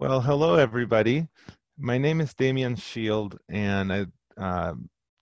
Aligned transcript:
Well, 0.00 0.22
hello, 0.22 0.54
everybody. 0.54 1.28
My 1.76 1.98
name 1.98 2.22
is 2.22 2.32
Demian 2.32 2.74
Szyld, 2.74 3.36
and 3.50 3.92
I'd 3.92 4.12
uh, 4.38 4.72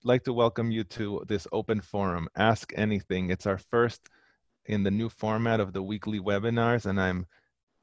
like 0.05 0.23
to 0.23 0.33
welcome 0.33 0.71
you 0.71 0.85
to 0.85 1.25
this 1.27 1.49
open 1.51 1.81
forum, 1.81 2.29
Ask 2.37 2.73
Anything. 2.77 3.31
It's 3.31 3.45
our 3.45 3.59
first 3.59 4.09
in 4.67 4.85
the 4.85 4.93
new 4.93 5.09
format 5.09 5.59
of 5.59 5.73
the 5.73 5.83
weekly 5.83 6.21
webinars, 6.21 6.87
and 6.87 7.01
I'm 7.01 7.27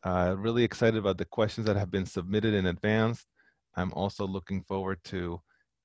uh, 0.05 0.35
really 0.37 0.63
excited 0.63 0.95
about 0.95 1.17
the 1.17 1.25
questions 1.25 1.67
that 1.67 1.75
have 1.75 1.91
been 1.91 2.05
submitted 2.05 2.53
in 2.53 2.65
advance. 2.65 3.25
I'm 3.75 3.91
also 3.91 4.25
looking 4.25 4.61
forward 4.61 4.99
to 5.05 5.41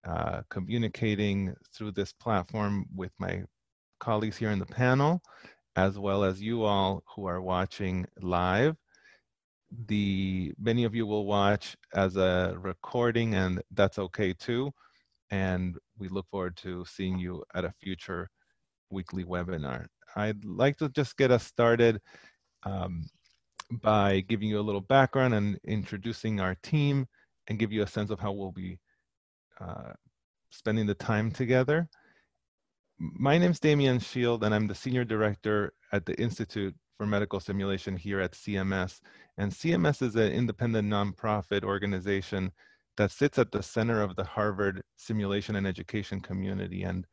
uh, 0.08 0.42
communicating 0.48 1.56
through 1.74 1.90
this 1.90 2.12
platform 2.12 2.86
with 2.94 3.10
my 3.18 3.42
colleagues 3.98 4.36
here 4.36 4.52
in 4.52 4.60
the 4.60 4.64
panel, 4.64 5.22
as 5.74 5.98
well 5.98 6.22
as 6.22 6.40
you 6.40 6.62
all 6.62 7.02
who 7.16 7.26
are 7.26 7.42
watching 7.42 8.06
live 8.22 8.76
the 9.86 10.52
many 10.58 10.84
of 10.84 10.94
you 10.94 11.06
will 11.06 11.26
watch 11.26 11.76
as 11.94 12.16
a 12.16 12.56
recording 12.58 13.34
and 13.34 13.62
that's 13.72 13.98
okay 13.98 14.32
too. 14.32 14.72
And 15.30 15.76
we 15.98 16.08
look 16.08 16.26
forward 16.30 16.56
to 16.58 16.84
seeing 16.86 17.18
you 17.18 17.44
at 17.54 17.64
a 17.64 17.72
future 17.80 18.28
weekly 18.90 19.24
webinar. 19.24 19.86
I'd 20.16 20.44
like 20.44 20.76
to 20.78 20.88
just 20.88 21.16
get 21.16 21.30
us 21.30 21.46
started 21.46 22.00
um, 22.64 23.04
by 23.70 24.20
giving 24.20 24.48
you 24.48 24.58
a 24.58 24.62
little 24.62 24.80
background 24.80 25.34
and 25.34 25.58
introducing 25.64 26.40
our 26.40 26.56
team 26.62 27.06
and 27.46 27.58
give 27.58 27.72
you 27.72 27.82
a 27.82 27.86
sense 27.86 28.10
of 28.10 28.18
how 28.18 28.32
we'll 28.32 28.52
be 28.52 28.78
uh, 29.60 29.92
spending 30.50 30.86
the 30.86 30.94
time 30.94 31.30
together. 31.30 31.88
My 32.98 33.38
name 33.38 33.52
is 33.52 33.60
Demian 33.60 34.00
Szyld 34.00 34.42
and 34.42 34.52
I'm 34.52 34.66
the 34.66 34.74
Senior 34.74 35.04
Director 35.04 35.72
at 35.92 36.04
the 36.06 36.20
Institute 36.20 36.74
for 37.00 37.06
Medical 37.06 37.40
Simulation 37.40 37.96
here 37.96 38.20
at 38.20 38.32
CMS. 38.32 39.00
And 39.38 39.50
CMS 39.50 40.02
is 40.02 40.16
an 40.16 40.32
independent 40.32 40.86
nonprofit 40.86 41.64
organization 41.64 42.52
that 42.98 43.10
sits 43.10 43.38
at 43.38 43.50
the 43.52 43.62
center 43.62 44.02
of 44.02 44.16
the 44.16 44.24
Harvard 44.24 44.82
simulation 44.98 45.56
and 45.56 45.66
education 45.66 46.20
community. 46.20 46.82
And 46.82 47.06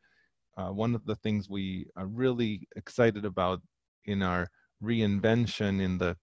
uh, 0.58 0.72
one 0.72 0.94
of 0.94 1.06
the 1.06 1.14
things 1.14 1.48
we 1.48 1.86
are 1.96 2.06
really 2.06 2.68
excited 2.76 3.24
about 3.24 3.62
in 4.04 4.22
our 4.22 4.50
reinvention 4.84 5.80
in 5.80 5.96
the 5.96 6.18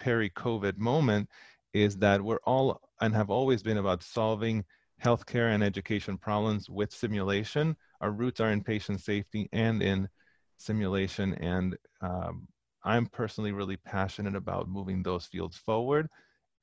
peri-COVID 0.00 0.78
moment 0.78 1.28
is 1.74 1.98
that 1.98 2.22
we're 2.22 2.40
all 2.46 2.80
and 3.02 3.14
have 3.14 3.28
always 3.28 3.62
been 3.62 3.76
about 3.76 4.02
solving 4.02 4.64
healthcare 5.04 5.54
and 5.54 5.62
education 5.62 6.16
problems 6.16 6.70
with 6.70 6.90
simulation. 6.90 7.76
Our 8.00 8.12
roots 8.12 8.40
are 8.40 8.50
in 8.50 8.64
patient 8.64 9.02
safety 9.02 9.50
and 9.52 9.82
in 9.82 10.08
simulation. 10.56 11.34
And 11.34 11.76
um, 12.00 12.48
I'm 12.84 13.06
personally 13.06 13.52
really 13.52 13.76
passionate 13.76 14.34
about 14.34 14.68
moving 14.68 15.02
those 15.02 15.26
fields 15.26 15.56
forward 15.56 16.08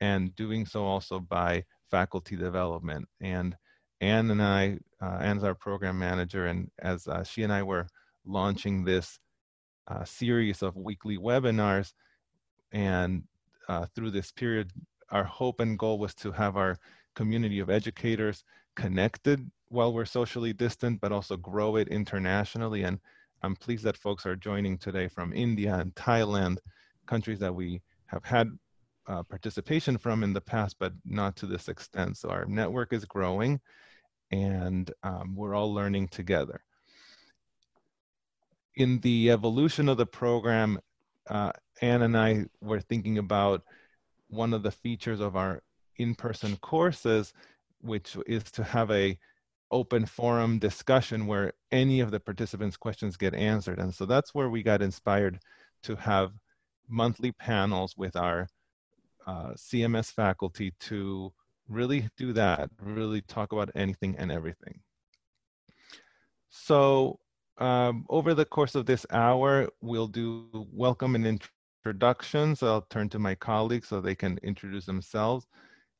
and 0.00 0.34
doing 0.36 0.66
so 0.66 0.84
also 0.84 1.20
by 1.20 1.64
faculty 1.90 2.36
development. 2.36 3.08
And 3.20 3.56
Anne 4.00 4.30
and 4.30 4.42
I, 4.42 4.78
uh, 5.02 5.18
Anne's 5.20 5.44
our 5.44 5.54
program 5.54 5.98
manager, 5.98 6.46
and 6.46 6.70
as 6.80 7.06
uh, 7.06 7.22
she 7.22 7.42
and 7.42 7.52
I 7.52 7.62
were 7.62 7.86
launching 8.24 8.84
this 8.84 9.18
uh, 9.88 10.04
series 10.04 10.62
of 10.62 10.76
weekly 10.76 11.18
webinars, 11.18 11.92
and 12.72 13.24
uh, 13.68 13.86
through 13.94 14.12
this 14.12 14.32
period, 14.32 14.70
our 15.10 15.24
hope 15.24 15.60
and 15.60 15.78
goal 15.78 15.98
was 15.98 16.14
to 16.16 16.32
have 16.32 16.56
our 16.56 16.78
community 17.14 17.58
of 17.58 17.68
educators 17.68 18.44
connected 18.76 19.50
while 19.68 19.92
we're 19.92 20.04
socially 20.04 20.52
distant, 20.52 21.00
but 21.00 21.12
also 21.12 21.36
grow 21.36 21.76
it 21.76 21.88
internationally. 21.88 22.82
And 22.82 23.00
I'm 23.42 23.56
pleased 23.56 23.84
that 23.84 23.96
folks 23.96 24.26
are 24.26 24.36
joining 24.36 24.76
today 24.76 25.08
from 25.08 25.32
India 25.32 25.74
and 25.74 25.94
Thailand, 25.94 26.58
countries 27.06 27.38
that 27.38 27.54
we 27.54 27.80
have 28.06 28.24
had 28.24 28.50
uh, 29.06 29.22
participation 29.22 29.96
from 29.96 30.22
in 30.22 30.32
the 30.32 30.40
past, 30.40 30.76
but 30.78 30.92
not 31.04 31.36
to 31.36 31.46
this 31.46 31.68
extent. 31.68 32.18
So 32.18 32.28
our 32.28 32.44
network 32.44 32.92
is 32.92 33.04
growing 33.04 33.60
and 34.30 34.90
um, 35.02 35.34
we're 35.34 35.54
all 35.54 35.72
learning 35.72 36.08
together. 36.08 36.62
In 38.76 39.00
the 39.00 39.30
evolution 39.30 39.88
of 39.88 39.96
the 39.96 40.06
program, 40.06 40.78
uh, 41.28 41.52
Anne 41.80 42.02
and 42.02 42.16
I 42.16 42.44
were 42.60 42.80
thinking 42.80 43.18
about 43.18 43.62
one 44.28 44.54
of 44.54 44.62
the 44.62 44.70
features 44.70 45.20
of 45.20 45.34
our 45.34 45.62
in-person 45.96 46.56
courses, 46.58 47.32
which 47.80 48.16
is 48.26 48.44
to 48.52 48.64
have 48.64 48.90
a 48.90 49.18
open 49.70 50.06
forum 50.06 50.58
discussion 50.58 51.26
where 51.26 51.52
any 51.70 52.00
of 52.00 52.10
the 52.10 52.20
participants' 52.20 52.76
questions 52.76 53.16
get 53.16 53.34
answered. 53.34 53.78
And 53.78 53.94
so 53.94 54.04
that's 54.04 54.34
where 54.34 54.50
we 54.50 54.62
got 54.62 54.82
inspired 54.82 55.38
to 55.84 55.96
have 55.96 56.32
monthly 56.88 57.32
panels 57.32 57.96
with 57.96 58.16
our 58.16 58.48
uh, 59.26 59.52
CMS 59.52 60.12
faculty 60.12 60.72
to 60.80 61.32
really 61.68 62.08
do 62.16 62.32
that, 62.32 62.70
really 62.82 63.22
talk 63.22 63.52
about 63.52 63.70
anything 63.74 64.16
and 64.18 64.32
everything. 64.32 64.80
So 66.48 67.20
um, 67.58 68.06
over 68.08 68.34
the 68.34 68.44
course 68.44 68.74
of 68.74 68.86
this 68.86 69.06
hour, 69.10 69.68
we'll 69.80 70.08
do 70.08 70.66
welcome 70.72 71.14
and 71.14 71.40
introductions. 71.84 72.62
I'll 72.62 72.86
turn 72.90 73.08
to 73.10 73.18
my 73.20 73.36
colleagues 73.36 73.88
so 73.88 74.00
they 74.00 74.16
can 74.16 74.38
introduce 74.42 74.86
themselves 74.86 75.46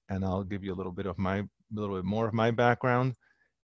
and 0.08 0.24
I'll 0.24 0.42
give 0.42 0.64
you 0.64 0.72
a 0.72 0.74
little 0.74 0.92
bit 0.92 1.06
of 1.06 1.18
my, 1.18 1.38
a 1.38 1.48
little 1.72 1.94
bit 1.94 2.04
more 2.04 2.26
of 2.26 2.34
my 2.34 2.50
background 2.50 3.14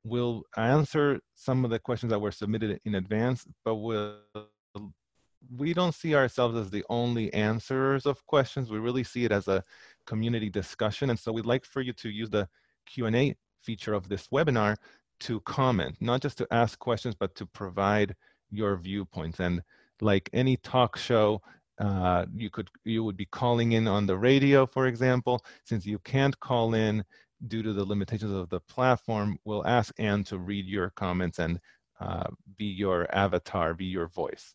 we'll 0.06 0.44
answer 0.56 1.20
some 1.34 1.64
of 1.64 1.70
the 1.70 1.78
questions 1.78 2.10
that 2.10 2.20
were 2.20 2.30
submitted 2.30 2.80
in 2.84 2.94
advance, 2.94 3.46
but 3.64 3.76
we'll, 3.76 4.18
we 5.56 5.74
don't 5.74 5.94
see 5.94 6.14
ourselves 6.14 6.56
as 6.56 6.70
the 6.70 6.84
only 6.88 7.32
answerers 7.34 8.06
of 8.06 8.24
questions. 8.26 8.70
We 8.70 8.78
really 8.78 9.04
see 9.04 9.24
it 9.24 9.32
as 9.32 9.48
a 9.48 9.62
community 10.06 10.48
discussion. 10.48 11.10
And 11.10 11.18
so 11.18 11.32
we'd 11.32 11.46
like 11.46 11.64
for 11.64 11.80
you 11.80 11.92
to 11.94 12.08
use 12.08 12.30
the 12.30 12.48
Q&A 12.86 13.34
feature 13.62 13.94
of 13.94 14.08
this 14.08 14.28
webinar 14.28 14.76
to 15.20 15.40
comment, 15.40 15.96
not 16.00 16.22
just 16.22 16.38
to 16.38 16.46
ask 16.50 16.78
questions, 16.78 17.14
but 17.18 17.34
to 17.34 17.46
provide 17.46 18.14
your 18.50 18.76
viewpoints. 18.76 19.40
And 19.40 19.60
like 20.00 20.30
any 20.32 20.56
talk 20.58 20.96
show, 20.96 21.40
uh, 21.78 22.24
you 22.34 22.48
could 22.48 22.70
you 22.84 23.04
would 23.04 23.16
be 23.16 23.26
calling 23.26 23.72
in 23.72 23.86
on 23.86 24.06
the 24.06 24.16
radio, 24.16 24.66
for 24.66 24.86
example. 24.86 25.44
Since 25.64 25.84
you 25.84 25.98
can't 26.00 26.38
call 26.40 26.74
in, 26.74 27.04
due 27.46 27.62
to 27.62 27.72
the 27.72 27.84
limitations 27.84 28.32
of 28.32 28.48
the 28.48 28.60
platform, 28.60 29.38
we'll 29.44 29.66
ask 29.66 29.94
Anne 29.98 30.24
to 30.24 30.38
read 30.38 30.66
your 30.66 30.90
comments 30.90 31.38
and 31.38 31.60
uh, 32.00 32.24
be 32.56 32.66
your 32.66 33.06
avatar, 33.14 33.74
be 33.74 33.86
your 33.86 34.08
voice. 34.08 34.54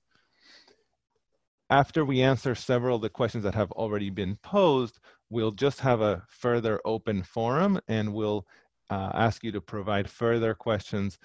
After 1.70 2.04
we 2.04 2.22
answer 2.22 2.54
several 2.54 2.98
of 2.98 3.02
the 3.02 3.10
questions 3.10 3.44
that 3.44 3.56
have 3.56 3.72
already 3.72 4.10
been 4.10 4.36
posed, 4.44 5.00
we'll 5.30 5.52
just 5.52 5.80
have 5.80 6.02
a 6.02 6.24
further 6.28 6.82
open 6.84 7.24
forum 7.24 7.80
and 7.88 8.14
we'll 8.14 8.46
uh, 8.90 9.12
ask 9.14 9.44
you 9.44 9.52
to 9.54 9.62
provide 9.62 10.10
further 10.10 10.54
questions. 10.54 11.18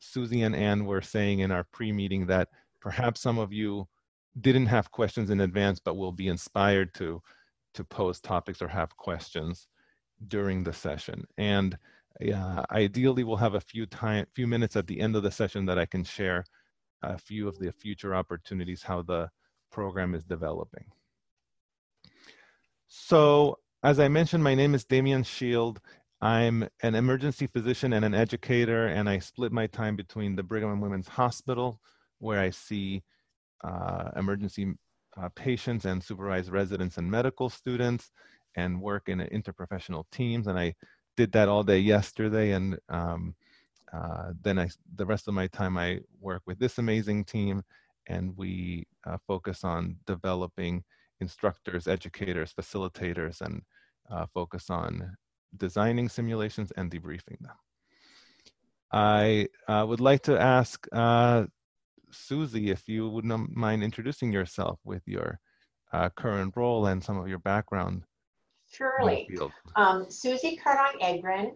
Susie 0.00 0.42
and 0.42 0.56
Anne 0.56 0.86
were 0.86 1.02
saying 1.02 1.38
in 1.38 1.52
our 1.52 1.64
pre-meeting 1.64 2.26
that 2.26 2.48
perhaps 2.80 3.20
some 3.20 3.38
of 3.38 3.52
you 3.52 3.86
didn't 4.40 4.66
have 4.66 4.90
questions 4.90 5.30
in 5.30 5.40
advance, 5.40 5.78
but 5.78 5.96
will 5.96 6.12
be 6.12 6.28
inspired 6.28 6.92
to, 6.94 7.22
to 7.74 7.84
pose 7.84 8.20
topics 8.20 8.60
or 8.60 8.68
have 8.68 8.96
questions 8.96 9.68
during 10.28 10.64
the 10.64 10.72
session. 10.72 11.24
And 11.36 11.76
ideally, 12.70 13.24
we'll 13.24 13.36
have 13.36 13.54
a 13.54 13.60
few 13.60 13.86
time, 13.86 14.26
few 14.34 14.46
minutes 14.46 14.76
at 14.76 14.86
the 14.86 15.00
end 15.00 15.16
of 15.16 15.22
the 15.22 15.30
session 15.30 15.66
that 15.66 15.78
I 15.78 15.86
can 15.86 16.04
share 16.04 16.44
a 17.02 17.18
few 17.18 17.46
of 17.46 17.58
the 17.58 17.72
future 17.72 18.14
opportunities, 18.14 18.82
how 18.82 19.02
the 19.02 19.28
program 19.70 20.14
is 20.14 20.24
developing. 20.24 20.86
So, 22.88 23.58
as 23.82 24.00
I 24.00 24.08
mentioned, 24.08 24.42
my 24.42 24.54
name 24.54 24.74
is 24.74 24.84
Demian 24.84 25.24
Szyld. 25.24 25.78
I'm 26.20 26.66
an 26.82 26.94
emergency 26.94 27.46
physician 27.46 27.92
and 27.92 28.04
an 28.04 28.14
educator, 28.14 28.86
and 28.86 29.08
I 29.08 29.18
split 29.18 29.52
my 29.52 29.66
time 29.66 29.96
between 29.96 30.34
the 30.34 30.42
Brigham 30.42 30.72
and 30.72 30.80
Women's 30.80 31.08
Hospital, 31.08 31.78
where 32.18 32.40
I 32.40 32.50
see 32.50 33.02
uh, 33.62 34.10
emergency 34.16 34.74
uh, 35.16 35.28
patients 35.34 35.84
and 35.84 36.02
supervise 36.02 36.50
residents 36.50 36.96
and 36.96 37.10
medical 37.10 37.50
students, 37.50 38.10
and 38.56 38.80
work 38.80 39.08
in 39.08 39.18
interprofessional 39.20 40.04
teams. 40.10 40.46
And 40.46 40.58
I 40.58 40.74
did 41.16 41.32
that 41.32 41.48
all 41.48 41.62
day 41.62 41.78
yesterday. 41.78 42.52
And 42.52 42.78
um, 42.88 43.34
uh, 43.92 44.32
then 44.42 44.58
I, 44.58 44.68
the 44.96 45.06
rest 45.06 45.28
of 45.28 45.34
my 45.34 45.46
time, 45.46 45.76
I 45.78 46.00
work 46.20 46.42
with 46.46 46.58
this 46.58 46.78
amazing 46.78 47.24
team 47.24 47.62
and 48.08 48.36
we 48.36 48.86
uh, 49.06 49.18
focus 49.26 49.64
on 49.64 49.96
developing 50.06 50.82
instructors, 51.20 51.86
educators, 51.86 52.52
facilitators, 52.52 53.40
and 53.40 53.62
uh, 54.10 54.26
focus 54.32 54.70
on 54.70 55.16
designing 55.56 56.08
simulations 56.08 56.72
and 56.76 56.90
debriefing 56.90 57.38
them. 57.40 57.56
I 58.92 59.48
uh, 59.66 59.84
would 59.88 60.00
like 60.00 60.22
to 60.22 60.40
ask 60.40 60.86
uh, 60.92 61.46
Susie 62.10 62.70
if 62.70 62.88
you 62.88 63.08
would 63.08 63.24
not 63.24 63.50
mind 63.50 63.82
introducing 63.82 64.32
yourself 64.32 64.78
with 64.84 65.02
your 65.06 65.40
uh, 65.92 66.08
current 66.10 66.54
role 66.56 66.86
and 66.86 67.02
some 67.02 67.18
of 67.18 67.28
your 67.28 67.38
background 67.38 68.04
Surely. 68.76 69.28
Um, 69.74 70.10
Susie 70.10 70.60
Kardong-Edgren 70.62 71.52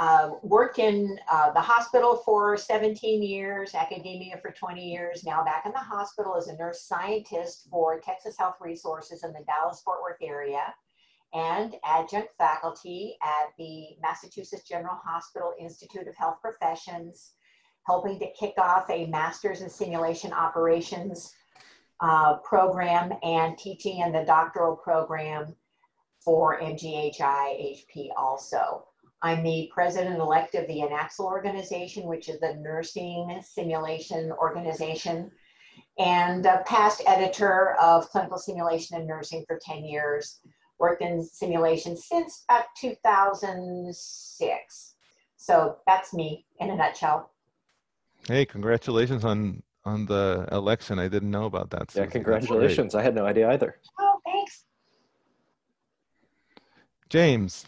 uh, 0.00 0.30
worked 0.42 0.78
in 0.78 1.18
uh, 1.30 1.52
the 1.52 1.60
hospital 1.60 2.22
for 2.24 2.56
17 2.56 3.22
years, 3.22 3.74
academia 3.74 4.38
for 4.40 4.50
20 4.50 4.82
years, 4.82 5.24
now 5.24 5.44
back 5.44 5.66
in 5.66 5.72
the 5.72 5.78
hospital 5.78 6.36
as 6.36 6.48
a 6.48 6.56
nurse 6.56 6.82
scientist 6.82 7.68
for 7.70 8.00
Texas 8.00 8.36
Health 8.38 8.56
Resources 8.60 9.22
in 9.24 9.32
the 9.32 9.44
Dallas 9.46 9.82
Fort 9.84 10.00
Worth 10.02 10.16
area. 10.22 10.74
and 11.32 11.76
adjunct 11.84 12.32
faculty 12.36 13.16
at 13.22 13.52
the 13.56 13.96
Massachusetts 14.02 14.66
General 14.66 14.96
Hospital 15.04 15.52
Institute 15.60 16.08
of 16.08 16.16
Health 16.16 16.38
Professions, 16.42 17.34
helping 17.86 18.18
to 18.18 18.26
kick 18.32 18.54
off 18.58 18.90
a 18.90 19.06
master's 19.06 19.60
in 19.60 19.70
simulation 19.70 20.32
operations 20.32 21.32
uh, 22.00 22.38
program 22.38 23.12
and 23.22 23.56
teaching 23.58 24.00
in 24.00 24.10
the 24.10 24.24
doctoral 24.24 24.74
program 24.74 25.54
for 26.24 26.60
MGH 26.60 27.18
IHP 27.18 28.08
also. 28.16 28.86
I'm 29.22 29.42
the 29.42 29.70
president-elect 29.72 30.54
of 30.54 30.66
the 30.66 30.80
INACSL 30.80 31.24
organization, 31.24 32.06
which 32.06 32.28
is 32.28 32.40
the 32.40 32.54
nursing 32.54 33.40
simulation 33.42 34.32
organization, 34.32 35.30
and 35.98 36.46
a 36.46 36.62
past 36.66 37.02
editor 37.06 37.76
of 37.80 38.08
clinical 38.08 38.38
simulation 38.38 38.96
and 38.96 39.06
nursing 39.06 39.44
for 39.46 39.60
10 39.62 39.84
years. 39.84 40.40
Worked 40.78 41.02
in 41.02 41.22
simulation 41.22 41.94
since 41.94 42.44
about 42.48 42.64
2006. 42.80 44.94
So 45.36 45.76
that's 45.86 46.14
me 46.14 46.46
in 46.58 46.70
a 46.70 46.76
nutshell. 46.76 47.32
Hey, 48.26 48.46
congratulations 48.46 49.24
on 49.24 49.62
on 49.84 50.06
the 50.06 50.48
election. 50.52 50.98
I 50.98 51.08
didn't 51.08 51.30
know 51.30 51.44
about 51.44 51.68
that. 51.70 51.94
Yeah, 51.94 52.06
congratulations. 52.06 52.94
I 52.94 53.02
had 53.02 53.14
no 53.14 53.26
idea 53.26 53.50
either. 53.50 53.76
Oh, 53.98 54.20
thanks. 54.24 54.64
James. 57.10 57.66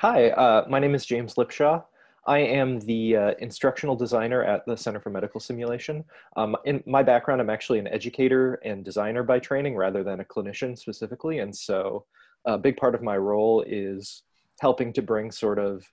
Hi, 0.00 0.30
uh, 0.30 0.66
my 0.68 0.80
name 0.80 0.96
is 0.96 1.06
James 1.06 1.36
Lipshaw. 1.36 1.84
I 2.26 2.38
am 2.38 2.80
the 2.80 3.16
uh, 3.16 3.34
instructional 3.38 3.94
designer 3.94 4.42
at 4.42 4.66
the 4.66 4.76
Center 4.76 4.98
for 4.98 5.10
Medical 5.10 5.38
Simulation. 5.38 6.04
Um, 6.36 6.56
in 6.64 6.82
my 6.84 7.04
background, 7.04 7.40
I'm 7.40 7.50
actually 7.50 7.78
an 7.78 7.86
educator 7.86 8.54
and 8.64 8.84
designer 8.84 9.22
by 9.22 9.38
training 9.38 9.76
rather 9.76 10.02
than 10.02 10.18
a 10.18 10.24
clinician 10.24 10.76
specifically. 10.76 11.38
And 11.38 11.56
so 11.56 12.04
a 12.44 12.58
big 12.58 12.76
part 12.76 12.96
of 12.96 13.02
my 13.02 13.16
role 13.16 13.62
is 13.64 14.24
helping 14.60 14.92
to 14.94 15.02
bring 15.02 15.30
sort 15.30 15.60
of 15.60 15.84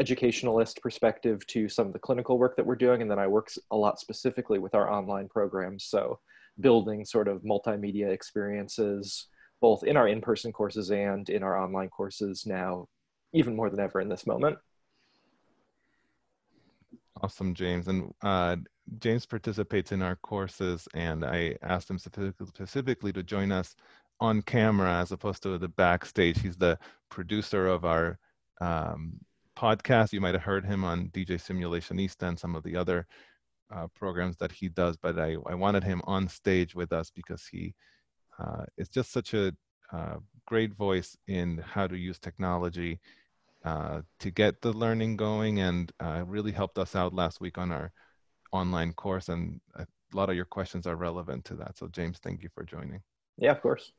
educationalist 0.00 0.82
perspective 0.82 1.46
to 1.46 1.68
some 1.68 1.86
of 1.86 1.92
the 1.92 2.00
clinical 2.00 2.38
work 2.38 2.56
that 2.56 2.66
we're 2.66 2.74
doing. 2.74 3.02
And 3.02 3.10
then 3.10 3.20
I 3.20 3.28
work 3.28 3.52
a 3.70 3.76
lot 3.76 4.00
specifically 4.00 4.58
with 4.58 4.74
our 4.74 4.90
online 4.92 5.28
programs. 5.28 5.84
So 5.84 6.18
building 6.58 7.04
sort 7.04 7.28
of 7.28 7.42
multimedia 7.42 8.10
experiences, 8.10 9.28
both 9.64 9.82
in 9.82 9.96
our 9.96 10.06
in-person 10.06 10.52
courses 10.52 10.90
and 10.90 11.30
in 11.30 11.42
our 11.42 11.58
online 11.58 11.88
courses 11.88 12.44
now, 12.44 12.86
even 13.32 13.56
more 13.56 13.70
than 13.70 13.80
ever 13.80 13.98
in 13.98 14.10
this 14.10 14.26
moment. 14.26 14.58
Awesome, 17.22 17.54
James. 17.54 17.88
And 17.88 18.12
uh, 18.20 18.56
James 18.98 19.24
participates 19.24 19.90
in 19.90 20.02
our 20.02 20.16
courses, 20.16 20.86
and 20.92 21.24
I 21.24 21.56
asked 21.62 21.88
him 21.88 21.98
specifically 21.98 23.10
to 23.14 23.22
join 23.22 23.50
us 23.52 23.74
on 24.20 24.42
camera 24.42 25.00
as 25.00 25.12
opposed 25.12 25.42
to 25.44 25.56
the 25.56 25.68
backstage. 25.68 26.42
He's 26.42 26.58
the 26.58 26.78
producer 27.08 27.66
of 27.66 27.86
our 27.86 28.18
um, 28.60 29.14
podcast. 29.56 30.12
You 30.12 30.20
might 30.20 30.34
have 30.34 30.42
heard 30.42 30.66
him 30.66 30.84
on 30.84 31.08
DJ 31.08 31.40
Simulationista 31.40 32.28
and 32.28 32.38
some 32.38 32.54
of 32.54 32.64
the 32.64 32.76
other 32.76 33.06
uh, 33.74 33.86
programs 33.94 34.36
that 34.36 34.52
he 34.52 34.68
does, 34.68 34.98
but 34.98 35.18
I, 35.18 35.36
I 35.46 35.54
wanted 35.54 35.84
him 35.84 36.02
on 36.04 36.28
stage 36.28 36.74
with 36.74 36.92
us 36.92 37.10
because 37.10 37.46
he 37.46 37.74
uh, 38.38 38.64
is 38.76 38.88
just 38.88 39.12
such 39.12 39.34
a 39.34 39.52
uh, 39.92 40.16
great 40.46 40.74
voice 40.74 41.16
in 41.28 41.58
how 41.58 41.86
to 41.86 41.96
use 41.96 42.18
technology 42.18 43.00
uh, 43.64 44.02
to 44.20 44.30
get 44.30 44.60
the 44.60 44.72
learning 44.72 45.16
going 45.16 45.60
and 45.60 45.92
uh, 46.00 46.22
really 46.26 46.52
helped 46.52 46.78
us 46.78 46.94
out 46.94 47.14
last 47.14 47.40
week 47.40 47.58
on 47.58 47.72
our 47.72 47.92
online 48.52 48.92
course. 48.92 49.28
And 49.28 49.60
a 49.76 49.86
lot 50.12 50.30
of 50.30 50.36
your 50.36 50.44
questions 50.44 50.86
are 50.86 50.96
relevant 50.96 51.44
to 51.46 51.54
that. 51.56 51.78
So, 51.78 51.88
James, 51.88 52.18
thank 52.18 52.42
you 52.42 52.48
for 52.54 52.64
joining. 52.64 53.00
Yeah, 53.38 53.52
of 53.52 53.62
course. 53.62 53.92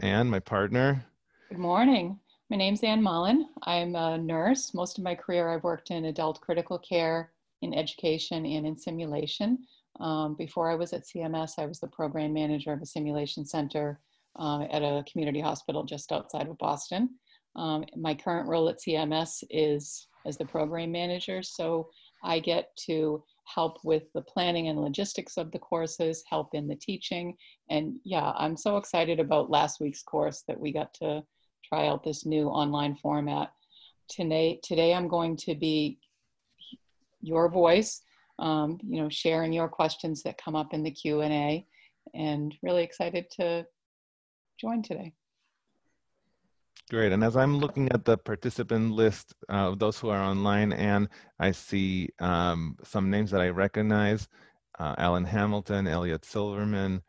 Anne, 0.00 0.28
my 0.28 0.40
partner. 0.40 1.04
Good 1.48 1.58
morning. 1.58 2.18
My 2.50 2.56
name's 2.56 2.82
Anne 2.82 3.02
Mullen. 3.02 3.48
I'm 3.62 3.94
a 3.96 4.18
nurse. 4.18 4.74
Most 4.74 4.98
of 4.98 5.04
my 5.04 5.14
career 5.14 5.50
I've 5.50 5.64
worked 5.64 5.90
in 5.90 6.04
adult 6.04 6.40
critical 6.40 6.78
care, 6.78 7.32
in 7.62 7.74
education, 7.74 8.44
and 8.44 8.66
in 8.66 8.76
simulation. 8.76 9.66
Um, 10.00 10.34
before 10.34 10.70
I 10.70 10.74
was 10.74 10.92
at 10.92 11.04
CMS, 11.04 11.52
I 11.58 11.66
was 11.66 11.80
the 11.80 11.88
program 11.88 12.32
manager 12.32 12.72
of 12.72 12.82
a 12.82 12.86
simulation 12.86 13.44
center 13.44 14.00
uh, 14.38 14.62
at 14.70 14.82
a 14.82 15.04
community 15.10 15.40
hospital 15.40 15.84
just 15.84 16.12
outside 16.12 16.48
of 16.48 16.58
Boston. 16.58 17.10
Um, 17.56 17.84
my 17.96 18.14
current 18.14 18.48
role 18.48 18.68
at 18.68 18.80
CMS 18.80 19.44
is 19.50 20.08
as 20.26 20.36
the 20.36 20.44
program 20.44 20.90
manager, 20.90 21.42
so 21.42 21.88
I 22.24 22.40
get 22.40 22.74
to 22.86 23.22
help 23.44 23.78
with 23.84 24.04
the 24.14 24.22
planning 24.22 24.68
and 24.68 24.80
logistics 24.80 25.36
of 25.36 25.52
the 25.52 25.58
courses, 25.58 26.24
help 26.28 26.54
in 26.54 26.66
the 26.66 26.74
teaching, 26.76 27.36
and 27.70 27.96
yeah, 28.04 28.32
I'm 28.36 28.56
so 28.56 28.78
excited 28.78 29.20
about 29.20 29.50
last 29.50 29.80
week's 29.80 30.02
course 30.02 30.42
that 30.48 30.58
we 30.58 30.72
got 30.72 30.94
to 30.94 31.22
try 31.64 31.86
out 31.86 32.02
this 32.02 32.26
new 32.26 32.48
online 32.48 32.96
format. 32.96 33.52
Today, 34.08 34.60
today 34.62 34.94
I'm 34.94 35.08
going 35.08 35.36
to 35.38 35.54
be 35.54 35.98
your 37.20 37.48
voice, 37.48 38.02
um, 38.38 38.78
you 38.82 39.02
know, 39.02 39.08
sharing 39.08 39.52
your 39.52 39.68
questions 39.68 40.22
that 40.22 40.42
come 40.42 40.56
up 40.56 40.74
in 40.74 40.82
the 40.82 40.90
Q&A, 40.90 41.66
and 42.14 42.54
really 42.62 42.82
excited 42.82 43.30
to 43.32 43.66
join 44.60 44.82
today. 44.82 45.12
Great. 46.90 47.12
And 47.12 47.24
as 47.24 47.36
I'm 47.36 47.56
looking 47.58 47.90
at 47.92 48.04
the 48.04 48.18
participant 48.18 48.92
list 48.92 49.34
uh, 49.48 49.68
of 49.68 49.78
those 49.78 49.98
who 49.98 50.10
are 50.10 50.22
online, 50.22 50.72
and 50.72 51.08
I 51.38 51.50
see 51.52 52.10
um, 52.20 52.76
some 52.84 53.08
names 53.08 53.30
that 53.30 53.40
I 53.40 53.48
recognize, 53.48 54.28
uh, 54.78 54.94
Alan 54.98 55.24
Hamilton, 55.24 55.86
Elliot 55.86 56.26
Silverman, 56.26 57.00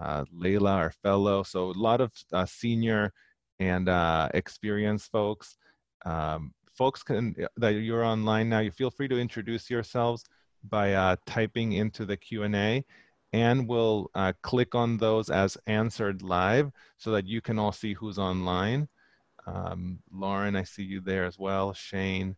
uh, 0.00 0.24
Layla, 0.32 0.70
our 0.70 0.90
fellow. 0.90 1.42
So 1.42 1.70
a 1.70 1.72
lot 1.72 2.00
of 2.00 2.12
uh, 2.32 2.46
senior 2.46 3.12
and 3.58 3.88
uh, 3.88 4.28
experienced 4.34 5.10
folks. 5.10 5.56
Um, 6.04 6.52
folks 6.76 7.02
can 7.02 7.34
that 7.56 7.70
you're 7.70 8.04
online 8.04 8.48
now, 8.48 8.60
you 8.60 8.70
feel 8.70 8.90
free 8.90 9.08
to 9.08 9.18
introduce 9.18 9.70
yourselves 9.70 10.22
by 10.64 10.94
uh, 10.94 11.16
typing 11.26 11.72
into 11.72 12.04
the 12.04 12.16
Q&A 12.16 12.84
and 13.32 13.68
we'll 13.68 14.10
click 14.42 14.74
on 14.74 14.96
those 14.96 15.30
as 15.30 15.58
answered 15.66 16.22
live 16.22 16.70
so 16.96 17.10
that 17.10 17.26
you 17.26 17.40
can 17.40 17.58
all 17.58 17.72
see 17.72 17.92
who's 17.92 18.18
online. 18.18 18.88
Um, 19.46 19.98
Lauren, 20.12 20.56
I 20.56 20.64
see 20.64 20.82
you 20.82 21.00
there 21.00 21.24
as 21.24 21.38
well. 21.38 21.72
Shane, 21.72 22.36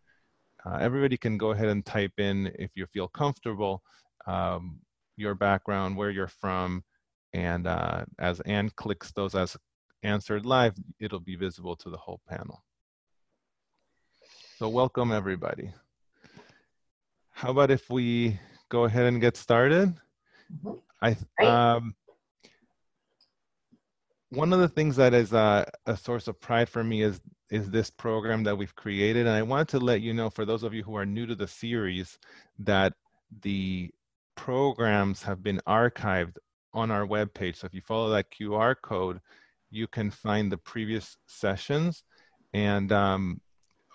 uh, 0.64 0.78
everybody 0.80 1.16
can 1.16 1.38
go 1.38 1.52
ahead 1.52 1.68
and 1.68 1.84
type 1.84 2.18
in 2.18 2.52
if 2.58 2.70
you 2.74 2.86
feel 2.86 3.08
comfortable 3.08 3.82
um, 4.26 4.80
your 5.16 5.34
background, 5.34 5.96
where 5.96 6.10
you're 6.10 6.28
from, 6.28 6.84
and 7.32 7.66
uh, 7.66 8.04
as 8.18 8.40
Anne 8.40 8.70
clicks 8.76 9.12
those 9.12 9.34
as 9.34 9.56
answered 10.02 10.46
live, 10.46 10.74
it'll 11.00 11.20
be 11.20 11.36
visible 11.36 11.76
to 11.76 11.90
the 11.90 11.96
whole 11.96 12.20
panel. 12.28 12.62
So 14.58 14.68
welcome 14.68 15.12
everybody. 15.12 15.72
How 17.38 17.52
about 17.52 17.70
if 17.70 17.88
we 17.88 18.36
go 18.68 18.82
ahead 18.82 19.06
and 19.06 19.20
get 19.20 19.36
started? 19.36 19.94
Mm 20.50 20.58
-hmm. 20.60 20.78
I 21.00 21.10
um, 21.46 21.94
one 24.30 24.52
of 24.52 24.60
the 24.60 24.74
things 24.74 24.96
that 24.96 25.14
is 25.14 25.32
uh, 25.32 25.64
a 25.86 25.96
source 25.96 26.30
of 26.30 26.40
pride 26.40 26.68
for 26.68 26.82
me 26.82 26.96
is 27.08 27.20
is 27.50 27.70
this 27.70 27.90
program 27.90 28.44
that 28.44 28.58
we've 28.58 28.74
created 28.74 29.26
and 29.26 29.36
i 29.36 29.42
wanted 29.50 29.68
to 29.68 29.78
let 29.90 30.00
you 30.00 30.12
know 30.12 30.30
for 30.30 30.44
those 30.44 30.66
of 30.66 30.72
you 30.74 30.82
who 30.86 30.96
are 31.00 31.06
new 31.06 31.26
to 31.26 31.36
the 31.36 31.46
series 31.46 32.18
that 32.70 32.92
the 33.42 33.90
programs 34.34 35.22
have 35.22 35.40
been 35.42 35.60
archived 35.66 36.36
on 36.72 36.90
our 36.90 37.06
webpage 37.06 37.56
so 37.56 37.66
if 37.66 37.74
you 37.74 37.82
follow 37.92 38.08
that 38.10 38.30
qr 38.34 38.74
code 38.90 39.18
you 39.78 39.86
can 39.86 40.10
find 40.10 40.50
the 40.50 40.62
previous 40.72 41.06
sessions 41.26 42.04
and 42.52 42.92
um, 42.92 43.40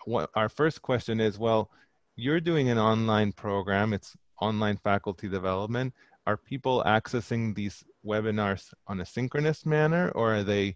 what 0.06 0.30
our 0.34 0.50
first 0.50 0.82
question 0.82 1.20
is 1.20 1.38
well 1.38 1.70
you're 2.16 2.42
doing 2.42 2.70
an 2.70 2.78
online 2.78 3.32
program 3.32 3.94
it's 3.94 4.16
online 4.42 4.78
faculty 4.78 5.30
development. 5.30 5.94
Are 6.28 6.38
people 6.38 6.84
accessing 6.86 7.56
these 7.56 7.84
webinars 8.06 8.74
on 8.88 9.00
a 9.00 9.06
synchronous 9.06 9.66
manner 9.66 10.12
or 10.16 10.36
are 10.36 10.44
they 10.44 10.76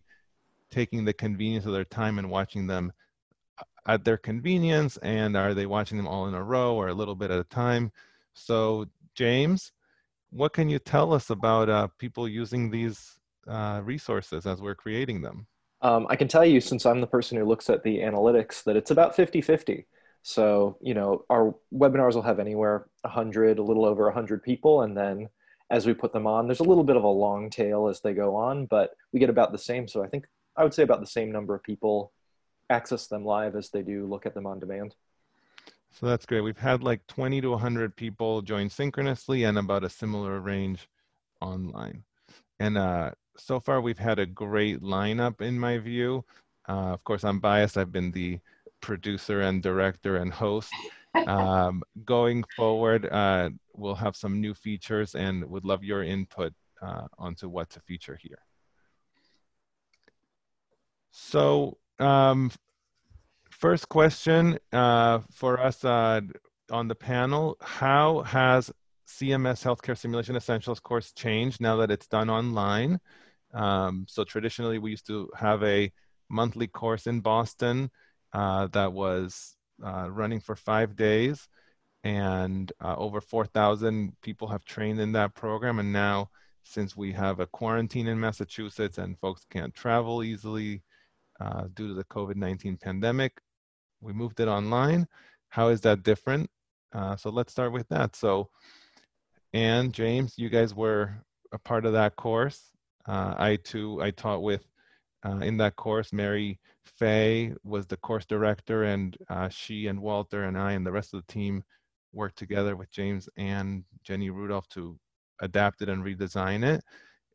taking 0.72 1.06
the 1.06 1.14
convenience 1.14 1.66
of 1.66 1.74
their 1.74 1.86
time 1.86 2.20
and 2.20 2.30
watching 2.30 2.68
them 2.68 2.92
at 3.86 4.04
their 4.04 4.18
convenience 4.18 4.98
and 4.98 5.36
are 5.38 5.54
they 5.54 5.66
watching 5.66 5.98
them 5.98 6.08
all 6.08 6.28
in 6.28 6.34
a 6.34 6.44
row 6.44 6.76
or 6.76 6.88
a 6.90 6.94
little 6.94 7.16
bit 7.16 7.32
at 7.32 7.40
a 7.40 7.46
time? 7.46 7.92
So 8.34 8.86
james 9.16 9.72
what 10.32 10.52
can 10.52 10.68
you 10.68 10.78
tell 10.78 11.14
us 11.14 11.30
about 11.30 11.70
uh, 11.70 11.88
people 11.98 12.28
using 12.28 12.70
these 12.70 13.18
uh, 13.48 13.82
resources 13.84 14.46
as 14.46 14.62
we're 14.62 14.76
creating 14.76 15.22
them? 15.22 15.48
Um, 15.82 16.08
i 16.10 16.16
can 16.16 16.28
tell 16.28 16.44
you 16.44 16.60
since 16.60 16.88
i'm 16.88 17.02
the 17.02 17.08
person 17.08 17.38
who 17.38 17.46
looks 17.46 17.70
at 17.70 17.84
the 17.84 18.00
analytics 18.00 18.64
that 18.64 18.76
it's 18.76 18.90
about 18.90 19.16
50 19.16 19.42
50 19.42 19.86
so 20.28 20.78
you 20.82 20.94
know 20.94 21.24
our 21.30 21.56
webinars 21.74 22.14
will 22.14 22.22
have 22.22 22.40
anywhere 22.40 22.88
100 23.02 23.60
a 23.60 23.64
little 23.64 23.86
over 23.86 24.04
100 24.06 24.44
people 24.44 24.82
and 24.82 24.98
then 24.98 25.30
as 25.70 25.86
we 25.86 25.94
put 25.94 26.14
them 26.14 26.28
on. 26.28 26.48
There's 26.48 26.60
a 26.60 26.64
little 26.64 26.84
bit 26.84 26.96
of 26.96 27.04
a 27.04 27.08
long 27.08 27.50
tail 27.50 27.88
as 27.88 28.02
they 28.02 28.14
go 28.14 28.36
on, 28.36 28.66
but 28.66 28.92
we 29.12 29.20
get 29.20 29.30
about 29.30 29.52
the 29.52 29.58
same. 29.58 29.88
So 29.88 30.04
I 30.04 30.08
think 30.08 30.26
I 30.56 30.64
would 30.64 30.74
say 30.74 30.84
about 30.84 31.02
the 31.02 31.08
same 31.08 31.32
number 31.32 31.54
of 31.56 31.64
people 31.64 32.14
access 32.70 33.08
them 33.08 33.24
live 33.24 33.56
as 33.56 33.70
they 33.70 33.82
do 33.82 34.06
look 34.06 34.26
at 34.26 34.34
them 34.34 34.46
on 34.46 34.60
demand. 34.60 34.96
So 35.92 36.06
that's 36.06 36.26
great. 36.26 36.42
We've 36.42 36.58
had 36.58 36.84
like 36.84 37.06
20 37.08 37.42
to 37.42 37.50
100 37.52 37.96
people 37.96 38.42
join 38.42 38.70
synchronously 38.70 39.44
and 39.44 39.58
about 39.58 39.84
a 39.84 39.90
similar 39.90 40.40
range 40.40 40.88
online. 41.42 42.04
And 42.60 42.78
uh, 42.78 43.12
so 43.38 43.60
far 43.60 43.82
we've 43.82 43.98
had 43.98 44.20
a 44.20 44.26
great 44.26 44.82
lineup 44.82 45.42
in 45.42 45.60
my 45.60 45.78
view. 45.78 46.26
Uh, 46.68 46.94
of 46.94 47.04
course, 47.04 47.24
I'm 47.24 47.40
biased. 47.40 47.78
I've 47.78 47.92
been 47.92 48.12
the 48.12 48.40
producer 48.82 49.42
and 49.42 49.62
director 49.62 50.18
and 50.18 50.34
host. 50.34 50.72
Um, 51.26 51.82
going 52.06 52.44
forward, 52.56 53.08
uh, 53.12 53.50
we'll 53.74 53.96
have 53.96 54.16
some 54.16 54.40
new 54.40 54.54
features 54.54 55.16
and 55.16 55.44
would 55.50 55.66
love 55.66 55.84
your 55.84 56.04
input 56.04 56.54
uh, 56.80 57.08
onto 57.18 57.50
what 57.50 57.72
to 57.72 57.80
feature 57.80 58.20
here. 58.22 58.38
So 61.12 61.80
um, 62.00 62.52
first 63.50 63.90
question 63.90 64.60
uh, 64.72 65.20
for 65.32 65.60
us 65.60 65.84
uh, 65.84 66.22
on 66.72 66.88
the 66.88 66.96
panel, 66.96 67.58
how 67.62 68.22
has 68.22 68.72
CMS 69.08 69.64
Healthcare 69.64 69.98
Simulation 69.98 70.36
Essentials 70.36 70.80
course 70.80 71.12
changed 71.14 71.62
now 71.62 71.78
that 71.78 71.92
it's 71.92 72.08
done 72.08 72.30
online? 72.30 73.00
Um, 73.54 74.06
so 74.08 74.24
traditionally 74.24 74.78
we 74.78 74.92
used 74.92 75.08
to 75.08 75.30
have 75.36 75.64
a 75.64 75.92
monthly 76.30 76.68
course 76.68 77.08
in 77.08 77.22
Boston 77.22 77.90
uh, 78.34 78.68
that 78.68 78.94
was 78.94 79.56
uh, 79.84 80.08
running 80.10 80.40
for 80.40 80.56
five 80.56 80.96
days 80.96 81.48
and 82.04 82.72
uh, 82.84 82.96
over 82.98 83.22
4,000 83.22 84.14
people 84.22 84.48
have 84.48 84.64
trained 84.66 85.00
in 85.00 85.12
that 85.14 85.36
program. 85.36 85.80
And 85.80 85.92
now 85.92 86.30
since 86.64 86.96
we 86.96 87.12
have 87.14 87.40
a 87.40 87.48
quarantine 87.48 88.08
in 88.08 88.20
Massachusetts 88.20 88.98
and 88.98 89.18
folks 89.20 89.46
can't 89.50 89.74
travel 89.74 90.24
easily 90.24 90.84
uh, 91.40 91.66
due 91.74 91.88
to 91.88 91.94
the 91.94 92.04
COVID-19 92.06 92.82
pandemic, 92.82 93.40
we 94.02 94.14
moved 94.14 94.40
it 94.40 94.48
online. 94.48 95.08
How 95.50 95.70
is 95.70 95.82
that 95.82 96.04
different? 96.04 96.50
Uh, 96.94 97.16
so 97.16 97.30
let's 97.30 97.52
start 97.52 97.72
with 97.72 97.88
that. 97.90 98.16
So 98.16 98.50
Anne, 99.54 99.92
James, 99.92 100.38
you 100.38 100.50
guys 100.50 100.74
were 100.74 101.24
a 101.52 101.60
part 101.60 101.86
of 101.86 101.94
that 101.94 102.16
course. 102.16 102.72
I 103.10 103.58
too, 103.64 104.02
I 104.02 104.12
taught 104.12 104.44
with 104.44 104.66
uh, 105.28 105.40
in 105.40 105.58
that 105.58 105.76
course. 105.76 106.14
Mary 106.14 106.60
Fey 106.84 107.54
was 107.64 107.86
the 107.86 107.98
course 107.98 108.26
director, 108.26 108.84
and 108.84 109.18
uh, 109.30 109.50
she 109.50 109.88
and 109.88 110.02
Walter 110.02 110.44
and 110.44 110.58
I 110.58 110.74
and 110.74 110.86
the 110.86 110.92
rest 110.92 111.14
of 111.14 111.26
the 111.26 111.34
team 111.34 111.64
worked 112.14 112.38
together 112.38 112.76
with 112.76 112.90
James 112.92 113.28
and 113.38 113.84
Jenny 114.04 114.30
Rudolph 114.30 114.68
to 114.70 114.98
adapt 115.42 115.82
it 115.82 115.90
and 115.90 116.04
redesign 116.04 116.64
it. 116.64 116.84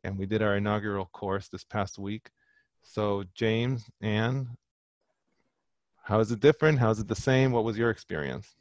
And 0.03 0.17
we 0.17 0.25
did 0.25 0.41
our 0.41 0.57
inaugural 0.57 1.05
course 1.13 1.47
this 1.47 1.63
past 1.63 1.97
week. 1.97 2.29
So, 2.81 3.23
James, 3.33 3.85
Anne, 4.01 4.49
how 6.03 6.19
is 6.19 6.31
it 6.31 6.41
different? 6.41 6.79
How 6.79 6.89
is 6.89 6.99
it 6.99 7.07
the 7.07 7.15
same? 7.15 7.51
What 7.51 7.63
was 7.63 7.77
your 7.77 7.89
experience? 7.89 8.55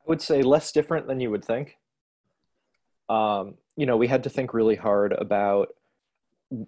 I 0.00 0.08
would 0.08 0.22
say 0.22 0.42
less 0.42 0.72
different 0.72 1.06
than 1.06 1.20
you 1.20 1.30
would 1.30 1.44
think. 1.44 1.76
Um, 3.08 3.56
you 3.76 3.84
know, 3.84 3.96
we 3.96 4.06
had 4.06 4.22
to 4.22 4.30
think 4.30 4.54
really 4.54 4.76
hard 4.76 5.12
about 5.12 5.74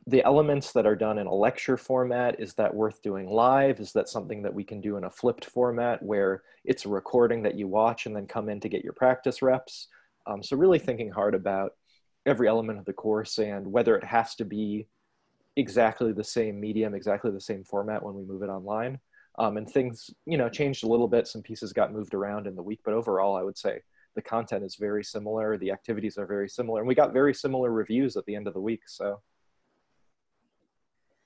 the 0.06 0.24
elements 0.24 0.72
that 0.72 0.86
are 0.86 0.96
done 0.96 1.18
in 1.18 1.26
a 1.26 1.34
lecture 1.34 1.76
format 1.76 2.40
is 2.40 2.54
that 2.54 2.74
worth 2.74 3.00
doing 3.02 3.28
live? 3.28 3.78
Is 3.78 3.92
that 3.92 4.08
something 4.08 4.42
that 4.42 4.52
we 4.52 4.64
can 4.64 4.80
do 4.80 4.96
in 4.96 5.04
a 5.04 5.10
flipped 5.10 5.44
format 5.44 6.02
where 6.02 6.42
it's 6.64 6.84
a 6.84 6.88
recording 6.88 7.42
that 7.44 7.54
you 7.54 7.68
watch 7.68 8.06
and 8.06 8.14
then 8.14 8.26
come 8.26 8.48
in 8.48 8.58
to 8.60 8.68
get 8.68 8.82
your 8.82 8.92
practice 8.92 9.40
reps? 9.40 9.88
Um, 10.26 10.42
so 10.42 10.56
really 10.56 10.80
thinking 10.80 11.10
hard 11.10 11.34
about 11.34 11.72
every 12.26 12.48
element 12.48 12.78
of 12.78 12.84
the 12.84 12.92
course 12.92 13.38
and 13.38 13.70
whether 13.70 13.96
it 13.96 14.04
has 14.04 14.34
to 14.36 14.44
be 14.44 14.86
exactly 15.56 16.12
the 16.12 16.24
same 16.24 16.60
medium 16.60 16.94
exactly 16.94 17.30
the 17.32 17.40
same 17.40 17.64
format 17.64 18.02
when 18.02 18.14
we 18.14 18.24
move 18.24 18.42
it 18.42 18.48
online. 18.48 18.98
Um, 19.38 19.56
and 19.56 19.70
things 19.70 20.10
you 20.26 20.36
know 20.36 20.48
changed 20.48 20.82
a 20.82 20.88
little 20.88 21.08
bit. 21.08 21.28
Some 21.28 21.42
pieces 21.42 21.72
got 21.72 21.92
moved 21.92 22.14
around 22.14 22.46
in 22.48 22.56
the 22.56 22.62
week 22.62 22.80
but 22.84 22.94
overall 22.94 23.36
i 23.36 23.42
would 23.42 23.56
say 23.56 23.80
the 24.18 24.22
content 24.22 24.64
is 24.64 24.74
very 24.74 25.04
similar. 25.04 25.56
The 25.56 25.70
activities 25.70 26.18
are 26.18 26.26
very 26.26 26.48
similar. 26.48 26.80
And 26.80 26.88
we 26.88 26.96
got 26.96 27.12
very 27.12 27.32
similar 27.32 27.70
reviews 27.70 28.16
at 28.16 28.24
the 28.24 28.34
end 28.34 28.48
of 28.48 28.54
the 28.54 28.60
week. 28.60 28.80
So 28.88 29.20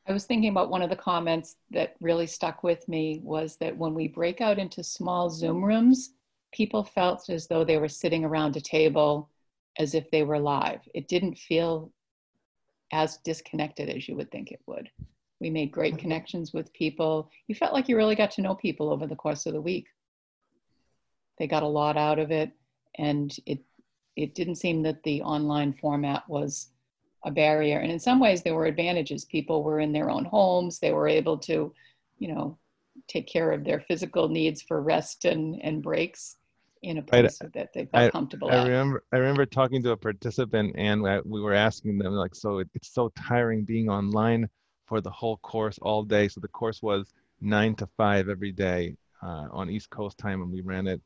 I 0.06 0.12
was 0.12 0.24
thinking 0.24 0.50
about 0.50 0.70
one 0.70 0.82
of 0.82 0.90
the 0.90 0.96
comments 0.96 1.56
that 1.70 1.94
really 2.00 2.26
stuck 2.26 2.62
with 2.64 2.88
me 2.88 3.20
was 3.22 3.56
that 3.58 3.76
when 3.76 3.94
we 3.94 4.08
break 4.08 4.40
out 4.40 4.58
into 4.58 4.82
small 4.82 5.30
Zoom 5.30 5.64
rooms, 5.64 6.14
people 6.52 6.82
felt 6.82 7.30
as 7.30 7.46
though 7.46 7.64
they 7.64 7.78
were 7.78 7.88
sitting 7.88 8.24
around 8.24 8.56
a 8.56 8.60
table 8.60 9.30
as 9.78 9.94
if 9.94 10.10
they 10.10 10.22
were 10.22 10.38
live. 10.38 10.80
It 10.92 11.08
didn't 11.08 11.38
feel 11.38 11.92
as 12.92 13.18
disconnected 13.18 13.88
as 13.88 14.08
you 14.08 14.16
would 14.16 14.30
think 14.30 14.50
it 14.50 14.60
would. 14.66 14.90
We 15.40 15.50
made 15.50 15.72
great 15.72 15.98
connections 15.98 16.52
with 16.52 16.72
people. 16.72 17.30
You 17.46 17.54
felt 17.54 17.72
like 17.72 17.88
you 17.88 17.96
really 17.96 18.14
got 18.14 18.30
to 18.32 18.42
know 18.42 18.54
people 18.54 18.90
over 18.90 19.06
the 19.06 19.16
course 19.16 19.46
of 19.46 19.54
the 19.54 19.60
week. 19.60 19.86
They 21.38 21.46
got 21.46 21.62
a 21.62 21.68
lot 21.68 21.96
out 21.96 22.18
of 22.18 22.30
it, 22.30 22.52
and 22.96 23.34
it 23.46 23.60
it 24.14 24.34
didn't 24.34 24.56
seem 24.56 24.82
that 24.82 25.02
the 25.02 25.22
online 25.22 25.72
format 25.72 26.28
was 26.28 26.71
a 27.24 27.30
barrier. 27.30 27.78
And 27.78 27.90
in 27.92 27.98
some 27.98 28.20
ways, 28.20 28.42
there 28.42 28.54
were 28.54 28.66
advantages. 28.66 29.24
People 29.24 29.62
were 29.62 29.80
in 29.80 29.92
their 29.92 30.10
own 30.10 30.24
homes. 30.24 30.78
They 30.78 30.92
were 30.92 31.08
able 31.08 31.38
to, 31.38 31.72
you 32.18 32.28
know, 32.28 32.58
take 33.08 33.26
care 33.26 33.52
of 33.52 33.64
their 33.64 33.80
physical 33.80 34.28
needs 34.28 34.62
for 34.62 34.82
rest 34.82 35.24
and, 35.24 35.60
and 35.62 35.82
breaks 35.82 36.36
in 36.82 36.98
a 36.98 37.02
place 37.02 37.40
I, 37.42 37.46
that 37.54 37.72
they 37.72 37.86
felt 37.86 38.08
I, 38.08 38.10
comfortable 38.10 38.50
I 38.50 38.56
at. 38.56 38.66
remember 38.66 39.04
I 39.12 39.16
remember 39.18 39.46
talking 39.46 39.82
to 39.84 39.92
a 39.92 39.96
participant 39.96 40.74
and 40.76 41.02
we 41.24 41.40
were 41.40 41.54
asking 41.54 41.98
them 41.98 42.12
like, 42.12 42.34
so 42.34 42.58
it, 42.58 42.68
it's 42.74 42.92
so 42.92 43.12
tiring 43.16 43.62
being 43.62 43.88
online 43.88 44.48
for 44.86 45.00
the 45.00 45.10
whole 45.10 45.36
course 45.38 45.78
all 45.80 46.02
day. 46.02 46.28
So 46.28 46.40
the 46.40 46.48
course 46.48 46.82
was 46.82 47.12
nine 47.40 47.74
to 47.76 47.88
five 47.96 48.28
every 48.28 48.52
day 48.52 48.96
uh, 49.22 49.46
on 49.50 49.70
East 49.70 49.90
Coast 49.90 50.18
time, 50.18 50.42
and 50.42 50.50
we 50.50 50.60
ran 50.60 50.86
it 50.86 51.00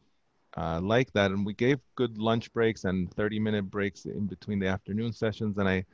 uh, 0.57 0.81
like 0.81 1.13
that. 1.13 1.31
And 1.31 1.45
we 1.45 1.55
gave 1.55 1.79
good 1.95 2.19
lunch 2.19 2.53
breaks 2.53 2.85
and 2.85 3.13
30 3.15 3.39
minute 3.39 3.71
breaks 3.71 4.07
in 4.07 4.27
between 4.27 4.59
the 4.59 4.67
afternoon 4.67 5.13
sessions. 5.13 5.59
And 5.59 5.69
I 5.69 5.85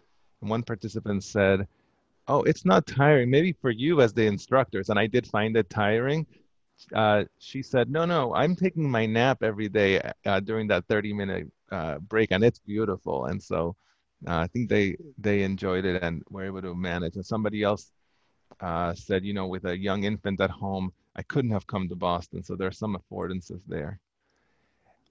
and 0.42 0.50
one 0.50 0.62
participant 0.62 1.24
said, 1.24 1.66
oh, 2.28 2.42
it's 2.42 2.64
not 2.64 2.86
tiring, 2.86 3.30
maybe 3.30 3.52
for 3.52 3.70
you 3.70 4.00
as 4.00 4.12
the 4.12 4.26
instructors. 4.26 4.90
And 4.90 4.98
I 4.98 5.06
did 5.06 5.26
find 5.26 5.56
it 5.56 5.70
tiring. 5.70 6.26
Uh, 6.92 7.24
she 7.38 7.62
said, 7.62 7.90
no, 7.90 8.04
no, 8.04 8.34
I'm 8.34 8.56
taking 8.56 8.90
my 8.90 9.06
nap 9.06 9.42
every 9.42 9.68
day 9.68 10.00
uh, 10.26 10.40
during 10.40 10.66
that 10.68 10.84
30 10.88 11.12
minute 11.12 11.52
uh, 11.70 11.98
break 11.98 12.32
and 12.32 12.44
it's 12.44 12.58
beautiful. 12.58 13.26
And 13.26 13.40
so 13.40 13.76
uh, 14.26 14.38
I 14.38 14.46
think 14.48 14.68
they, 14.68 14.96
they 15.18 15.42
enjoyed 15.42 15.84
it 15.84 16.02
and 16.02 16.22
were 16.28 16.44
able 16.44 16.62
to 16.62 16.74
manage. 16.74 17.16
And 17.16 17.24
somebody 17.24 17.62
else 17.62 17.92
uh, 18.60 18.94
said, 18.94 19.24
you 19.24 19.32
know, 19.32 19.46
with 19.46 19.64
a 19.64 19.78
young 19.78 20.04
infant 20.04 20.40
at 20.40 20.50
home, 20.50 20.92
I 21.14 21.22
couldn't 21.22 21.52
have 21.52 21.66
come 21.66 21.88
to 21.88 21.96
Boston. 21.96 22.42
So 22.42 22.56
there's 22.56 22.78
some 22.78 22.96
affordances 22.96 23.60
there. 23.68 24.00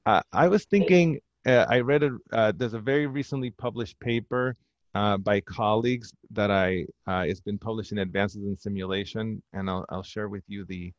Uh, 0.06 0.22
I 0.34 0.48
was 0.48 0.66
thinking, 0.66 1.20
I 1.46 1.80
read 1.80 2.04
a, 2.04 2.54
there's 2.54 2.74
a 2.74 2.80
very 2.80 3.08
recently 3.08 3.52
published 3.52 4.00
paper 4.00 4.58
uh, 4.94 5.18
by 5.18 5.40
colleagues 5.42 6.14
that 6.32 6.52
I 6.52 6.86
uh, 7.08 7.26
it's 7.28 7.40
been 7.40 7.58
published 7.58 7.92
in 7.92 8.00
Advances 8.00 8.44
in 8.44 8.58
Simulation, 8.58 9.42
and 9.54 9.70
I'll, 9.70 9.86
I'll 9.90 10.04
share 10.04 10.30
with 10.30 10.44
you 10.48 10.66
the 10.66 10.94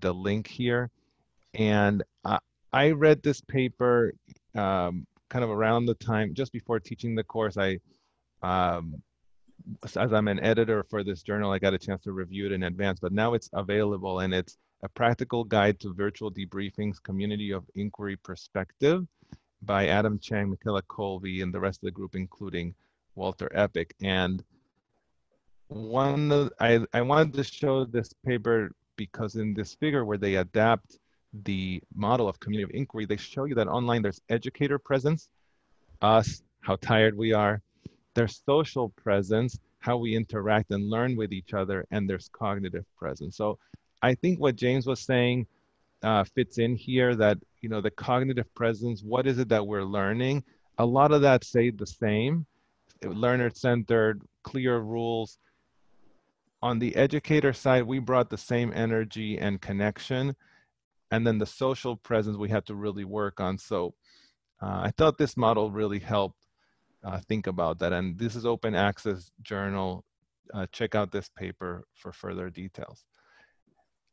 the 0.00 0.12
link 0.12 0.46
here. 0.46 0.90
And 1.54 2.02
uh, 2.24 2.38
I 2.72 2.90
read 2.90 3.22
this 3.22 3.40
paper 3.40 4.12
um, 4.54 5.06
kind 5.28 5.44
of 5.44 5.50
around 5.50 5.86
the 5.86 5.94
time 5.94 6.34
just 6.34 6.52
before 6.52 6.78
teaching 6.78 7.14
the 7.14 7.24
course. 7.24 7.56
I 7.56 7.78
um, 8.42 9.02
as 9.96 10.12
I'm 10.12 10.28
an 10.28 10.40
editor 10.40 10.84
for 10.84 11.02
this 11.02 11.22
journal, 11.22 11.50
I 11.50 11.58
got 11.58 11.74
a 11.74 11.78
chance 11.78 12.02
to 12.04 12.12
review 12.12 12.46
it 12.46 12.52
in 12.52 12.62
advance, 12.64 13.00
but 13.00 13.12
now 13.12 13.34
it's 13.34 13.50
available 13.52 14.20
and 14.20 14.32
it's 14.32 14.56
a 14.82 14.88
practical 14.88 15.42
guide 15.42 15.80
to 15.80 15.94
virtual 15.94 16.30
debriefings, 16.30 17.02
community 17.02 17.50
of 17.50 17.64
inquiry 17.74 18.16
perspective 18.16 19.06
by 19.62 19.88
Adam 19.88 20.18
Cheng, 20.18 20.50
Michaela 20.50 20.82
Kolbe, 20.82 21.42
and 21.42 21.52
the 21.52 21.58
rest 21.58 21.78
of 21.78 21.86
the 21.86 21.90
group, 21.90 22.14
including 22.14 22.74
Walter 23.16 23.50
Eppich. 23.54 23.90
And 24.02 24.44
one 25.68 26.50
I, 26.60 26.80
I 26.92 27.02
wanted 27.02 27.34
to 27.34 27.44
show 27.44 27.84
this 27.84 28.12
paper 28.24 28.70
because 28.96 29.34
in 29.34 29.52
this 29.54 29.74
figure 29.74 30.04
where 30.04 30.18
they 30.18 30.36
adapt 30.36 30.98
the 31.44 31.82
model 31.94 32.28
of 32.28 32.38
community 32.40 32.62
of 32.70 32.78
inquiry, 32.78 33.04
they 33.04 33.16
show 33.16 33.44
you 33.44 33.54
that 33.56 33.68
online 33.68 34.02
there's 34.02 34.20
educator 34.28 34.78
presence, 34.78 35.28
us, 36.00 36.42
how 36.60 36.76
tired 36.76 37.16
we 37.16 37.32
are, 37.32 37.60
there's 38.14 38.42
social 38.46 38.90
presence, 38.90 39.58
how 39.80 39.96
we 39.96 40.16
interact 40.16 40.70
and 40.70 40.88
learn 40.88 41.16
with 41.16 41.32
each 41.32 41.52
other, 41.52 41.86
and 41.90 42.08
there's 42.08 42.30
cognitive 42.32 42.84
presence. 42.96 43.36
So 43.36 43.58
I 44.02 44.14
think 44.14 44.40
what 44.40 44.56
James 44.56 44.86
was 44.86 45.00
saying 45.00 45.46
uh, 46.02 46.24
fits 46.24 46.58
in 46.58 46.76
here 46.76 47.14
that, 47.16 47.38
you 47.60 47.68
know, 47.68 47.80
the 47.80 47.90
cognitive 47.90 48.52
presence, 48.54 49.02
what 49.02 49.26
is 49.26 49.38
it 49.38 49.48
that 49.48 49.66
we're 49.66 49.84
learning? 49.84 50.44
A 50.78 50.86
lot 50.86 51.12
of 51.12 51.22
that 51.22 51.44
stayed 51.44 51.78
the 51.78 51.86
same, 51.86 52.46
learner 53.04 53.50
centered, 53.50 54.22
clear 54.42 54.78
rules. 54.78 55.38
On 56.62 56.78
the 56.78 56.96
educator 56.96 57.52
side, 57.52 57.84
we 57.84 57.98
brought 57.98 58.30
the 58.30 58.38
same 58.38 58.72
energy 58.74 59.38
and 59.38 59.60
connection. 59.60 60.34
And 61.10 61.26
then 61.26 61.38
the 61.38 61.46
social 61.46 61.96
presence 61.96 62.36
we 62.36 62.48
had 62.48 62.66
to 62.66 62.74
really 62.74 63.04
work 63.04 63.40
on. 63.40 63.58
So 63.58 63.94
uh, 64.62 64.80
I 64.84 64.92
thought 64.96 65.18
this 65.18 65.36
model 65.36 65.70
really 65.70 65.98
helped 66.00 66.46
uh, 67.04 67.20
think 67.28 67.46
about 67.46 67.78
that. 67.78 67.92
And 67.92 68.18
this 68.18 68.34
is 68.34 68.44
open 68.44 68.74
access 68.74 69.30
journal. 69.42 70.04
Uh, 70.52 70.66
check 70.72 70.94
out 70.94 71.12
this 71.12 71.28
paper 71.28 71.86
for 71.94 72.12
further 72.12 72.50
details. 72.50 73.04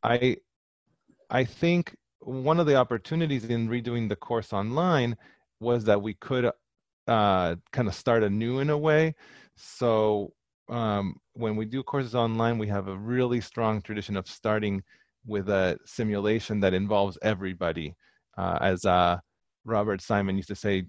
I, 0.03 0.37
I 1.29 1.45
think 1.45 1.95
one 2.19 2.59
of 2.59 2.65
the 2.65 2.75
opportunities 2.75 3.45
in 3.45 3.69
redoing 3.69 4.09
the 4.09 4.15
course 4.15 4.53
online 4.53 5.17
was 5.59 5.85
that 5.85 6.01
we 6.01 6.13
could 6.15 6.51
uh, 7.07 7.55
kind 7.71 7.87
of 7.87 7.95
start 7.95 8.23
anew 8.23 8.59
in 8.59 8.69
a 8.69 8.77
way. 8.77 9.15
So 9.55 10.33
um, 10.69 11.17
when 11.33 11.55
we 11.55 11.65
do 11.65 11.83
courses 11.83 12.15
online, 12.15 12.57
we 12.57 12.67
have 12.67 12.87
a 12.87 12.97
really 12.97 13.41
strong 13.41 13.81
tradition 13.81 14.17
of 14.17 14.27
starting 14.27 14.83
with 15.25 15.49
a 15.49 15.77
simulation 15.85 16.59
that 16.61 16.73
involves 16.73 17.17
everybody. 17.21 17.95
Uh, 18.37 18.57
as 18.61 18.85
uh, 18.85 19.17
Robert 19.65 20.01
Simon 20.01 20.37
used 20.37 20.49
to 20.49 20.55
say, 20.55 20.85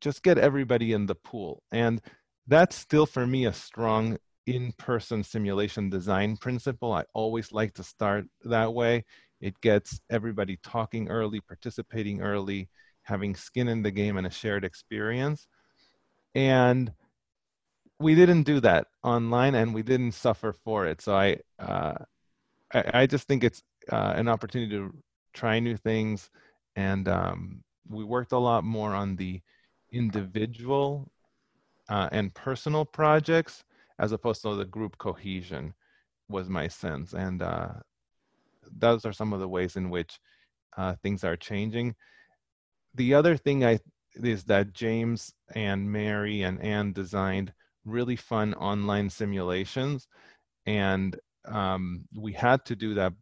just 0.00 0.22
get 0.22 0.38
everybody 0.38 0.92
in 0.92 1.06
the 1.06 1.14
pool. 1.14 1.62
And 1.72 2.00
that's 2.46 2.76
still 2.76 3.06
for 3.06 3.26
me 3.26 3.46
a 3.46 3.52
strong 3.52 4.18
in-person 4.46 5.22
simulation 5.22 5.90
design 5.90 6.36
principle. 6.36 6.92
I 6.92 7.04
always 7.14 7.52
like 7.52 7.74
to 7.74 7.82
start 7.82 8.24
that 8.44 8.72
way. 8.72 9.04
It 9.40 9.60
gets 9.60 10.00
everybody 10.10 10.58
talking 10.62 11.08
early, 11.08 11.40
participating 11.40 12.22
early, 12.22 12.68
having 13.02 13.34
skin 13.34 13.68
in 13.68 13.82
the 13.82 13.90
game 13.90 14.16
and 14.16 14.26
a 14.26 14.30
shared 14.30 14.64
experience. 14.64 15.46
And 16.34 16.92
we 17.98 18.14
didn't 18.14 18.44
do 18.44 18.60
that 18.60 18.86
online 19.02 19.54
and 19.54 19.74
we 19.74 19.82
didn't 19.82 20.12
suffer 20.12 20.52
for 20.52 20.86
it. 20.86 21.00
So 21.00 21.14
I, 21.14 21.38
uh, 21.58 21.94
I, 22.72 23.00
I, 23.00 23.06
just 23.06 23.26
think 23.26 23.42
it's 23.42 23.62
uh, 23.90 24.12
an 24.14 24.28
opportunity 24.28 24.76
to 24.76 24.94
try 25.32 25.58
new 25.58 25.76
things. 25.76 26.30
And 26.76 27.08
um, 27.08 27.64
we 27.88 28.04
worked 28.04 28.32
a 28.32 28.38
lot 28.38 28.62
more 28.62 28.94
on 28.94 29.16
the 29.16 29.40
individual 29.90 31.10
uh, 31.88 32.08
and 32.12 32.32
personal 32.34 32.84
projects 32.84 33.64
as 33.98 34.12
opposed 34.12 34.42
to 34.42 34.54
the 34.54 34.64
group 34.64 34.96
cohesion 34.98 35.74
was 36.28 36.48
my 36.48 36.68
sense. 36.68 37.14
And 37.14 37.42
uh, 37.42 37.70
those 38.70 39.04
are 39.04 39.12
some 39.12 39.32
of 39.32 39.40
the 39.40 39.48
ways 39.48 39.76
in 39.76 39.90
which 39.90 40.20
uh, 40.76 40.94
things 41.02 41.24
are 41.24 41.36
changing. 41.36 41.94
The 42.94 43.14
other 43.14 43.36
thing 43.36 43.64
I 43.64 43.80
is 44.14 44.44
that 44.44 44.72
James 44.72 45.32
and 45.54 45.90
Mary 45.90 46.42
and 46.42 46.60
Anne 46.62 46.92
designed 46.92 47.52
really 47.84 48.16
fun 48.16 48.54
online 48.54 49.10
simulations. 49.10 50.06
And 50.66 51.18
um, 51.46 52.04
we 52.14 52.32
had 52.32 52.64
to 52.66 52.76
do 52.76 52.94
that 52.94 53.12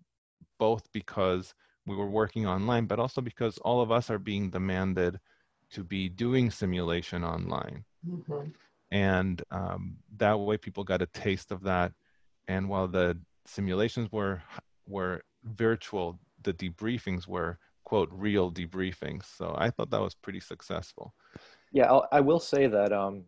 both 0.58 0.90
because 0.92 1.54
we 1.86 1.94
were 1.94 2.10
working 2.10 2.46
online, 2.46 2.86
but 2.86 2.98
also 2.98 3.20
because 3.20 3.58
all 3.58 3.80
of 3.80 3.92
us 3.92 4.10
are 4.10 4.18
being 4.18 4.50
demanded 4.50 5.18
to 5.70 5.84
be 5.84 6.08
doing 6.08 6.50
simulation 6.50 7.24
online. 7.24 7.84
Mm-hmm. 8.08 8.48
And 8.90 9.42
um, 9.50 9.96
that 10.16 10.38
way 10.38 10.56
people 10.56 10.84
got 10.84 11.02
a 11.02 11.06
taste 11.06 11.52
of 11.52 11.62
that. 11.64 11.92
And 12.48 12.68
while 12.68 12.88
the 12.88 13.18
simulations 13.46 14.10
were 14.12 14.42
were 14.86 15.22
virtual, 15.44 16.18
the 16.42 16.52
debriefings 16.52 17.26
were 17.26 17.58
quote 17.86 18.10
real 18.12 18.50
debriefings. 18.50 19.24
So 19.38 19.54
I 19.56 19.70
thought 19.70 19.90
that 19.90 20.00
was 20.00 20.14
pretty 20.14 20.40
successful. 20.40 21.14
Yeah, 21.72 21.84
I'll, 21.84 22.08
I 22.10 22.20
will 22.20 22.40
say 22.40 22.66
that 22.66 22.92
um, 22.92 23.24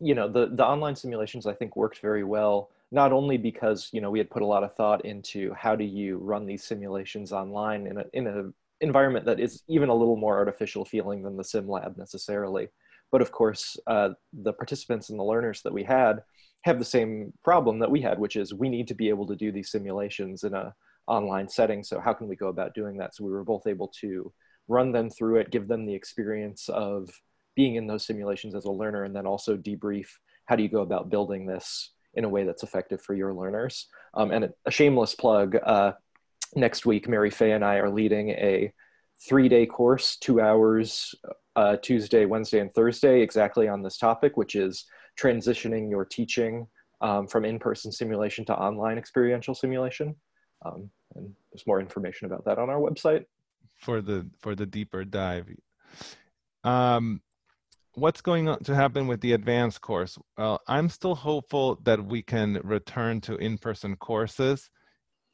you 0.00 0.14
know 0.14 0.28
the 0.28 0.46
the 0.46 0.64
online 0.64 0.96
simulations 0.96 1.46
I 1.46 1.52
think 1.52 1.76
worked 1.76 2.00
very 2.00 2.24
well. 2.24 2.70
Not 2.90 3.12
only 3.12 3.36
because 3.36 3.90
you 3.92 4.00
know 4.00 4.10
we 4.10 4.18
had 4.18 4.30
put 4.30 4.42
a 4.42 4.46
lot 4.46 4.64
of 4.64 4.74
thought 4.74 5.04
into 5.04 5.52
how 5.52 5.76
do 5.76 5.84
you 5.84 6.16
run 6.16 6.46
these 6.46 6.64
simulations 6.64 7.32
online 7.32 7.86
in 7.86 7.98
a 7.98 8.04
in 8.14 8.26
a 8.26 8.50
environment 8.80 9.26
that 9.26 9.38
is 9.38 9.62
even 9.68 9.90
a 9.90 9.94
little 9.94 10.16
more 10.16 10.38
artificial 10.38 10.84
feeling 10.84 11.22
than 11.22 11.36
the 11.36 11.44
sim 11.44 11.68
lab 11.68 11.96
necessarily. 11.98 12.68
But 13.10 13.20
of 13.20 13.30
course, 13.30 13.76
uh, 13.86 14.10
the 14.32 14.54
participants 14.54 15.10
and 15.10 15.18
the 15.18 15.24
learners 15.24 15.60
that 15.62 15.72
we 15.72 15.84
had 15.84 16.22
have 16.62 16.78
the 16.78 16.84
same 16.84 17.34
problem 17.44 17.78
that 17.80 17.90
we 17.90 18.00
had, 18.00 18.18
which 18.18 18.36
is 18.36 18.54
we 18.54 18.70
need 18.70 18.88
to 18.88 18.94
be 18.94 19.10
able 19.10 19.26
to 19.26 19.36
do 19.36 19.52
these 19.52 19.70
simulations 19.70 20.44
in 20.44 20.54
a 20.54 20.74
online 21.12 21.48
setting. 21.48 21.82
So 21.84 22.00
how 22.00 22.14
can 22.14 22.26
we 22.28 22.36
go 22.36 22.48
about 22.48 22.74
doing 22.74 22.96
that? 22.96 23.14
So 23.14 23.24
we 23.24 23.32
were 23.32 23.44
both 23.44 23.66
able 23.66 23.88
to 24.00 24.32
run 24.68 24.92
them 24.92 25.10
through 25.10 25.36
it, 25.40 25.50
give 25.50 25.68
them 25.68 25.84
the 25.84 25.94
experience 25.94 26.68
of 26.68 27.10
being 27.54 27.74
in 27.76 27.86
those 27.86 28.06
simulations 28.06 28.54
as 28.54 28.64
a 28.64 28.70
learner, 28.70 29.04
and 29.04 29.14
then 29.14 29.26
also 29.26 29.56
debrief 29.56 30.06
how 30.46 30.56
do 30.56 30.62
you 30.62 30.68
go 30.68 30.80
about 30.80 31.10
building 31.10 31.46
this 31.46 31.90
in 32.14 32.24
a 32.24 32.28
way 32.28 32.44
that's 32.44 32.62
effective 32.62 33.00
for 33.00 33.14
your 33.14 33.32
learners. 33.34 33.86
Um, 34.14 34.30
and 34.30 34.50
a, 34.66 34.70
shameless 34.70 35.14
plug, 35.14 35.56
uh, 35.64 35.92
next 36.54 36.86
week, 36.86 37.08
Mary 37.08 37.30
Fey 37.30 37.52
and 37.52 37.64
I 37.64 37.76
are 37.76 37.90
leading 37.90 38.30
a 38.30 38.72
three 39.28 39.48
day 39.48 39.66
course, 39.66 40.16
two 40.16 40.40
hours, 40.40 41.14
uh, 41.56 41.76
Tuesday, 41.76 42.24
Wednesday, 42.24 42.60
and 42.60 42.72
Thursday, 42.74 43.20
exactly 43.20 43.68
on 43.68 43.82
this 43.82 43.98
topic, 43.98 44.36
which 44.36 44.54
is 44.54 44.84
transitioning 45.20 45.90
your 45.90 46.04
teaching 46.04 46.66
um, 47.00 47.26
from 47.26 47.44
in 47.44 47.58
person 47.58 47.92
simulation 47.92 48.44
to 48.46 48.54
online 48.56 48.98
experiential 48.98 49.54
simulation. 49.54 50.14
Um, 50.64 50.90
and 51.14 51.34
there's 51.50 51.66
more 51.66 51.80
information 51.80 52.26
about 52.26 52.44
that 52.44 52.58
on 52.58 52.70
our 52.70 52.80
website. 52.80 53.24
For 53.76 54.00
the 54.00 54.26
for 54.38 54.54
the 54.54 54.66
deeper 54.66 55.04
dive, 55.04 55.48
um, 56.62 57.20
what's 57.94 58.20
going 58.20 58.54
to 58.64 58.74
happen 58.74 59.08
with 59.08 59.20
the 59.20 59.32
advanced 59.32 59.80
course? 59.80 60.18
Well, 60.38 60.60
I'm 60.68 60.88
still 60.88 61.16
hopeful 61.16 61.80
that 61.82 62.04
we 62.04 62.22
can 62.22 62.60
return 62.62 63.20
to 63.22 63.36
in-person 63.36 63.96
courses 63.96 64.70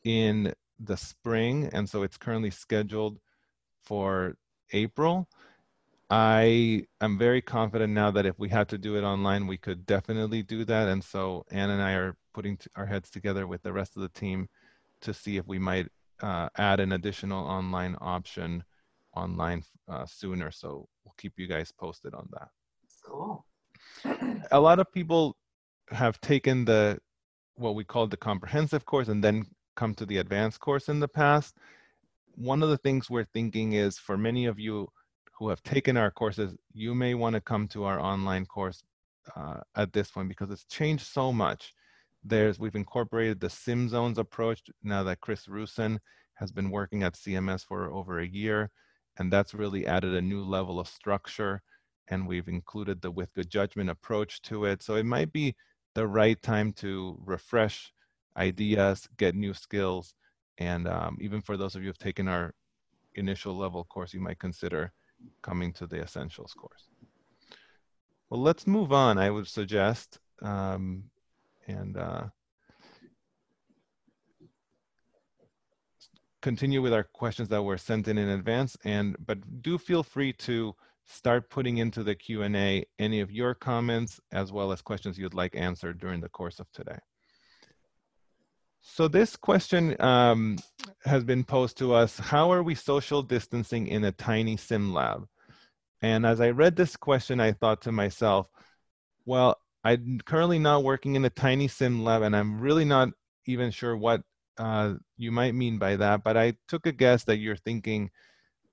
in 0.05 0.55
the 0.81 0.97
spring, 0.97 1.69
and 1.73 1.88
so 1.88 2.03
it's 2.03 2.17
currently 2.17 2.51
scheduled 2.51 3.19
for 3.85 4.37
April. 4.73 5.29
I 6.11 6.87
am 7.03 7.19
very 7.19 7.43
confident 7.43 7.93
now 7.93 8.11
that 8.12 8.25
if 8.25 8.38
we 8.38 8.49
had 8.49 8.69
to 8.71 8.79
do 8.79 8.97
it 8.97 9.03
online, 9.03 9.47
we 9.47 9.59
could 9.59 9.85
definitely 9.85 10.43
do 10.43 10.64
that. 10.64 10.88
And 10.88 11.05
so 11.05 11.45
Anne 11.51 11.69
and 11.69 11.83
I 11.83 11.93
are 11.93 12.17
putting 12.33 12.59
our 12.77 12.87
heads 12.87 13.11
together 13.11 13.47
with 13.47 13.62
the 13.62 13.75
rest 13.75 13.95
of 13.97 14.03
the 14.03 14.09
team 14.09 14.49
to 15.02 15.14
see 15.14 15.37
if 15.37 15.46
we 15.46 15.58
might 15.58 15.88
uh, 16.22 16.48
add 16.56 16.80
an 16.80 16.92
additional 16.92 17.44
online 17.46 17.96
option 18.00 18.64
online 19.14 19.62
uh, 19.88 20.06
sooner. 20.06 20.50
So 20.50 20.88
we'll 21.04 21.14
keep 21.18 21.34
you 21.37 21.46
guys 21.46 21.72
posted 21.72 22.14
on 22.14 22.28
that. 22.32 22.48
Cool. 23.04 23.44
A 24.50 24.61
lot 24.61 24.78
of 24.78 24.92
people 24.92 25.37
have 25.90 26.20
taken 26.20 26.64
the 26.64 26.98
what 27.54 27.74
we 27.74 27.84
call 27.84 28.06
the 28.06 28.16
comprehensive 28.16 28.84
course 28.84 29.08
and 29.08 29.22
then 29.24 29.44
come 29.74 29.94
to 29.94 30.06
the 30.06 30.18
advanced 30.18 30.61
course 30.61 30.88
in 30.88 31.00
the 31.00 31.08
past. 31.08 31.56
One 32.34 32.62
of 32.62 32.68
the 32.68 32.78
things 32.78 33.11
we're 33.11 33.24
thinking 33.24 33.72
is 33.72 33.98
for 33.98 34.16
many 34.16 34.46
of 34.46 34.61
you 34.61 34.88
who 35.38 35.48
have 35.48 35.62
taken 35.62 35.96
our 35.96 36.11
courses, 36.11 36.56
you 36.72 36.94
may 36.94 37.14
want 37.14 37.34
to 37.34 37.40
come 37.40 37.66
to 37.68 37.84
our 37.84 37.98
online 37.98 38.46
course 38.46 38.82
uh, 39.37 39.61
at 39.76 39.92
this 39.92 40.11
point 40.11 40.28
because 40.28 40.50
it's 40.50 40.64
changed 40.64 41.06
so 41.06 41.32
much. 41.32 41.72
There's 42.24 42.59
we've 42.59 42.74
incorporated 42.74 43.40
the 43.40 43.50
sim 43.50 43.88
zones 43.88 44.18
approach 44.18 44.62
now 44.83 45.02
that 45.04 45.20
Chris 45.20 45.46
Roussin 45.46 45.98
has 46.35 46.52
been 46.52 46.70
working 46.70 47.02
at 47.02 47.14
CMS 47.14 47.64
for 47.64 47.90
over 47.92 48.20
a 48.20 48.26
year, 48.26 48.70
and 49.18 49.33
that's 49.33 49.54
really 49.54 49.87
added 49.87 50.14
a 50.14 50.22
new 50.22 50.44
level 50.44 50.78
of 50.78 50.88
structure. 50.88 51.62
And 52.09 52.26
we've 52.26 52.48
included 52.48 53.02
the 53.02 53.11
with 53.11 53.33
good 53.35 53.50
judgment 53.50 53.90
approach 53.90 54.40
to 54.42 54.64
it. 54.64 54.83
So 54.83 54.94
it 54.94 55.04
might 55.04 55.33
be 55.33 55.54
the 55.94 56.07
right 56.07 56.40
time 56.40 56.72
to 56.74 57.18
refresh 57.24 57.92
ideas, 58.37 59.09
get 59.18 59.35
new 59.35 59.52
skills, 59.52 60.14
and 60.59 60.88
um, 60.88 61.18
even 61.20 61.42
for 61.42 61.57
those 61.57 61.74
of 61.74 61.83
you 61.83 61.88
who've 61.88 61.98
taken 61.98 62.28
our 62.28 62.54
initial 63.14 63.57
level 63.57 63.85
course, 63.85 64.14
you 64.14 64.20
might 64.20 64.38
consider 64.38 64.92
coming 65.42 65.72
to 65.74 65.87
the 65.87 66.00
essentials 66.00 66.54
course. 66.54 66.88
Well, 68.31 68.40
let's 68.40 68.66
move 68.66 68.92
on, 68.92 69.18
I 69.18 69.31
would 69.31 69.48
suggest. 69.48 70.18
Um, 70.42 71.04
and 71.68 71.96
uh, 71.96 72.24
continue 76.42 76.83
with 76.83 76.92
our 76.92 77.04
questions 77.04 77.48
that 77.50 77.62
were 77.62 77.78
sent 77.78 78.09
in 78.09 78.18
in 78.18 78.28
advance. 78.28 78.76
And 78.85 79.16
But 79.24 79.62
do 79.62 79.78
feel 79.78 80.02
free 80.02 80.33
to 80.35 80.74
start 81.07 81.50
putting 81.50 81.78
into 81.78 82.02
the 82.02 82.14
Q&A 82.14 82.85
any 82.98 83.20
of 83.20 83.31
your 83.31 83.54
comments 83.54 84.20
as 84.33 84.52
well 84.52 84.72
as 84.72 84.83
questions 84.83 85.18
you'd 85.18 85.35
like 85.35 85.54
answered 85.57 85.98
during 85.98 86.20
the 86.20 86.28
course 86.28 86.59
of 86.59 86.70
today. 86.72 86.98
So 88.81 89.09
this 89.09 89.37
question 89.37 90.00
um, 90.00 90.59
has 91.04 91.24
been 91.24 91.44
posed 91.44 91.78
to 91.78 91.94
us, 91.94 92.18
how 92.18 92.52
are 92.52 92.62
we 92.62 92.74
social 92.74 93.22
distancing 93.22 93.87
in 93.87 94.04
a 94.04 94.12
tiny 94.12 94.57
sim 94.57 94.92
lab? 94.92 95.26
And 96.00 96.24
as 96.24 96.40
I 96.40 96.50
read 96.50 96.76
this 96.76 96.96
question, 96.96 97.40
I 97.40 97.52
thought 97.52 97.83
to 97.83 97.92
myself, 97.92 98.48
well, 99.26 99.59
I'm 99.88 100.20
currently 100.27 100.59
not 100.59 100.85
working 100.85 101.14
in 101.16 101.24
a 101.24 101.31
tiny 101.31 101.66
sim 101.66 102.05
lab 102.05 102.22
and 102.22 102.37
I'm 102.37 102.61
really 102.61 102.85
not 102.85 103.09
even 103.46 103.70
sure 103.70 103.96
what 103.96 104.20
uh, 104.59 104.94
you 105.16 105.33
might 105.33 105.55
mean 105.55 105.79
by 105.79 105.96
that, 105.96 106.22
but 106.22 106.37
I 106.37 106.55
took 106.66 106.87
a 106.87 106.92
guess 106.92 107.24
that 107.24 107.38
you're 107.38 107.57
thinking, 107.57 108.11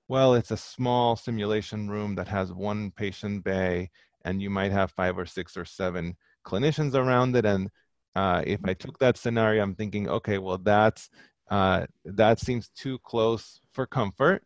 well, 0.08 0.34
it's 0.34 0.50
a 0.50 0.58
small 0.58 1.16
simulation 1.16 1.88
room 1.88 2.16
that 2.16 2.28
has 2.28 2.52
one 2.52 2.90
patient 2.90 3.44
bay 3.44 3.90
and 4.26 4.42
you 4.42 4.50
might 4.50 4.72
have 4.72 4.90
five 4.90 5.16
or 5.16 5.24
six 5.24 5.56
or 5.56 5.64
seven 5.64 6.16
clinicians 6.44 6.94
around 6.94 7.34
it. 7.34 7.46
And 7.46 7.70
uh, 8.14 8.42
if 8.46 8.60
I 8.64 8.74
took 8.74 8.98
that 8.98 9.16
scenario, 9.16 9.62
I'm 9.62 9.74
thinking, 9.74 10.10
okay, 10.10 10.36
well, 10.36 10.58
that's 10.58 11.08
uh, 11.50 11.86
that 12.04 12.40
seems 12.40 12.68
too 12.76 12.98
close 12.98 13.60
for 13.72 13.86
comfort 13.86 14.42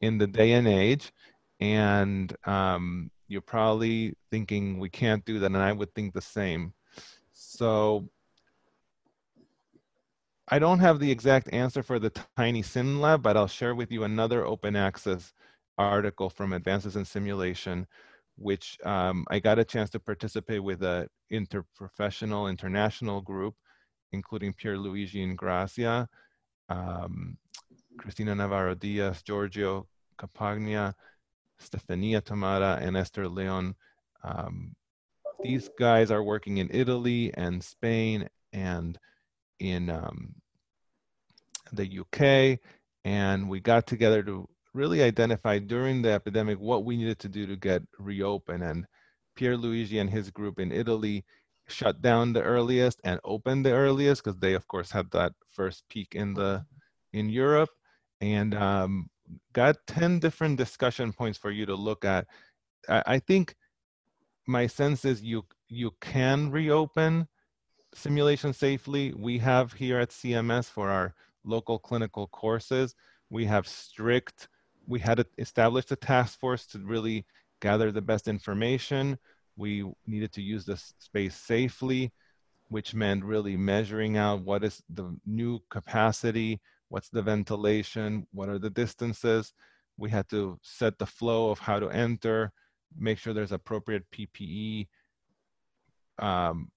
in 0.00 0.16
the 0.16 0.26
day 0.26 0.52
and 0.52 0.68
age. 0.68 1.12
And 1.60 2.34
um, 2.46 3.10
you're 3.28 3.40
probably 3.40 4.14
thinking 4.30 4.78
we 4.78 4.88
can't 4.88 5.24
do 5.24 5.38
that. 5.38 5.46
And 5.46 5.56
I 5.56 5.72
would 5.72 5.94
think 5.94 6.14
the 6.14 6.20
same. 6.20 6.72
So 7.32 8.08
I 10.48 10.58
don't 10.58 10.78
have 10.78 11.00
the 11.00 11.10
exact 11.10 11.52
answer 11.52 11.82
for 11.82 11.98
the 11.98 12.12
tiny 12.36 12.62
sim 12.62 13.00
lab, 13.00 13.22
but 13.22 13.36
I'll 13.36 13.46
share 13.46 13.74
with 13.74 13.90
you 13.90 14.04
another 14.04 14.46
open 14.46 14.76
access 14.76 15.32
article 15.76 16.30
from 16.30 16.52
Advances 16.52 16.96
in 16.96 17.04
Simulation 17.04 17.86
which 18.36 18.78
um, 18.84 19.24
I 19.30 19.38
got 19.38 19.58
a 19.58 19.64
chance 19.64 19.90
to 19.90 20.00
participate 20.00 20.62
with 20.62 20.82
a 20.82 21.08
interprofessional 21.32 22.50
international 22.50 23.20
group, 23.20 23.54
including 24.12 24.52
Pier 24.52 24.76
Luigi 24.76 25.26
Ingrassia, 25.26 26.06
um, 26.68 27.36
Cristina 27.98 28.34
Navarro 28.34 28.74
Diaz, 28.74 29.22
Giorgio 29.22 29.88
Capogna, 30.18 30.94
Stefania 31.60 32.22
Tamara, 32.22 32.78
and 32.80 32.96
Esther 32.96 33.28
Leon. 33.28 33.74
Um, 34.22 34.74
these 35.42 35.68
guys 35.78 36.10
are 36.10 36.22
working 36.22 36.58
in 36.58 36.70
Italy 36.72 37.32
and 37.34 37.62
Spain 37.62 38.28
and 38.52 38.98
in 39.58 39.90
um, 39.90 40.34
the 41.72 42.00
UK. 42.00 42.58
And 43.04 43.48
we 43.48 43.60
got 43.60 43.86
together 43.86 44.22
to 44.24 44.48
really 44.74 45.02
identify 45.02 45.58
during 45.58 46.02
the 46.02 46.12
epidemic 46.12 46.58
what 46.58 46.84
we 46.84 46.96
needed 46.96 47.18
to 47.20 47.28
do 47.28 47.46
to 47.46 47.56
get 47.56 47.82
reopened. 47.98 48.62
And 48.62 48.86
Pier 49.34 49.56
Luigi 49.56 49.98
and 49.98 50.10
his 50.10 50.30
group 50.30 50.58
in 50.58 50.72
Italy 50.72 51.24
shut 51.68 52.00
down 52.02 52.32
the 52.32 52.42
earliest 52.42 53.00
and 53.04 53.20
opened 53.24 53.64
the 53.64 53.72
earliest 53.72 54.22
because 54.22 54.38
they, 54.38 54.54
of 54.54 54.66
course, 54.68 54.90
had 54.90 55.10
that 55.12 55.32
first 55.50 55.84
peak 55.88 56.14
in 56.14 56.34
the 56.34 56.64
in 57.12 57.28
Europe. 57.28 57.70
And 58.20 58.54
um, 58.54 59.10
got 59.52 59.76
10 59.86 60.18
different 60.18 60.56
discussion 60.56 61.12
points 61.12 61.38
for 61.38 61.50
you 61.50 61.66
to 61.66 61.74
look 61.74 62.04
at. 62.04 62.26
I, 62.88 63.02
I 63.06 63.18
think 63.18 63.54
my 64.46 64.66
sense 64.66 65.04
is 65.04 65.22
you 65.22 65.44
you 65.68 65.92
can 66.00 66.50
reopen 66.50 67.26
simulation 67.94 68.52
safely. 68.52 69.12
We 69.16 69.38
have 69.38 69.72
here 69.72 69.98
at 69.98 70.10
CMS 70.10 70.66
for 70.66 70.90
our 70.90 71.14
local 71.44 71.78
clinical 71.78 72.26
courses, 72.28 72.94
we 73.30 73.44
have 73.46 73.66
strict, 73.66 74.48
we 74.86 75.00
had 75.00 75.24
established 75.38 75.90
a 75.92 75.96
task 75.96 76.38
force 76.38 76.66
to 76.66 76.78
really 76.78 77.24
gather 77.60 77.90
the 77.90 78.02
best 78.02 78.28
information. 78.28 79.18
We 79.56 79.90
needed 80.06 80.32
to 80.32 80.42
use 80.42 80.64
this 80.64 80.92
space 80.98 81.34
safely, 81.34 82.12
which 82.68 82.94
meant 82.94 83.24
really 83.24 83.56
measuring 83.56 84.16
out 84.16 84.42
what 84.42 84.62
is 84.62 84.82
the 84.90 85.16
new 85.24 85.60
capacity, 85.70 86.60
what's 86.88 87.08
the 87.08 87.22
ventilation, 87.22 88.26
what 88.32 88.48
are 88.48 88.58
the 88.58 88.70
distances. 88.70 89.52
We 89.96 90.10
had 90.10 90.28
to 90.30 90.58
set 90.62 90.98
the 90.98 91.06
flow 91.06 91.50
of 91.50 91.58
how 91.58 91.80
to 91.80 91.88
enter, 91.88 92.52
make 92.96 93.18
sure 93.18 93.32
there's 93.32 93.52
appropriate 93.52 94.04
PPE. 94.10 94.88
Um, 96.18 96.70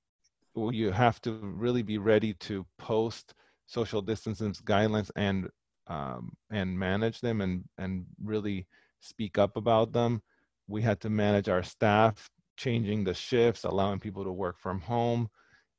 you 0.56 0.91
have 0.91 1.22
to 1.22 1.34
really 1.34 1.84
be 1.84 1.98
ready 1.98 2.34
to 2.34 2.65
post 2.78 3.34
social 3.65 4.02
distancing 4.02 4.54
guidelines 4.65 5.12
and 5.15 5.48
um, 5.88 6.34
and 6.52 6.78
manage 6.78 7.19
them 7.22 7.41
and 7.41 7.63
and 7.78 8.06
really 8.24 8.67
speak 9.00 9.38
up 9.38 9.58
about 9.58 9.93
them. 9.93 10.22
We 10.67 10.82
had 10.82 11.00
to 11.02 11.10
manage 11.10 11.50
our 11.50 11.63
staff, 11.63 12.30
changing 12.58 13.04
the 13.04 13.13
shifts, 13.13 13.63
allowing 13.63 14.00
people 14.00 14.24
to 14.24 14.32
work 14.32 14.60
from 14.60 14.82
home, 14.82 15.30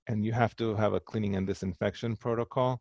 and 0.09 0.25
you 0.25 0.33
have 0.33 0.57
to 0.57 0.75
have 0.75 0.95
a 0.95 1.01
cleaning 1.01 1.37
and 1.37 1.47
disinfection 1.47 2.16
protocol. 2.16 2.81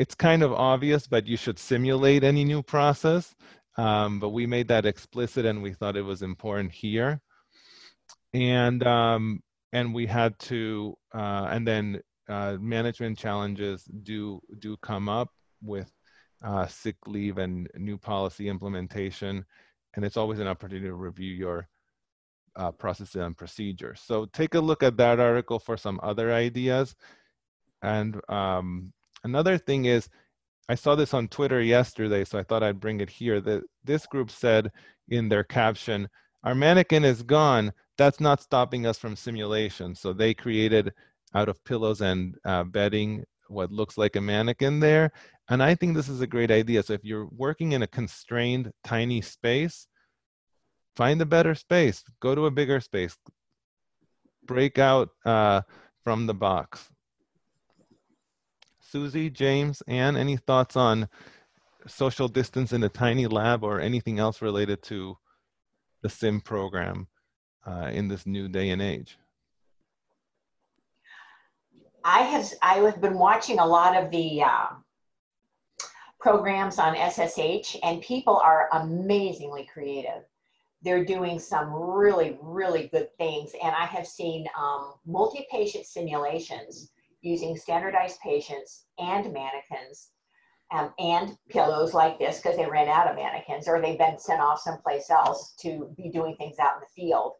It's 0.00 0.14
kind 0.14 0.42
of 0.42 0.52
obvious, 0.52 1.06
but 1.06 1.26
you 1.26 1.36
should 1.36 1.58
simulate 1.58 2.24
any 2.24 2.44
new 2.44 2.62
process. 2.62 3.34
Um, 3.76 4.20
but 4.20 4.30
we 4.30 4.46
made 4.46 4.68
that 4.68 4.86
explicit, 4.86 5.44
and 5.44 5.62
we 5.62 5.72
thought 5.74 5.96
it 5.96 6.10
was 6.12 6.22
important 6.22 6.72
here. 6.72 7.20
And 8.32 8.80
um, 8.86 9.42
and 9.72 9.94
we 9.94 10.06
had 10.06 10.38
to, 10.50 10.96
uh, 11.14 11.46
and 11.50 11.66
then 11.66 12.00
uh, 12.28 12.56
management 12.60 13.18
challenges 13.18 13.84
do 13.84 14.40
do 14.58 14.76
come 14.78 15.08
up 15.20 15.28
with 15.62 15.90
uh, 16.42 16.66
sick 16.66 16.96
leave 17.06 17.36
and 17.38 17.68
new 17.76 17.98
policy 17.98 18.48
implementation, 18.48 19.44
and 19.94 20.04
it's 20.04 20.16
always 20.16 20.40
an 20.40 20.48
opportunity 20.48 20.86
to 20.86 20.94
review 20.94 21.34
your 21.44 21.68
uh, 22.56 22.72
processes 22.72 23.16
and 23.16 23.36
procedures. 23.36 24.00
So 24.00 24.26
take 24.26 24.54
a 24.54 24.60
look 24.60 24.82
at 24.82 24.96
that 24.96 25.20
article 25.20 25.58
for 25.58 25.76
some 25.76 26.00
other 26.02 26.32
ideas. 26.32 26.94
And 27.82 28.20
um, 28.28 28.92
another 29.24 29.58
thing 29.58 29.84
is, 29.84 30.08
I 30.68 30.74
saw 30.76 30.94
this 30.94 31.14
on 31.14 31.28
Twitter 31.28 31.60
yesterday, 31.60 32.24
so 32.24 32.38
I 32.38 32.44
thought 32.44 32.62
I'd 32.62 32.80
bring 32.80 33.00
it 33.00 33.10
here. 33.10 33.40
That 33.40 33.62
this 33.84 34.06
group 34.06 34.30
said 34.30 34.70
in 35.08 35.28
their 35.28 35.44
caption, 35.44 36.08
"Our 36.44 36.54
mannequin 36.54 37.04
is 37.04 37.22
gone. 37.22 37.72
That's 37.98 38.20
not 38.20 38.42
stopping 38.42 38.86
us 38.86 38.98
from 38.98 39.16
simulation." 39.16 39.94
So 39.94 40.12
they 40.12 40.32
created 40.34 40.92
out 41.34 41.48
of 41.48 41.62
pillows 41.64 42.00
and 42.00 42.36
uh, 42.44 42.64
bedding 42.64 43.24
what 43.48 43.72
looks 43.72 43.98
like 43.98 44.16
a 44.16 44.20
mannequin 44.20 44.80
there. 44.80 45.10
And 45.48 45.62
I 45.62 45.74
think 45.74 45.96
this 45.96 46.08
is 46.08 46.20
a 46.20 46.26
great 46.26 46.50
idea. 46.50 46.82
So 46.82 46.92
if 46.92 47.04
you're 47.04 47.26
working 47.26 47.72
in 47.72 47.82
a 47.82 47.88
constrained, 47.88 48.70
tiny 48.84 49.20
space, 49.20 49.88
find 50.94 51.20
a 51.20 51.26
better 51.26 51.56
space, 51.56 52.04
go 52.20 52.34
to 52.34 52.46
a 52.46 52.50
bigger 52.50 52.80
space, 52.80 53.16
break 54.44 54.78
out 54.78 55.08
uh, 55.24 55.62
from 56.04 56.26
the 56.26 56.34
box. 56.34 56.88
Susie, 58.90 59.30
James, 59.30 59.84
Anne, 59.86 60.16
any 60.16 60.36
thoughts 60.36 60.74
on 60.74 61.08
social 61.86 62.26
distance 62.26 62.72
in 62.72 62.82
a 62.82 62.88
tiny 62.88 63.28
lab 63.28 63.62
or 63.62 63.80
anything 63.80 64.18
else 64.18 64.42
related 64.42 64.82
to 64.82 65.16
the 66.02 66.08
SIM 66.08 66.40
program 66.40 67.06
uh, 67.64 67.90
in 67.92 68.08
this 68.08 68.26
new 68.26 68.48
day 68.48 68.70
and 68.70 68.82
age? 68.82 69.16
I 72.04 72.22
have 72.22 72.48
I 72.62 72.78
have 72.78 73.00
been 73.00 73.18
watching 73.18 73.60
a 73.60 73.66
lot 73.66 73.96
of 73.96 74.10
the 74.10 74.42
uh, 74.42 74.66
programs 76.18 76.80
on 76.80 76.96
SSH, 76.96 77.76
and 77.84 78.02
people 78.02 78.38
are 78.38 78.70
amazingly 78.72 79.68
creative. 79.72 80.24
They're 80.82 81.04
doing 81.04 81.38
some 81.38 81.72
really 81.72 82.38
really 82.42 82.88
good 82.88 83.14
things, 83.18 83.52
and 83.62 83.72
I 83.72 83.84
have 83.84 84.06
seen 84.06 84.46
um, 84.58 84.94
multi-patient 85.06 85.86
simulations 85.86 86.90
using 87.22 87.56
standardized 87.56 88.20
patients 88.20 88.86
and 88.98 89.32
mannequins. 89.32 90.10
Um, 90.72 90.94
and 91.00 91.36
pillows 91.48 91.94
like 91.94 92.20
this 92.20 92.36
because 92.36 92.56
they 92.56 92.64
ran 92.64 92.86
out 92.86 93.10
of 93.10 93.16
mannequins 93.16 93.66
or 93.66 93.80
they've 93.80 93.98
been 93.98 94.20
sent 94.20 94.40
off 94.40 94.60
someplace 94.60 95.10
else 95.10 95.54
to 95.62 95.92
be 95.96 96.10
doing 96.10 96.36
things 96.36 96.60
out 96.60 96.76
in 96.76 96.80
the 96.80 97.02
field. 97.02 97.32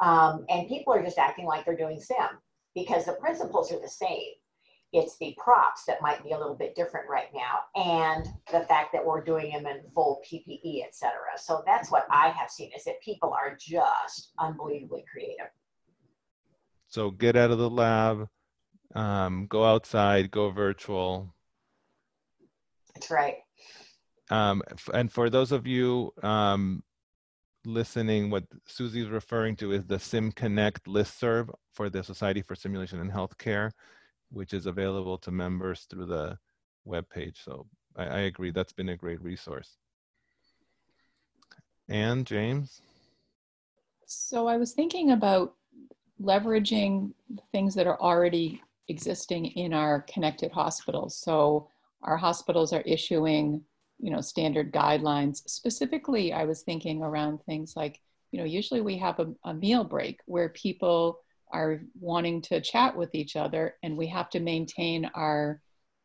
Um, 0.00 0.46
and 0.48 0.68
people 0.68 0.94
are 0.94 1.02
just 1.02 1.18
acting 1.18 1.44
like 1.44 1.66
they're 1.66 1.76
doing 1.76 2.00
sim 2.00 2.38
because 2.74 3.04
the 3.04 3.12
principles 3.12 3.70
are 3.72 3.80
the 3.80 3.88
same. 3.88 4.32
It's 4.92 5.16
the 5.18 5.34
props 5.38 5.84
that 5.86 6.02
might 6.02 6.22
be 6.22 6.32
a 6.32 6.38
little 6.38 6.54
bit 6.54 6.74
different 6.74 7.08
right 7.08 7.28
now, 7.34 7.60
and 7.76 8.26
the 8.50 8.60
fact 8.66 8.92
that 8.92 9.04
we're 9.04 9.24
doing 9.24 9.50
them 9.50 9.64
in 9.64 9.80
full 9.94 10.20
PPE, 10.30 10.84
et 10.84 10.94
cetera. 10.94 11.38
So 11.38 11.62
that's 11.64 11.90
what 11.90 12.06
I 12.10 12.28
have 12.28 12.50
seen 12.50 12.70
is 12.76 12.84
that 12.84 13.00
people 13.02 13.32
are 13.32 13.56
just 13.58 14.32
unbelievably 14.38 15.04
creative. 15.10 15.46
So 16.88 17.10
get 17.10 17.36
out 17.36 17.50
of 17.50 17.56
the 17.56 17.70
lab, 17.70 18.28
um, 18.94 19.46
go 19.48 19.64
outside, 19.64 20.30
go 20.30 20.50
virtual. 20.50 21.34
That's 22.94 23.10
right. 23.10 23.36
Um, 24.30 24.62
and 24.94 25.10
for 25.12 25.28
those 25.28 25.52
of 25.52 25.66
you 25.66 26.12
um, 26.22 26.82
listening, 27.64 28.30
what 28.30 28.44
Susie's 28.66 29.08
referring 29.08 29.56
to 29.56 29.72
is 29.72 29.84
the 29.84 29.96
SimConnect 29.96 30.84
listserv 30.86 31.50
for 31.72 31.90
the 31.90 32.02
Society 32.02 32.42
for 32.42 32.54
Simulation 32.54 33.00
in 33.00 33.10
Healthcare, 33.10 33.70
which 34.30 34.54
is 34.54 34.66
available 34.66 35.18
to 35.18 35.30
members 35.30 35.86
through 35.90 36.06
the 36.06 36.38
web 36.84 37.08
page. 37.08 37.40
So 37.44 37.66
I, 37.96 38.04
I 38.04 38.18
agree, 38.20 38.50
that's 38.50 38.72
been 38.72 38.90
a 38.90 38.96
great 38.96 39.22
resource. 39.22 39.76
And 41.88 42.26
James? 42.26 42.80
So 44.06 44.46
I 44.46 44.56
was 44.56 44.72
thinking 44.72 45.10
about 45.12 45.54
leveraging 46.22 47.12
things 47.50 47.74
that 47.74 47.86
are 47.86 48.00
already 48.00 48.62
existing 48.88 49.46
in 49.46 49.72
our 49.72 50.02
connected 50.02 50.52
hospitals. 50.52 51.16
So 51.16 51.68
our 52.02 52.16
hospitals 52.16 52.72
are 52.72 52.82
issuing 52.82 53.62
you 54.02 54.10
know 54.10 54.20
standard 54.20 54.72
guidelines. 54.72 55.48
Specifically 55.48 56.32
i 56.32 56.44
was 56.44 56.62
thinking 56.62 57.02
around 57.02 57.38
things 57.44 57.74
like 57.76 58.00
you 58.32 58.38
know 58.38 58.44
usually 58.44 58.80
we 58.82 58.98
have 58.98 59.18
a, 59.20 59.32
a, 59.44 59.54
meal 59.54 59.84
break 59.84 60.20
where 60.26 60.48
people 60.50 61.20
are 61.52 61.80
wanting 62.00 62.42
to 62.42 62.60
chat 62.60 62.96
with 62.96 63.14
each 63.14 63.36
other 63.36 63.76
and 63.82 63.96
we 63.96 64.06
have 64.06 64.28
to 64.30 64.40
maintain 64.40 65.10
our 65.14 65.60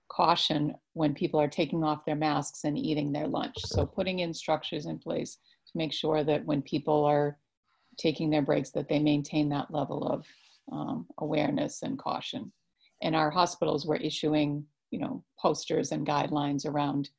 caution 0.10 0.76
when 0.94 1.14
people 1.14 1.40
are 1.40 1.48
taking 1.48 1.84
off 1.84 2.06
their 2.06 2.16
masks 2.16 2.64
and 2.64 2.78
eating 2.78 3.12
their 3.12 3.28
lunch. 3.28 3.56
So 3.66 3.86
putting 3.86 4.20
in 4.20 4.34
structures 4.34 4.86
in 4.86 5.00
place 5.00 5.38
to 5.72 5.78
make 5.78 5.94
sure 5.94 6.24
that 6.24 6.46
when 6.46 6.62
people 6.62 7.06
are 7.06 7.38
taking 7.98 8.30
their 8.30 8.42
breaks 8.42 8.72
that 8.72 8.88
they 8.88 9.00
maintain 9.00 9.50
that 9.50 9.72
level 9.72 10.06
of 10.08 10.26
um, 10.72 11.08
awareness 11.18 11.82
and 11.82 11.98
caution 11.98 12.52
and 13.02 13.16
our 13.16 13.30
hospitals 13.30 13.86
were 13.86 13.98
issuing 13.98 14.66
you 14.92 15.00
know 15.00 15.24
posters 15.40 15.92
and 15.92 16.08
guidelines 16.08 16.66
around 16.66 17.10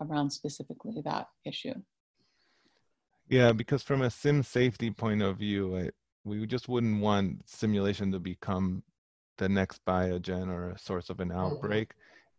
around 0.00 0.30
specifically 0.30 1.00
that 1.04 1.28
issue. 1.44 1.74
Yeah, 3.28 3.52
because 3.52 3.82
from 3.82 4.02
a 4.02 4.10
sim 4.10 4.42
safety 4.42 4.90
point 4.90 5.22
of 5.22 5.38
view, 5.38 5.76
I, 5.76 5.90
we 6.24 6.46
just 6.46 6.68
wouldn't 6.68 7.00
want 7.00 7.48
simulation 7.48 8.12
to 8.12 8.18
become 8.18 8.82
the 9.38 9.48
next 9.48 9.80
biogen 9.86 10.48
or 10.48 10.70
a 10.70 10.78
source 10.78 11.10
of 11.10 11.20
an 11.20 11.30
mm-hmm. 11.30 11.38
outbreak. 11.38 11.92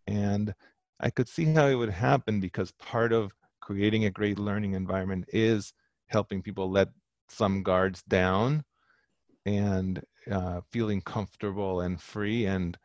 And 0.07 0.53
I 0.99 1.09
could 1.09 1.27
see 1.27 1.45
how 1.45 1.67
it 1.67 1.75
would 1.75 1.89
happen 1.89 2.39
because 2.39 2.71
part 2.73 3.11
of 3.11 3.33
creating 3.61 4.05
a 4.05 4.11
great 4.11 4.37
learning 4.37 4.73
environment 4.73 5.25
is 5.29 5.73
helping 6.07 6.41
people 6.41 6.69
let 6.69 6.89
some 7.29 7.63
guards 7.63 8.03
down 8.03 8.63
and 9.45 10.03
uh, 10.31 10.61
feeling 10.71 11.01
comfortable 11.01 11.81
and 11.81 12.01
free. 12.01 12.45
And 12.45 12.77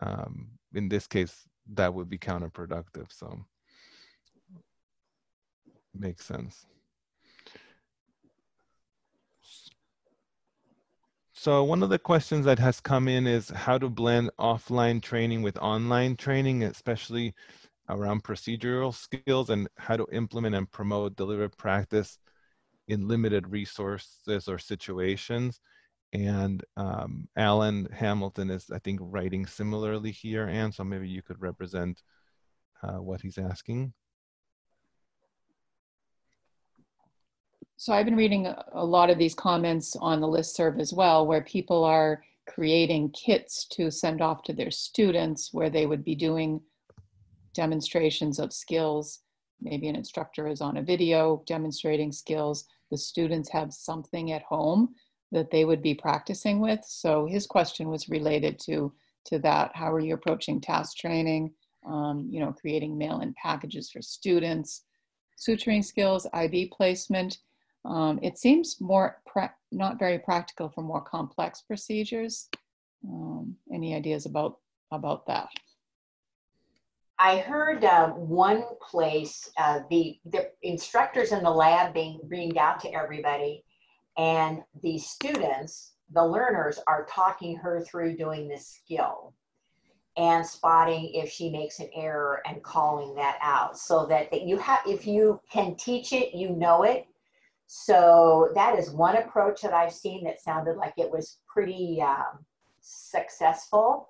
um, 0.00 0.48
in 0.74 0.88
this 0.88 1.06
case, 1.06 1.46
that 1.74 1.94
would 1.94 2.08
be 2.08 2.18
counterproductive. 2.18 3.12
So 3.12 3.44
makes 5.94 6.24
sense. 6.24 6.66
So 11.34 11.64
one 11.64 11.82
of 11.82 11.90
the 11.90 11.98
questions 11.98 12.44
that 12.44 12.60
has 12.60 12.78
come 12.78 13.08
in 13.08 13.26
is 13.26 13.48
how 13.48 13.76
to 13.78 13.88
blend 13.88 14.30
offline 14.38 15.02
training 15.02 15.42
with 15.42 15.56
online 15.58 16.14
training, 16.14 16.62
especially 16.62 17.34
around 17.88 18.22
procedural 18.22 18.94
skills 18.94 19.50
and 19.50 19.68
how 19.76 19.96
to 19.96 20.06
implement 20.12 20.54
and 20.54 20.70
promote 20.70 21.16
deliberate 21.16 21.56
practice 21.56 22.18
in 22.86 23.08
limited 23.08 23.48
resources 23.48 24.46
or 24.46 24.58
situations. 24.58 25.58
And 26.12 26.62
um, 26.76 27.28
Alan 27.36 27.88
Hamilton 27.90 28.50
is, 28.50 28.70
I 28.70 28.78
think, 28.78 29.00
writing 29.02 29.46
similarly 29.46 30.10
here. 30.10 30.46
And 30.46 30.74
so 30.74 30.84
maybe 30.84 31.08
you 31.08 31.22
could 31.22 31.40
represent 31.40 32.02
uh, 32.82 33.00
what 33.00 33.22
he's 33.22 33.38
asking. 33.38 33.94
So 37.76 37.92
I've 37.92 38.04
been 38.04 38.16
reading 38.16 38.46
a 38.46 38.84
lot 38.84 39.10
of 39.10 39.18
these 39.18 39.34
comments 39.34 39.96
on 39.96 40.20
the 40.20 40.28
list 40.28 40.54
serve 40.54 40.78
as 40.78 40.92
well, 40.92 41.26
where 41.26 41.42
people 41.42 41.82
are 41.82 42.22
creating 42.46 43.10
kits 43.10 43.64
to 43.72 43.90
send 43.90 44.20
off 44.20 44.42
to 44.44 44.52
their 44.52 44.70
students 44.70 45.52
where 45.52 45.70
they 45.70 45.86
would 45.86 46.04
be 46.04 46.14
doing 46.14 46.60
demonstrations 47.54 48.38
of 48.38 48.52
skills. 48.52 49.20
Maybe 49.60 49.88
an 49.88 49.96
instructor 49.96 50.46
is 50.46 50.60
on 50.60 50.76
a 50.76 50.82
video 50.82 51.42
demonstrating 51.46 52.12
skills. 52.12 52.66
The 52.90 52.98
students 52.98 53.50
have 53.50 53.72
something 53.72 54.32
at 54.32 54.42
home 54.42 54.94
that 55.32 55.50
they 55.50 55.64
would 55.64 55.82
be 55.82 55.94
practicing 55.94 56.60
with. 56.60 56.80
So 56.84 57.26
his 57.26 57.46
question 57.46 57.88
was 57.88 58.08
related 58.08 58.58
to, 58.60 58.92
to 59.26 59.38
that. 59.40 59.72
How 59.74 59.92
are 59.92 60.00
you 60.00 60.14
approaching 60.14 60.60
task 60.60 60.96
training? 60.96 61.52
Um, 61.84 62.28
you 62.30 62.38
know, 62.38 62.52
creating 62.52 62.96
mail-in 62.96 63.34
packages 63.34 63.90
for 63.90 64.02
students, 64.02 64.82
suturing 65.36 65.84
skills, 65.84 66.26
IV 66.32 66.70
placement. 66.70 67.38
Um, 67.84 68.20
it 68.22 68.38
seems 68.38 68.80
more 68.80 69.20
not 69.72 69.98
very 69.98 70.18
practical 70.18 70.68
for 70.68 70.82
more 70.82 71.00
complex 71.00 71.62
procedures. 71.62 72.48
Um, 73.04 73.56
any 73.72 73.96
ideas 73.96 74.26
about 74.26 74.58
about 74.92 75.26
that? 75.26 75.48
I 77.18 77.38
heard 77.38 77.84
uh, 77.84 78.10
one 78.10 78.64
place 78.80 79.50
uh, 79.56 79.80
the 79.90 80.18
the 80.26 80.50
instructors 80.62 81.32
in 81.32 81.42
the 81.42 81.50
lab 81.50 81.94
being 81.94 82.20
reamed 82.28 82.56
out 82.56 82.80
to 82.80 82.92
everybody, 82.92 83.64
and 84.16 84.62
the 84.82 84.98
students, 84.98 85.94
the 86.12 86.24
learners, 86.24 86.78
are 86.86 87.06
talking 87.06 87.56
her 87.56 87.80
through 87.80 88.16
doing 88.16 88.48
this 88.48 88.66
skill 88.66 89.34
and 90.16 90.46
spotting 90.46 91.10
if 91.14 91.30
she 91.30 91.50
makes 91.50 91.80
an 91.80 91.88
error 91.94 92.42
and 92.46 92.62
calling 92.62 93.14
that 93.14 93.38
out 93.40 93.78
so 93.78 94.04
that, 94.06 94.30
that 94.30 94.42
you 94.42 94.58
have 94.58 94.80
if 94.86 95.06
you 95.06 95.40
can 95.50 95.74
teach 95.76 96.12
it 96.12 96.34
you 96.34 96.50
know 96.50 96.82
it. 96.82 97.06
So 97.66 98.50
that 98.54 98.78
is 98.78 98.90
one 98.90 99.16
approach 99.16 99.62
that 99.62 99.72
i've 99.72 99.92
seen 99.92 100.24
that 100.24 100.42
sounded 100.42 100.76
like 100.76 100.92
it 100.98 101.10
was 101.10 101.38
pretty 101.48 102.02
um, 102.02 102.44
successful 102.82 104.08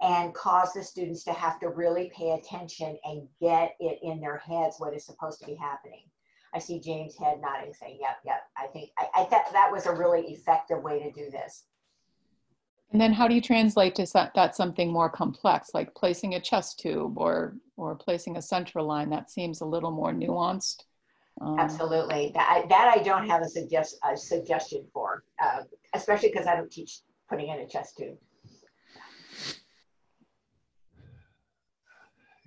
and 0.00 0.34
cause 0.34 0.72
the 0.72 0.82
students 0.82 1.24
to 1.24 1.32
have 1.32 1.58
to 1.60 1.68
really 1.68 2.10
pay 2.16 2.30
attention 2.30 2.96
and 3.04 3.28
get 3.40 3.74
it 3.80 3.98
in 4.02 4.20
their 4.20 4.38
heads 4.38 4.76
what 4.78 4.94
is 4.94 5.04
supposed 5.04 5.40
to 5.40 5.46
be 5.46 5.54
happening 5.54 6.04
I 6.56 6.58
see 6.58 6.80
James' 6.80 7.18
head 7.18 7.38
nodding, 7.42 7.74
saying, 7.74 7.98
"Yep, 8.00 8.16
yep." 8.24 8.40
I 8.56 8.66
think 8.68 8.90
I, 8.98 9.08
I 9.14 9.24
thought 9.24 9.52
that 9.52 9.70
was 9.70 9.84
a 9.84 9.92
really 9.92 10.22
effective 10.32 10.82
way 10.82 11.02
to 11.02 11.12
do 11.12 11.30
this. 11.30 11.64
And 12.92 13.00
then, 13.00 13.12
how 13.12 13.28
do 13.28 13.34
you 13.34 13.42
translate 13.42 13.94
to 13.96 14.06
that 14.34 14.56
something 14.56 14.90
more 14.90 15.10
complex, 15.10 15.74
like 15.74 15.94
placing 15.94 16.34
a 16.34 16.40
chest 16.40 16.80
tube 16.80 17.18
or 17.18 17.56
or 17.76 17.94
placing 17.94 18.38
a 18.38 18.42
central 18.42 18.86
line? 18.86 19.10
That 19.10 19.30
seems 19.30 19.60
a 19.60 19.66
little 19.66 19.90
more 19.90 20.12
nuanced. 20.12 20.84
Um, 21.42 21.58
Absolutely, 21.58 22.32
that 22.32 22.64
that 22.70 22.94
I 22.96 23.02
don't 23.02 23.26
have 23.26 23.42
a 23.42 23.48
suggest 23.48 23.98
a 24.10 24.16
suggestion 24.16 24.86
for, 24.94 25.24
uh, 25.42 25.62
especially 25.92 26.30
because 26.30 26.46
I 26.46 26.56
don't 26.56 26.72
teach 26.72 27.00
putting 27.28 27.48
in 27.48 27.60
a 27.60 27.68
chest 27.68 27.98
tube. 27.98 28.16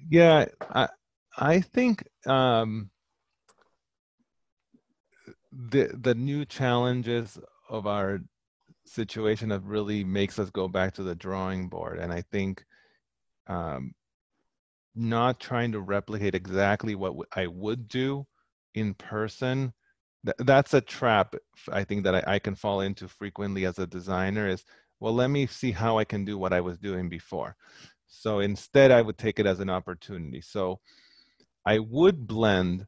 Yeah, 0.09 0.45
I 0.61 0.87
I 1.37 1.61
think 1.61 2.07
um, 2.25 2.89
the 5.67 5.89
the 6.01 6.15
new 6.15 6.45
challenges 6.45 7.37
of 7.69 7.85
our 7.85 8.19
situation 8.85 9.49
that 9.49 9.63
really 9.63 10.03
makes 10.03 10.39
us 10.39 10.49
go 10.49 10.67
back 10.67 10.93
to 10.93 11.03
the 11.03 11.15
drawing 11.15 11.67
board. 11.67 11.99
And 11.99 12.11
i 12.13 12.21
think 12.31 12.63
um, 13.47 13.93
not 14.95 15.39
trying 15.39 15.71
to 15.71 15.79
replicate 15.79 16.35
exactly 16.35 16.95
what 16.95 17.15
I 17.35 17.47
would 17.47 17.87
do 17.87 18.25
in 18.75 18.93
person 18.93 19.73
th- 20.25 20.35
that's 20.39 20.73
a 20.73 20.81
trap 20.81 21.35
i 21.71 21.83
think 21.83 22.03
that 22.03 22.15
I, 22.15 22.35
I 22.35 22.39
can 22.39 22.55
fall 22.55 22.81
into 22.81 23.07
frequently 23.07 23.65
as 23.65 23.79
a 23.79 23.87
designer 23.87 24.47
is 24.47 24.63
well 24.99 25.13
let 25.13 25.29
me 25.29 25.47
see 25.47 25.71
how 25.71 25.97
i 25.97 26.03
can 26.03 26.25
do 26.25 26.37
what 26.37 26.53
i 26.53 26.61
was 26.61 26.77
doing 26.77 27.09
before. 27.09 27.55
So 28.07 28.39
instead 28.39 28.91
i 28.91 29.01
would 29.01 29.17
take 29.17 29.39
it 29.39 29.45
as 29.45 29.59
an 29.59 29.69
opportunity. 29.69 30.41
So 30.41 30.79
i 31.65 31.79
would 31.79 32.27
blend 32.27 32.85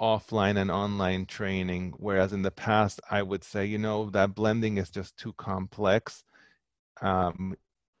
offline 0.00 0.56
and 0.56 0.70
online 0.70 1.26
training 1.26 1.92
whereas 1.96 2.32
in 2.32 2.42
the 2.42 2.50
past 2.50 3.00
i 3.10 3.22
would 3.22 3.42
say 3.42 3.66
you 3.66 3.78
know 3.78 4.08
that 4.10 4.34
blending 4.34 4.78
is 4.78 4.90
just 4.90 5.16
too 5.16 5.32
complex. 5.34 6.22
Um, 7.00 7.56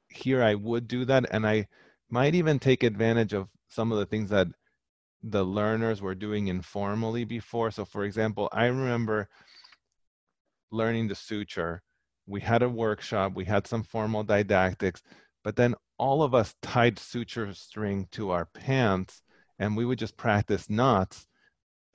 here 0.08 0.42
i 0.42 0.54
would 0.54 0.88
do 0.88 1.04
that 1.04 1.26
and 1.30 1.46
i 1.46 1.66
might 2.10 2.34
even 2.34 2.58
take 2.58 2.82
advantage 2.82 3.32
of 3.32 3.48
some 3.68 3.92
of 3.92 3.98
the 3.98 4.06
things 4.06 4.30
that 4.30 4.48
the 5.22 5.44
learners 5.44 6.00
were 6.00 6.14
doing 6.14 6.46
informally 6.46 7.24
before. 7.24 7.70
So 7.70 7.84
for 7.84 8.04
example 8.04 8.48
i 8.52 8.66
remember 8.66 9.28
learning 10.70 11.08
the 11.08 11.14
suture. 11.14 11.82
We 12.26 12.40
had 12.40 12.62
a 12.62 12.68
workshop 12.68 13.34
we 13.34 13.44
had 13.44 13.66
some 13.66 13.82
formal 13.82 14.22
didactics 14.22 15.02
but 15.42 15.56
then 15.56 15.74
all 15.98 16.22
of 16.22 16.34
us 16.34 16.54
tied 16.62 16.98
suture 16.98 17.52
string 17.54 18.06
to 18.12 18.30
our 18.30 18.44
pants 18.46 19.22
and 19.58 19.76
we 19.76 19.84
would 19.84 19.98
just 19.98 20.16
practice 20.16 20.70
knots 20.70 21.26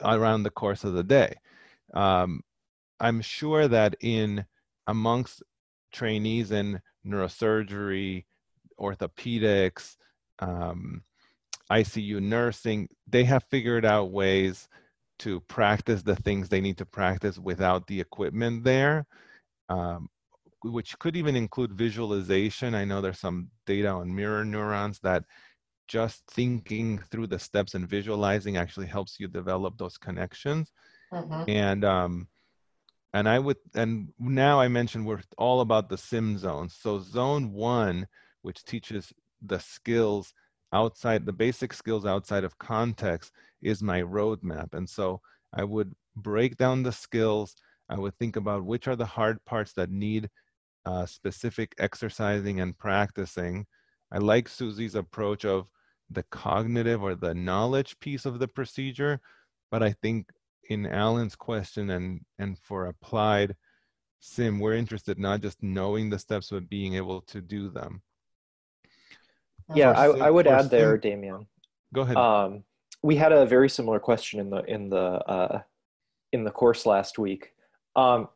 around 0.04 0.44
the 0.44 0.50
course 0.50 0.84
of 0.84 0.94
the 0.94 1.04
day. 1.04 1.36
Um, 1.94 2.42
I'm 3.00 3.22
sure 3.22 3.68
that 3.68 3.96
in 4.02 4.46
amongst 4.88 5.44
trainees 5.92 6.52
in 6.52 6.82
neurosurgery, 7.06 8.26
orthopedics, 8.80 9.98
um, 10.40 11.04
ICU 11.72 12.22
nursing, 12.22 12.88
they 13.08 13.24
have 13.24 13.44
figured 13.50 13.86
out 13.86 14.12
ways 14.12 14.68
to 15.20 15.40
practice 15.42 16.02
the 16.02 16.16
things 16.16 16.50
they 16.50 16.62
need 16.62 16.78
to 16.78 16.86
practice 16.86 17.38
without 17.38 17.88
the 17.88 18.00
equipment 18.00 18.64
there, 18.64 19.06
um, 19.70 20.10
which 20.64 20.98
could 21.00 21.16
even 21.16 21.36
include 21.36 21.72
visualization. 21.74 22.76
I 22.76 22.86
know 22.86 23.02
there's 23.02 23.20
some 23.20 23.50
data 23.66 23.90
on 23.90 24.14
mirror 24.14 24.44
neurons 24.44 25.00
that 25.00 25.24
just 25.94 26.24
thinking 26.28 26.98
through 27.12 27.28
the 27.28 27.38
steps 27.38 27.76
and 27.76 27.88
visualizing 27.88 28.58
actually 28.58 28.88
helps 28.88 29.20
you 29.20 29.28
develop 29.28 29.78
those 29.78 29.98
connections. 30.08 30.72
Mm-hmm. 31.14 31.44
and 31.48 31.86
um 31.86 32.14
and 33.14 33.30
i 33.30 33.38
would 33.46 33.58
and 33.76 33.92
now 34.18 34.56
i 34.60 34.68
mentioned 34.68 35.06
we're 35.06 35.22
all 35.38 35.60
about 35.62 35.88
the 35.90 35.98
sim 36.10 36.38
zones. 36.46 36.72
So 36.84 36.92
zone 37.00 37.46
one 37.54 38.08
which 38.42 38.64
teaches 38.72 39.14
the 39.52 39.60
skills 39.60 40.34
outside 40.82 41.22
the 41.26 41.40
basic 41.46 41.72
skills 41.82 42.06
outside 42.14 42.44
of 42.44 42.58
context 42.58 43.32
is 43.62 43.84
my 43.92 44.02
roadmap. 44.18 44.70
And 44.74 44.90
so 44.98 45.06
i 45.62 45.64
would 45.74 45.92
break 46.16 46.58
down 46.64 46.78
the 46.84 46.98
skills. 47.06 47.50
I 47.94 47.98
would 48.02 48.16
think 48.18 48.36
about 48.42 48.66
which 48.72 48.88
are 48.90 49.00
the 49.00 49.14
hard 49.18 49.38
parts 49.46 49.74
that 49.74 49.92
need 49.92 50.24
uh, 50.92 51.06
specific 51.06 51.70
exercising 51.88 52.58
and 52.64 52.78
practicing. 52.86 53.56
I 54.16 54.18
like 54.18 54.48
Susie's 54.50 54.96
approach 54.96 55.44
of 55.46 55.68
the 56.14 56.24
cognitive 56.24 57.04
or 57.04 57.16
the 57.16 57.34
knowledge 57.34 58.00
piece 58.00 58.26
of 58.26 58.40
the 58.40 58.48
procedure, 58.48 59.20
but 59.72 59.84
I 59.84 59.94
think 60.02 60.30
in 60.70 60.86
Alan's 60.86 61.36
question 61.36 61.90
and 61.90 62.22
and 62.40 62.58
for 62.60 62.88
applied 62.88 63.56
sim, 64.24 64.58
we're 64.60 64.74
interested 64.74 65.20
not 65.20 65.42
just 65.42 65.62
knowing 65.62 66.10
the 66.10 66.18
steps, 66.18 66.50
but 66.50 66.70
being 66.70 66.96
able 66.96 67.22
to 67.22 67.42
do 67.42 67.70
them. 67.70 68.02
Yeah, 69.76 69.92
I, 69.92 70.06
I, 70.06 70.30
would 70.30 70.48
add 70.48 70.70
there, 70.70 70.98
Demian. 70.98 71.46
Go 71.94 72.02
ahead. 72.02 72.16
Um, 72.16 72.64
we 73.02 73.18
had 73.18 73.34
a 73.34 73.46
very 73.46 73.70
similar 73.70 74.00
question 74.00 74.40
in 74.40 74.50
the 74.50 74.64
in 74.64 74.90
the 74.90 74.98
uh, 74.98 75.62
in 76.32 76.44
the 76.44 76.52
course 76.52 76.86
last 76.86 77.20
week. 77.20 77.52
Um, 77.96 78.30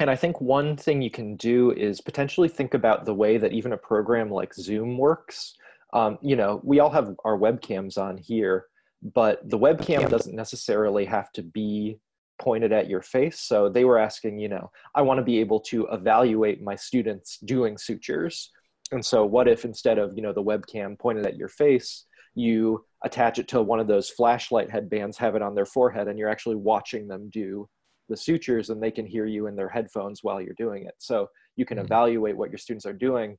and 0.00 0.10
I 0.10 0.16
think 0.16 0.40
one 0.40 0.76
thing 0.76 1.00
you 1.00 1.10
can 1.10 1.36
do 1.36 1.72
is 1.72 2.00
potentially 2.00 2.48
think 2.48 2.74
about 2.74 3.04
the 3.04 3.14
way 3.14 3.38
that 3.38 3.52
even 3.52 3.72
a 3.72 3.76
program 3.76 4.30
like 4.30 4.54
Zoom 4.54 4.98
works. 4.98 5.54
Um, 5.92 6.18
you 6.22 6.36
know, 6.36 6.60
we 6.64 6.80
all 6.80 6.90
have 6.90 7.14
our 7.24 7.38
webcams 7.38 7.98
on 7.98 8.16
here, 8.16 8.66
but 9.02 9.48
the 9.48 9.58
webcam 9.58 10.08
doesn't 10.08 10.34
necessarily 10.34 11.04
have 11.04 11.30
to 11.32 11.42
be 11.42 11.98
pointed 12.40 12.72
at 12.72 12.88
your 12.88 13.02
face. 13.02 13.40
So 13.40 13.68
they 13.68 13.84
were 13.84 13.98
asking, 13.98 14.38
you 14.38 14.48
know, 14.48 14.70
I 14.94 15.02
want 15.02 15.18
to 15.18 15.24
be 15.24 15.38
able 15.38 15.60
to 15.60 15.86
evaluate 15.92 16.62
my 16.62 16.76
students 16.76 17.38
doing 17.38 17.78
sutures. 17.78 18.50
And 18.90 19.04
so 19.04 19.24
what 19.24 19.48
if 19.48 19.64
instead 19.64 19.98
of, 19.98 20.14
you 20.16 20.22
know, 20.22 20.32
the 20.32 20.42
webcam 20.42 20.98
pointed 20.98 21.26
at 21.26 21.36
your 21.36 21.48
face, 21.48 22.06
you 22.34 22.84
attach 23.04 23.38
it 23.38 23.48
to 23.48 23.62
one 23.62 23.80
of 23.80 23.86
those 23.86 24.10
flashlight 24.10 24.70
headbands, 24.70 25.18
have 25.18 25.34
it 25.34 25.42
on 25.42 25.54
their 25.54 25.66
forehead, 25.66 26.08
and 26.08 26.18
you're 26.18 26.28
actually 26.28 26.56
watching 26.56 27.06
them 27.06 27.28
do 27.30 27.68
the 28.08 28.16
sutures 28.16 28.70
and 28.70 28.82
they 28.82 28.90
can 28.90 29.06
hear 29.06 29.26
you 29.26 29.46
in 29.46 29.56
their 29.56 29.68
headphones 29.68 30.22
while 30.22 30.40
you're 30.40 30.54
doing 30.54 30.84
it. 30.84 30.94
So 30.98 31.28
you 31.56 31.64
can 31.64 31.78
mm-hmm. 31.78 31.86
evaluate 31.86 32.36
what 32.36 32.50
your 32.50 32.58
students 32.58 32.86
are 32.86 32.92
doing 32.92 33.36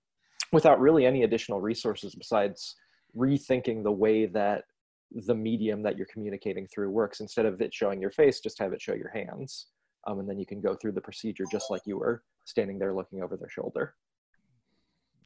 without 0.53 0.79
really 0.79 1.05
any 1.05 1.23
additional 1.23 1.59
resources 1.59 2.15
besides 2.15 2.75
rethinking 3.15 3.83
the 3.83 3.91
way 3.91 4.25
that 4.25 4.63
the 5.11 5.35
medium 5.35 5.83
that 5.83 5.97
you're 5.97 6.07
communicating 6.07 6.67
through 6.67 6.89
works. 6.89 7.19
Instead 7.19 7.45
of 7.45 7.61
it 7.61 7.73
showing 7.73 8.01
your 8.01 8.11
face, 8.11 8.39
just 8.39 8.59
have 8.59 8.73
it 8.73 8.81
show 8.81 8.93
your 8.93 9.11
hands. 9.11 9.67
Um, 10.07 10.19
and 10.19 10.29
then 10.29 10.39
you 10.39 10.45
can 10.45 10.61
go 10.61 10.75
through 10.75 10.93
the 10.93 11.01
procedure 11.01 11.45
just 11.51 11.69
like 11.69 11.81
you 11.85 11.97
were 11.97 12.23
standing 12.45 12.79
there 12.79 12.93
looking 12.93 13.21
over 13.21 13.37
their 13.37 13.49
shoulder. 13.49 13.95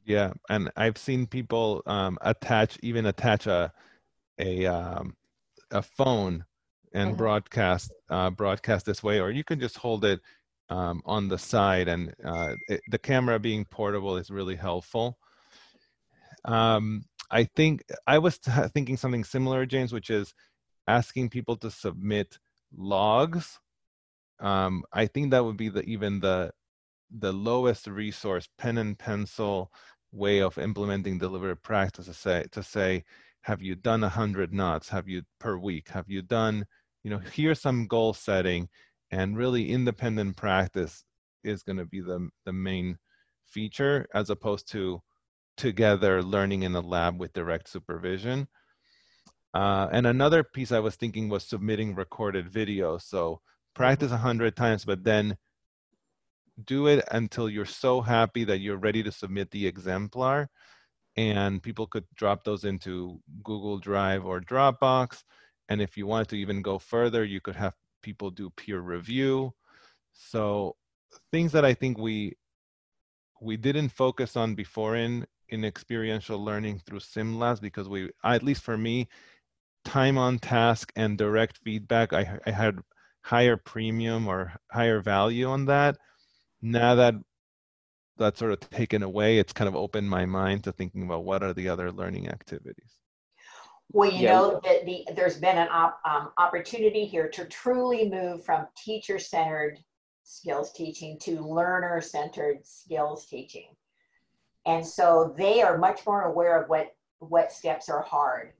Yeah, 0.04 0.32
and 0.48 0.70
I've 0.76 0.96
seen 0.96 1.26
people 1.26 1.82
um, 1.86 2.16
attach, 2.22 2.78
even 2.82 3.06
attach 3.06 3.46
a 3.46 3.72
a 4.38 4.66
um, 4.66 5.16
a 5.70 5.82
phone 5.82 6.44
and 6.94 7.08
uh-huh. 7.08 7.16
broadcast 7.16 7.92
uh, 8.08 8.30
broadcast 8.30 8.86
this 8.86 9.02
way, 9.02 9.20
or 9.20 9.30
you 9.30 9.44
can 9.44 9.60
just 9.60 9.76
hold 9.76 10.04
it 10.04 10.20
um, 10.70 11.02
on 11.04 11.28
the 11.28 11.38
side, 11.38 11.88
and 11.88 12.14
uh, 12.24 12.54
it, 12.68 12.80
the 12.90 12.98
camera 12.98 13.38
being 13.38 13.64
portable 13.64 14.16
is 14.16 14.30
really 14.30 14.56
helpful. 14.56 15.18
Um, 16.44 17.04
I 17.30 17.44
think 17.44 17.84
I 18.06 18.18
was 18.18 18.36
thinking 18.74 18.96
something 18.96 19.24
similar, 19.24 19.66
James, 19.66 19.92
which 19.92 20.10
is 20.10 20.34
asking 20.86 21.30
people 21.30 21.56
to 21.56 21.70
submit 21.70 22.38
logs. 22.76 23.58
Um, 24.40 24.84
I 24.92 25.06
think 25.06 25.30
that 25.30 25.44
would 25.44 25.56
be 25.56 25.68
the 25.68 25.82
even 25.82 26.20
the 26.20 26.52
the 27.10 27.32
lowest 27.32 27.86
resource 27.86 28.48
pen 28.58 28.78
and 28.78 28.98
pencil 28.98 29.72
way 30.12 30.40
of 30.40 30.58
implementing 30.58 31.18
deliberative 31.18 31.62
practice 31.62 32.06
to 32.06 32.14
say 32.14 32.44
to 32.52 32.62
say 32.62 33.04
have 33.42 33.62
you 33.62 33.74
done 33.74 34.02
100 34.02 34.52
knots 34.52 34.88
have 34.88 35.08
you 35.08 35.22
per 35.38 35.56
week 35.56 35.88
have 35.88 36.08
you 36.08 36.22
done 36.22 36.66
you 37.02 37.10
know 37.10 37.18
here's 37.32 37.60
some 37.60 37.86
goal 37.86 38.12
setting 38.12 38.68
and 39.10 39.36
really 39.36 39.70
independent 39.70 40.36
practice 40.36 41.04
is 41.44 41.62
going 41.62 41.78
to 41.78 41.86
be 41.86 42.00
the 42.00 42.28
the 42.44 42.52
main 42.52 42.98
feature 43.46 44.06
as 44.14 44.30
opposed 44.30 44.70
to 44.70 45.00
together 45.56 46.22
learning 46.22 46.62
in 46.62 46.72
the 46.72 46.82
lab 46.82 47.18
with 47.18 47.32
direct 47.32 47.68
supervision. 47.68 48.46
Uh, 49.54 49.88
and 49.92 50.06
another 50.06 50.44
piece 50.44 50.72
I 50.72 50.78
was 50.78 50.94
thinking 50.96 51.28
was 51.28 51.44
submitting 51.44 51.94
recorded 51.94 52.48
video. 52.48 52.98
So 52.98 53.40
practice 53.74 54.10
100 54.10 54.54
times, 54.54 54.84
but 54.84 55.02
then 55.02 55.36
do 56.64 56.86
it 56.86 57.04
until 57.10 57.48
you're 57.48 57.64
so 57.64 58.00
happy 58.00 58.44
that 58.44 58.60
you're 58.60 58.76
ready 58.76 59.02
to 59.02 59.12
submit 59.12 59.50
the 59.50 59.66
exemplar. 59.66 60.48
And 61.16 61.62
people 61.62 61.86
could 61.86 62.04
drop 62.14 62.44
those 62.44 62.64
into 62.64 63.20
Google 63.42 63.78
Drive 63.78 64.24
or 64.24 64.40
Dropbox. 64.40 65.22
And 65.68 65.82
if 65.82 65.96
you 65.96 66.06
wanted 66.06 66.28
to 66.28 66.36
even 66.36 66.62
go 66.62 66.78
further, 66.78 67.24
you 67.24 67.40
could 67.40 67.56
have 67.56 67.74
people 68.02 68.30
do 68.30 68.50
peer 68.50 68.80
review. 68.80 69.52
So 70.12 70.76
things 71.32 71.52
that 71.52 71.64
I 71.64 71.74
think 71.74 71.98
we 71.98 72.36
we 73.40 73.56
didn't 73.56 73.90
focus 73.90 74.36
on 74.36 74.54
before 74.54 74.96
in 74.96 75.26
in 75.48 75.64
experiential 75.64 76.42
learning 76.44 76.80
through 76.84 76.98
SimLabs 76.98 77.60
because 77.60 77.88
we, 77.88 78.10
at 78.24 78.42
least 78.42 78.62
for 78.62 78.76
me, 78.76 79.08
time 79.84 80.18
on 80.18 80.38
task 80.38 80.92
and 80.96 81.16
direct 81.16 81.58
feedback, 81.64 82.12
I, 82.12 82.38
I 82.46 82.50
had 82.50 82.78
higher 83.22 83.56
premium 83.56 84.28
or 84.28 84.52
higher 84.70 85.00
value 85.00 85.46
on 85.46 85.64
that. 85.66 85.96
Now 86.60 86.94
that 86.96 87.14
that's 88.18 88.38
sort 88.38 88.52
of 88.52 88.60
taken 88.60 89.02
away, 89.02 89.38
it's 89.38 89.52
kind 89.52 89.68
of 89.68 89.76
opened 89.76 90.10
my 90.10 90.26
mind 90.26 90.64
to 90.64 90.72
thinking 90.72 91.04
about 91.04 91.24
what 91.24 91.42
are 91.42 91.54
the 91.54 91.68
other 91.68 91.90
learning 91.92 92.28
activities. 92.28 92.98
Well, 93.92 94.10
you 94.10 94.24
yeah. 94.24 94.32
know 94.32 94.60
that 94.64 94.84
the, 94.84 95.06
there's 95.14 95.38
been 95.38 95.56
an 95.56 95.68
op, 95.70 95.98
um, 96.04 96.30
opportunity 96.36 97.06
here 97.06 97.28
to 97.28 97.46
truly 97.46 98.08
move 98.08 98.44
from 98.44 98.66
teacher-centered 98.76 99.78
skills 100.24 100.72
teaching 100.72 101.18
to 101.20 101.40
learner-centered 101.40 102.66
skills 102.66 103.26
teaching. 103.26 103.68
And 104.66 104.86
so 104.86 105.34
they 105.38 105.62
are 105.62 105.78
much 105.78 106.04
more 106.06 106.24
aware 106.24 106.60
of 106.60 106.68
what, 106.68 106.94
what 107.20 107.50
steps 107.50 107.88
are 107.88 108.02
hard 108.02 108.52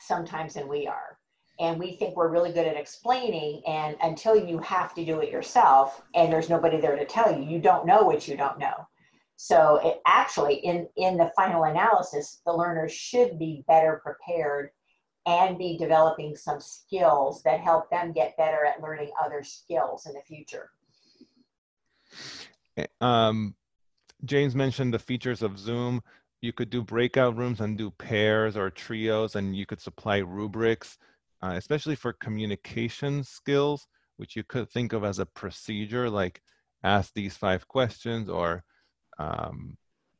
sometimes 0.00 0.54
than 0.54 0.68
we 0.68 0.86
are. 0.86 1.18
And 1.58 1.78
we 1.78 1.96
think 1.96 2.16
we're 2.16 2.28
really 2.28 2.52
good 2.52 2.66
at 2.66 2.76
explaining. 2.76 3.62
And 3.66 3.96
until 4.00 4.36
you 4.36 4.58
have 4.60 4.94
to 4.94 5.04
do 5.04 5.18
it 5.18 5.30
yourself 5.30 6.02
and 6.14 6.32
there's 6.32 6.48
nobody 6.48 6.80
there 6.80 6.96
to 6.96 7.04
tell 7.04 7.36
you, 7.36 7.44
you 7.44 7.58
don't 7.58 7.84
know 7.84 8.04
what 8.04 8.28
you 8.28 8.36
don't 8.36 8.60
know. 8.60 8.86
So 9.42 9.80
it 9.82 10.00
actually, 10.06 10.54
in, 10.54 10.86
in 10.94 11.16
the 11.16 11.32
final 11.34 11.64
analysis, 11.64 12.40
the 12.46 12.52
learners 12.52 12.92
should 12.92 13.40
be 13.40 13.64
better 13.66 14.00
prepared 14.00 14.70
and 15.26 15.58
be 15.58 15.76
developing 15.76 16.36
some 16.36 16.60
skills 16.60 17.42
that 17.42 17.58
help 17.58 17.90
them 17.90 18.12
get 18.12 18.36
better 18.36 18.64
at 18.64 18.80
learning 18.80 19.10
other 19.20 19.42
skills 19.42 20.06
in 20.06 20.12
the 20.12 20.20
future. 20.20 20.70
Eh, 22.76 22.86
um, 23.00 23.56
James 24.24 24.54
mentioned 24.54 24.94
the 24.94 25.00
features 25.00 25.42
of 25.42 25.58
Zoom. 25.58 26.04
You 26.40 26.52
could 26.52 26.70
do 26.70 26.80
breakout 26.80 27.36
rooms 27.36 27.60
and 27.60 27.76
do 27.76 27.90
pairs 27.90 28.56
or 28.56 28.70
trios, 28.70 29.34
and 29.34 29.56
you 29.56 29.66
could 29.66 29.80
supply 29.80 30.18
rubrics, 30.18 30.98
uh, 31.42 31.54
especially 31.56 31.96
for 31.96 32.12
communication 32.12 33.24
skills, 33.24 33.88
which 34.18 34.36
you 34.36 34.44
could 34.44 34.70
think 34.70 34.92
of 34.92 35.02
as 35.02 35.18
a 35.18 35.26
procedure, 35.26 36.08
like 36.08 36.40
ask 36.84 37.12
these 37.12 37.36
five 37.36 37.66
questions 37.66 38.28
or, 38.28 38.62
um, 39.22 39.76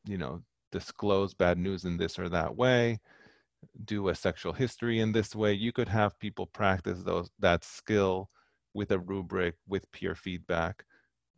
you 0.06 0.18
know, 0.18 0.42
disclose 0.70 1.34
bad 1.34 1.58
news 1.58 1.84
in 1.84 1.96
this 1.96 2.18
or 2.18 2.28
that 2.28 2.56
way, 2.56 3.00
do 3.84 4.08
a 4.08 4.14
sexual 4.14 4.52
history 4.52 5.00
in 5.00 5.12
this 5.12 5.34
way. 5.34 5.52
You 5.52 5.72
could 5.72 5.88
have 5.88 6.18
people 6.18 6.46
practice 6.46 7.02
those 7.02 7.30
that 7.38 7.64
skill 7.64 8.30
with 8.74 8.90
a 8.90 8.98
rubric, 8.98 9.54
with 9.68 9.90
peer 9.92 10.14
feedback. 10.14 10.84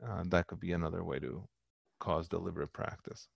Uh, 0.07 0.23
that 0.27 0.47
could 0.47 0.61
be 0.61 0.73
another 0.73 1.05
way 1.05 1.19
to 1.19 1.47
cause 2.01 2.29
deliberate 2.29 2.73
practice. 2.73 3.29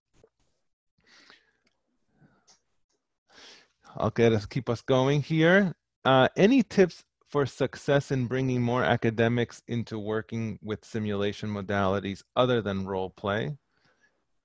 I'll 3.96 4.10
get 4.10 4.32
us 4.32 4.46
keep 4.46 4.68
us 4.68 4.82
going 4.82 5.22
here. 5.22 5.74
Uh, 6.04 6.28
any 6.36 6.62
tips 6.62 7.04
for 7.28 7.46
success 7.46 8.10
in 8.10 8.26
bringing 8.26 8.62
more 8.62 8.84
academics 8.84 9.62
into 9.68 9.98
working 9.98 10.58
with 10.62 10.84
simulation 10.84 11.50
modalities 11.50 12.22
other 12.36 12.62
than 12.62 12.86
role 12.86 13.10
play? 13.10 13.56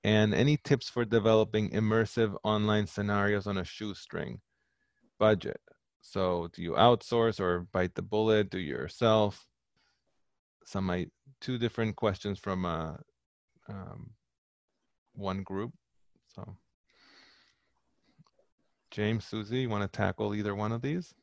And 0.04 0.34
any 0.34 0.58
tips 0.58 0.90
for 0.90 1.06
developing 1.06 1.70
immersive 1.70 2.36
online 2.44 2.88
scenarios 2.88 3.48
on 3.48 3.58
a 3.58 3.64
shoestring 3.64 4.42
budget? 5.18 5.62
So 6.02 6.50
do 6.54 6.62
you 6.62 6.72
outsource 6.72 7.40
or 7.40 7.68
bite 7.72 7.96
the 7.96 8.02
bullet, 8.02 8.50
do 8.50 8.60
yourself? 8.60 9.46
Some 10.66 10.86
my 10.86 11.08
two 11.40 11.58
different 11.58 11.96
questions 11.96 12.40
from 12.40 12.66
a 12.66 13.00
um, 13.70 14.12
one 15.14 15.44
group. 15.44 15.72
So, 16.36 16.58
James, 18.92 19.26
Susie, 19.26 19.62
you 19.62 19.70
want 19.70 19.84
to 19.84 19.98
tackle 19.98 20.36
either 20.36 20.56
one 20.56 20.72
of 20.72 20.82
these? 20.82 21.14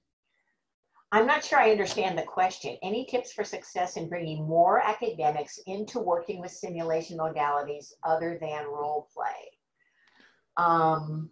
I'm 1.13 1.27
not 1.27 1.45
sure 1.45 1.59
I 1.59 1.73
understand 1.73 2.17
the 2.17 2.23
question. 2.23 2.77
Any 2.83 3.05
tips 3.05 3.33
for 3.33 3.43
success 3.43 3.97
in 3.97 4.09
bringing 4.09 4.47
more 4.47 4.81
academics 4.81 5.59
into 5.67 5.99
working 5.99 6.41
with 6.41 6.53
simulation 6.53 7.19
modalities 7.19 7.93
other 8.05 8.39
than 8.41 8.65
role 8.67 9.09
play? 9.13 9.51
Um, 10.57 11.31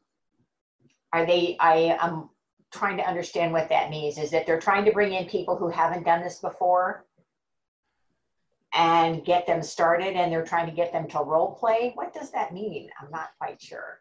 are 1.12 1.24
they, 1.24 1.56
I 1.60 1.96
am 2.00 2.30
trying 2.72 2.96
to 2.98 3.08
understand 3.08 3.52
what 3.52 3.68
that 3.68 3.90
means. 3.90 4.18
Is 4.18 4.30
that 4.30 4.46
they're 4.46 4.60
trying 4.60 4.84
to 4.84 4.92
bring 4.92 5.12
in 5.12 5.26
people 5.26 5.56
who 5.56 5.68
haven't 5.68 6.04
done 6.04 6.22
this 6.22 6.40
before 6.40 7.06
and 8.74 9.24
get 9.24 9.46
them 9.46 9.62
started 9.62 10.14
and 10.14 10.30
they're 10.30 10.44
trying 10.44 10.66
to 10.66 10.74
get 10.74 10.92
them 10.92 11.08
to 11.08 11.18
role 11.18 11.54
play. 11.54 11.92
What 11.94 12.12
does 12.12 12.30
that 12.32 12.52
mean? 12.52 12.90
I'm 13.00 13.10
not 13.10 13.30
quite 13.38 13.60
sure. 13.60 14.00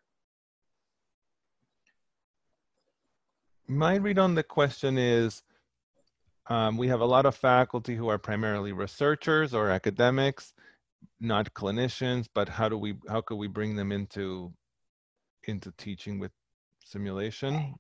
My 3.69 3.95
read 3.95 4.17
on 4.17 4.36
the 4.36 4.43
question 4.43 4.97
is 4.97 5.43
um, 6.50 6.78
we 6.78 6.88
have 6.88 7.02
a 7.02 7.06
lot 7.06 7.26
of 7.26 7.36
faculty 7.36 7.95
who 7.95 8.08
are 8.08 8.18
primarily 8.18 8.72
researchers 8.72 9.54
or 9.54 9.70
academics, 9.70 10.54
not 11.20 11.54
clinicians, 11.54 12.28
but 12.34 12.48
how 12.48 12.70
do 12.70 12.78
we 12.78 12.95
how 13.10 13.22
could 13.22 13.36
we 13.36 13.48
bring 13.48 13.76
them 13.76 13.91
into 13.91 14.54
into 15.48 15.72
teaching 15.78 16.20
with 16.20 16.32
simulation? 16.84 17.76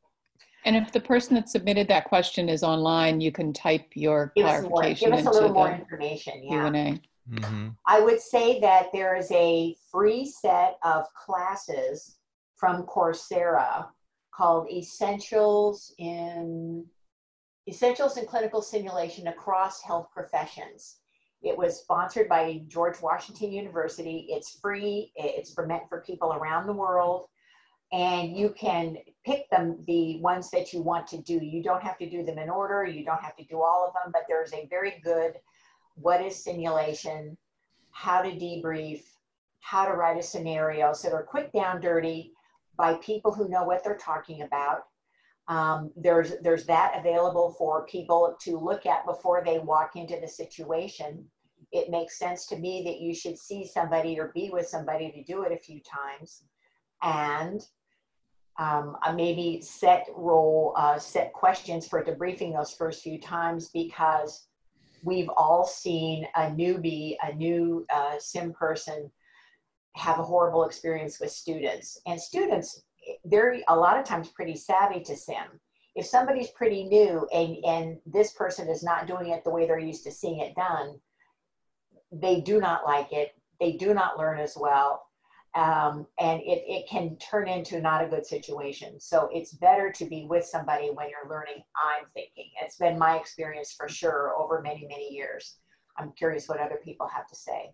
And 0.65 0.75
if 0.75 0.91
the 0.91 0.99
person 0.99 1.35
that 1.35 1.47
submitted 1.47 1.87
that 1.87 2.05
question 2.05 2.49
is 2.49 2.63
online, 2.63 3.21
you 3.21 3.31
can 3.31 3.53
type 3.53 3.85
your 3.93 4.33
give 4.35 4.45
clarification 4.45 5.13
us, 5.13 5.23
more, 5.23 5.25
give 5.25 5.25
us 5.25 5.25
a 5.25 5.31
little 5.31 5.53
more 5.53 5.71
information. 5.71 6.43
Yeah. 6.43 6.69
Q&A. 6.69 7.01
Mm-hmm. 7.29 7.69
I 7.85 8.01
would 8.01 8.19
say 8.19 8.59
that 8.61 8.87
there 8.91 9.15
is 9.15 9.31
a 9.31 9.75
free 9.91 10.25
set 10.25 10.77
of 10.83 11.05
classes 11.13 12.17
from 12.55 12.83
Coursera 12.83 13.87
called 14.33 14.69
Essentials 14.69 15.93
in 15.99 16.85
Essentials 17.67 18.17
in 18.17 18.25
Clinical 18.25 18.61
Simulation 18.61 19.27
Across 19.27 19.81
Health 19.81 20.07
Professions. 20.13 20.99
It 21.41 21.57
was 21.57 21.79
sponsored 21.79 22.29
by 22.29 22.61
George 22.67 23.01
Washington 23.01 23.51
University. 23.51 24.27
It's 24.29 24.57
free. 24.59 25.11
It's 25.15 25.53
for 25.53 25.65
meant 25.65 25.83
for 25.89 26.01
people 26.01 26.33
around 26.33 26.65
the 26.65 26.73
world. 26.73 27.27
And 27.91 28.35
you 28.35 28.49
can 28.49 28.97
pick 29.25 29.49
them, 29.49 29.83
the 29.85 30.19
ones 30.21 30.49
that 30.51 30.71
you 30.71 30.81
want 30.81 31.07
to 31.07 31.21
do. 31.21 31.33
You 31.33 31.61
don't 31.61 31.83
have 31.83 31.97
to 31.99 32.09
do 32.09 32.23
them 32.23 32.37
in 32.37 32.49
order. 32.49 32.85
You 32.85 33.03
don't 33.03 33.21
have 33.21 33.35
to 33.35 33.45
do 33.45 33.61
all 33.61 33.85
of 33.85 33.93
them, 33.93 34.11
but 34.13 34.23
there's 34.27 34.53
a 34.53 34.67
very 34.69 35.01
good 35.03 35.33
what 35.95 36.21
is 36.21 36.41
simulation, 36.41 37.37
how 37.91 38.21
to 38.21 38.29
debrief, 38.29 39.03
how 39.59 39.85
to 39.85 39.93
write 39.93 40.17
a 40.17 40.23
scenario. 40.23 40.93
So 40.93 41.09
they're 41.09 41.23
quick 41.23 41.51
down 41.51 41.81
dirty 41.81 42.31
by 42.77 42.93
people 42.95 43.33
who 43.33 43.49
know 43.49 43.63
what 43.63 43.83
they're 43.83 43.97
talking 43.97 44.43
about. 44.43 44.85
Um, 45.47 45.91
there's 45.95 46.33
there's 46.41 46.65
that 46.65 46.93
available 46.99 47.55
for 47.57 47.85
people 47.85 48.35
to 48.41 48.57
look 48.57 48.85
at 48.85 49.05
before 49.05 49.43
they 49.45 49.59
walk 49.59 49.95
into 49.95 50.19
the 50.19 50.27
situation. 50.27 51.25
It 51.71 51.89
makes 51.89 52.19
sense 52.19 52.45
to 52.47 52.57
me 52.57 52.83
that 52.85 52.99
you 52.99 53.13
should 53.13 53.37
see 53.37 53.65
somebody 53.65 54.19
or 54.19 54.31
be 54.33 54.49
with 54.51 54.67
somebody 54.67 55.11
to 55.11 55.23
do 55.23 55.43
it 55.43 55.51
a 55.51 55.57
few 55.57 55.79
times, 55.81 56.43
and 57.01 57.61
um, 58.59 58.97
uh, 59.05 59.13
maybe 59.13 59.61
set 59.61 60.07
role 60.15 60.73
uh, 60.75 60.99
set 60.99 61.31
questions 61.33 61.87
for 61.87 62.03
debriefing 62.03 62.53
those 62.53 62.73
first 62.73 63.03
few 63.03 63.19
times 63.19 63.69
because 63.69 64.47
we've 65.03 65.29
all 65.37 65.65
seen 65.65 66.27
a 66.35 66.41
newbie, 66.47 67.15
a 67.23 67.33
new 67.33 67.85
uh, 67.93 68.15
sim 68.19 68.51
person 68.53 69.11
have 69.95 70.19
a 70.19 70.23
horrible 70.23 70.63
experience 70.63 71.19
with 71.19 71.31
students. 71.31 71.99
And 72.05 72.19
students, 72.19 72.83
they're 73.25 73.59
a 73.67 73.75
lot 73.75 73.97
of 73.99 74.05
times 74.05 74.29
pretty 74.29 74.55
savvy 74.55 75.01
to 75.03 75.15
sim. 75.15 75.59
If 75.95 76.05
somebody's 76.05 76.49
pretty 76.51 76.83
new 76.83 77.27
and, 77.33 77.57
and 77.65 77.97
this 78.05 78.33
person 78.33 78.69
is 78.69 78.83
not 78.83 79.07
doing 79.07 79.29
it 79.29 79.43
the 79.43 79.49
way 79.49 79.65
they're 79.65 79.79
used 79.79 80.03
to 80.03 80.11
seeing 80.11 80.39
it 80.39 80.55
done, 80.55 80.99
they 82.11 82.41
do 82.41 82.59
not 82.59 82.85
like 82.85 83.11
it. 83.11 83.33
They 83.59 83.73
do 83.73 83.93
not 83.93 84.17
learn 84.17 84.39
as 84.39 84.55
well. 84.55 85.03
Um, 85.55 86.05
and 86.19 86.39
it, 86.41 86.63
it 86.67 86.87
can 86.87 87.17
turn 87.17 87.47
into 87.47 87.81
not 87.81 88.03
a 88.03 88.07
good 88.07 88.25
situation. 88.25 88.99
So 88.99 89.27
it's 89.33 89.53
better 89.53 89.91
to 89.91 90.05
be 90.05 90.27
with 90.29 90.45
somebody 90.45 90.91
when 90.93 91.09
you're 91.09 91.29
learning, 91.29 91.63
I'm 91.75 92.05
thinking. 92.13 92.51
It's 92.61 92.77
been 92.77 92.99
my 92.99 93.17
experience 93.17 93.73
for 93.75 93.89
sure 93.89 94.35
over 94.37 94.61
many, 94.61 94.85
many 94.87 95.11
years. 95.11 95.57
I'm 95.97 96.11
curious 96.11 96.47
what 96.47 96.59
other 96.59 96.79
people 96.83 97.07
have 97.07 97.27
to 97.27 97.35
say. 97.35 97.71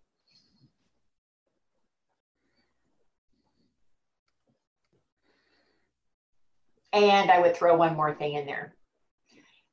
And 6.94 7.32
I 7.32 7.40
would 7.40 7.56
throw 7.56 7.76
one 7.76 7.96
more 7.96 8.14
thing 8.14 8.36
in 8.36 8.46
there. 8.46 8.76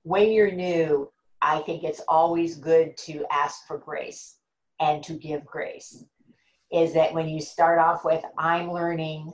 When 0.03 0.33
you're 0.33 0.51
new, 0.51 1.13
I 1.43 1.61
think 1.61 1.85
it's 1.85 2.01
always 2.09 2.57
good 2.57 2.97
to 2.99 3.25
ask 3.31 3.67
for 3.67 3.79
grace 3.79 4.37
and 4.81 5.03
to 5.05 5.13
give 5.15 5.45
grace. 5.45 6.05
Is 6.73 6.95
that 6.95 7.13
when 7.13 7.29
you 7.29 7.41
start 7.41 7.79
off 7.79 8.05
with, 8.05 8.25
I'm 8.39 8.73
learning, 8.73 9.33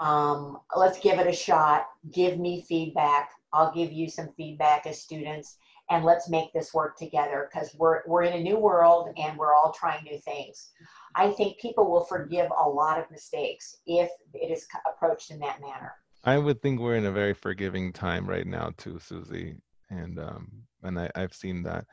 um, 0.00 0.58
let's 0.74 0.98
give 0.98 1.18
it 1.18 1.26
a 1.26 1.32
shot, 1.32 1.86
give 2.12 2.38
me 2.38 2.64
feedback, 2.68 3.30
I'll 3.52 3.74
give 3.74 3.92
you 3.92 4.08
some 4.08 4.30
feedback 4.36 4.86
as 4.86 5.00
students, 5.00 5.58
and 5.90 6.04
let's 6.04 6.30
make 6.30 6.52
this 6.52 6.72
work 6.72 6.96
together 6.96 7.50
because 7.52 7.74
we're, 7.74 8.02
we're 8.06 8.22
in 8.22 8.32
a 8.32 8.42
new 8.42 8.56
world 8.56 9.10
and 9.18 9.36
we're 9.36 9.54
all 9.54 9.72
trying 9.72 10.04
new 10.04 10.18
things. 10.18 10.70
I 11.14 11.30
think 11.30 11.58
people 11.58 11.90
will 11.90 12.04
forgive 12.04 12.50
a 12.56 12.68
lot 12.68 12.98
of 12.98 13.10
mistakes 13.10 13.76
if 13.86 14.10
it 14.32 14.50
is 14.50 14.66
approached 14.90 15.30
in 15.30 15.38
that 15.40 15.60
manner. 15.60 15.92
I 16.24 16.38
would 16.38 16.62
think 16.62 16.80
we're 16.80 16.96
in 16.96 17.06
a 17.06 17.12
very 17.12 17.34
forgiving 17.34 17.92
time 17.92 18.28
right 18.28 18.46
now 18.46 18.72
too, 18.76 18.98
Susie, 19.00 19.56
and 19.90 20.18
um, 20.18 20.64
and 20.82 20.98
I, 20.98 21.10
I've 21.14 21.34
seen 21.34 21.62
that. 21.64 21.86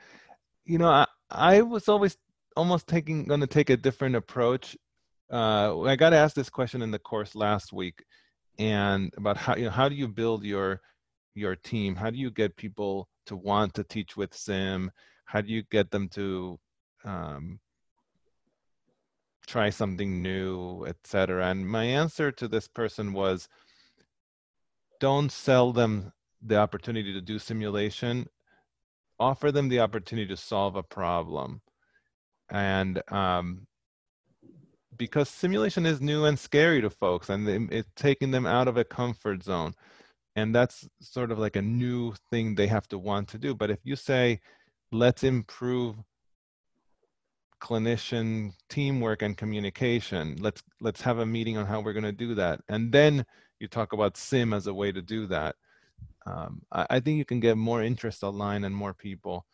You 0.66 0.78
know, 0.78 0.90
I 0.90 1.08
I 1.32 1.62
was 1.62 1.90
always 1.90 2.18
almost 2.56 2.88
taking 2.88 3.26
going 3.26 3.40
to 3.40 3.48
take 3.48 3.70
a 3.70 3.78
different 3.78 4.16
approach. 4.16 4.78
Uh, 5.32 5.82
I 5.82 5.96
got 5.96 6.14
asked 6.14 6.36
this 6.36 6.50
question 6.50 6.82
in 6.82 6.92
the 6.92 7.00
course 7.00 7.36
last 7.36 7.74
week, 7.74 8.04
and 8.60 9.12
about 9.18 9.38
how 9.38 9.56
you 9.56 9.66
know 9.66 9.72
how 9.72 9.90
do 9.90 9.96
you 9.96 10.08
build 10.08 10.44
your 10.44 10.82
your 11.34 11.56
team? 11.56 11.96
How 11.96 12.12
do 12.12 12.18
you 12.18 12.30
get 12.30 12.56
people 12.56 13.08
to 13.26 13.36
want 13.36 13.74
to 13.76 13.84
teach 13.84 14.16
with 14.16 14.34
Sim? 14.36 14.92
How 15.26 15.42
do 15.42 15.52
you 15.52 15.64
get 15.72 15.90
them 15.90 16.08
to 16.10 16.60
um, 17.04 17.60
try 19.48 19.72
something 19.72 20.22
new, 20.22 20.86
etc.? 20.86 21.48
And 21.48 21.68
my 21.68 21.84
answer 21.84 22.32
to 22.34 22.48
this 22.48 22.68
person 22.68 23.14
was 23.14 23.48
don't 25.00 25.32
sell 25.32 25.72
them 25.72 26.12
the 26.42 26.58
opportunity 26.58 27.14
to 27.14 27.22
do 27.22 27.40
simulation. 27.40 28.28
Offer 29.20 29.52
them 29.52 29.70
the 29.70 29.80
opportunity 29.80 30.28
to 30.28 30.38
solve 30.38 30.76
a 30.76 30.84
problem. 30.84 31.62
And 32.50 33.02
um, 33.12 33.68
because 34.98 35.30
simulation 35.30 35.86
is 35.86 36.02
new 36.02 36.26
and 36.26 36.38
scary 36.38 36.82
to 36.82 36.90
folks 36.90 37.30
and 37.30 37.48
it's 37.72 37.90
taking 37.96 38.32
them 38.32 38.46
out 38.46 38.68
of 38.68 38.78
a 38.78 38.84
comfort 38.84 39.44
zone. 39.44 39.74
And 40.36 40.56
that's 40.56 40.88
sort 41.02 41.32
of 41.32 41.40
like 41.40 41.56
a 41.56 41.62
new 41.62 42.14
thing 42.32 42.56
they 42.56 42.68
have 42.68 42.88
to 42.90 42.98
want 42.98 43.28
to 43.30 43.38
do. 43.38 43.54
But 43.54 43.72
if 43.72 43.80
you 43.84 43.96
say 43.96 44.40
let's 44.92 45.24
improve 45.24 45.96
clinician 47.60 48.54
teamwork 48.70 49.22
and 49.22 49.38
communication. 49.38 50.38
Let's 50.40 50.64
let's 50.82 51.02
have 51.02 51.20
a 51.20 51.26
meeting 51.26 51.58
on 51.58 51.66
how 51.66 51.82
we're 51.82 51.94
going 51.94 52.04
to 52.04 52.12
do 52.12 52.36
that. 52.36 52.62
And 52.70 52.92
then 52.92 53.26
you 53.60 53.68
talk 53.68 53.94
about 53.94 54.18
sim 54.18 54.54
as 54.54 54.68
a 54.68 54.74
way 54.74 54.92
to 54.92 55.02
do 55.02 55.26
that 55.26 55.56
um, 56.26 56.62
I, 56.72 56.86
I, 56.90 57.00
think 57.00 57.18
you 57.18 57.26
can 57.26 57.40
get 57.40 57.58
more 57.58 57.82
interest 57.82 58.24
online 58.24 58.64
and 58.64 58.76
more 58.76 58.94
people 58.94 59.46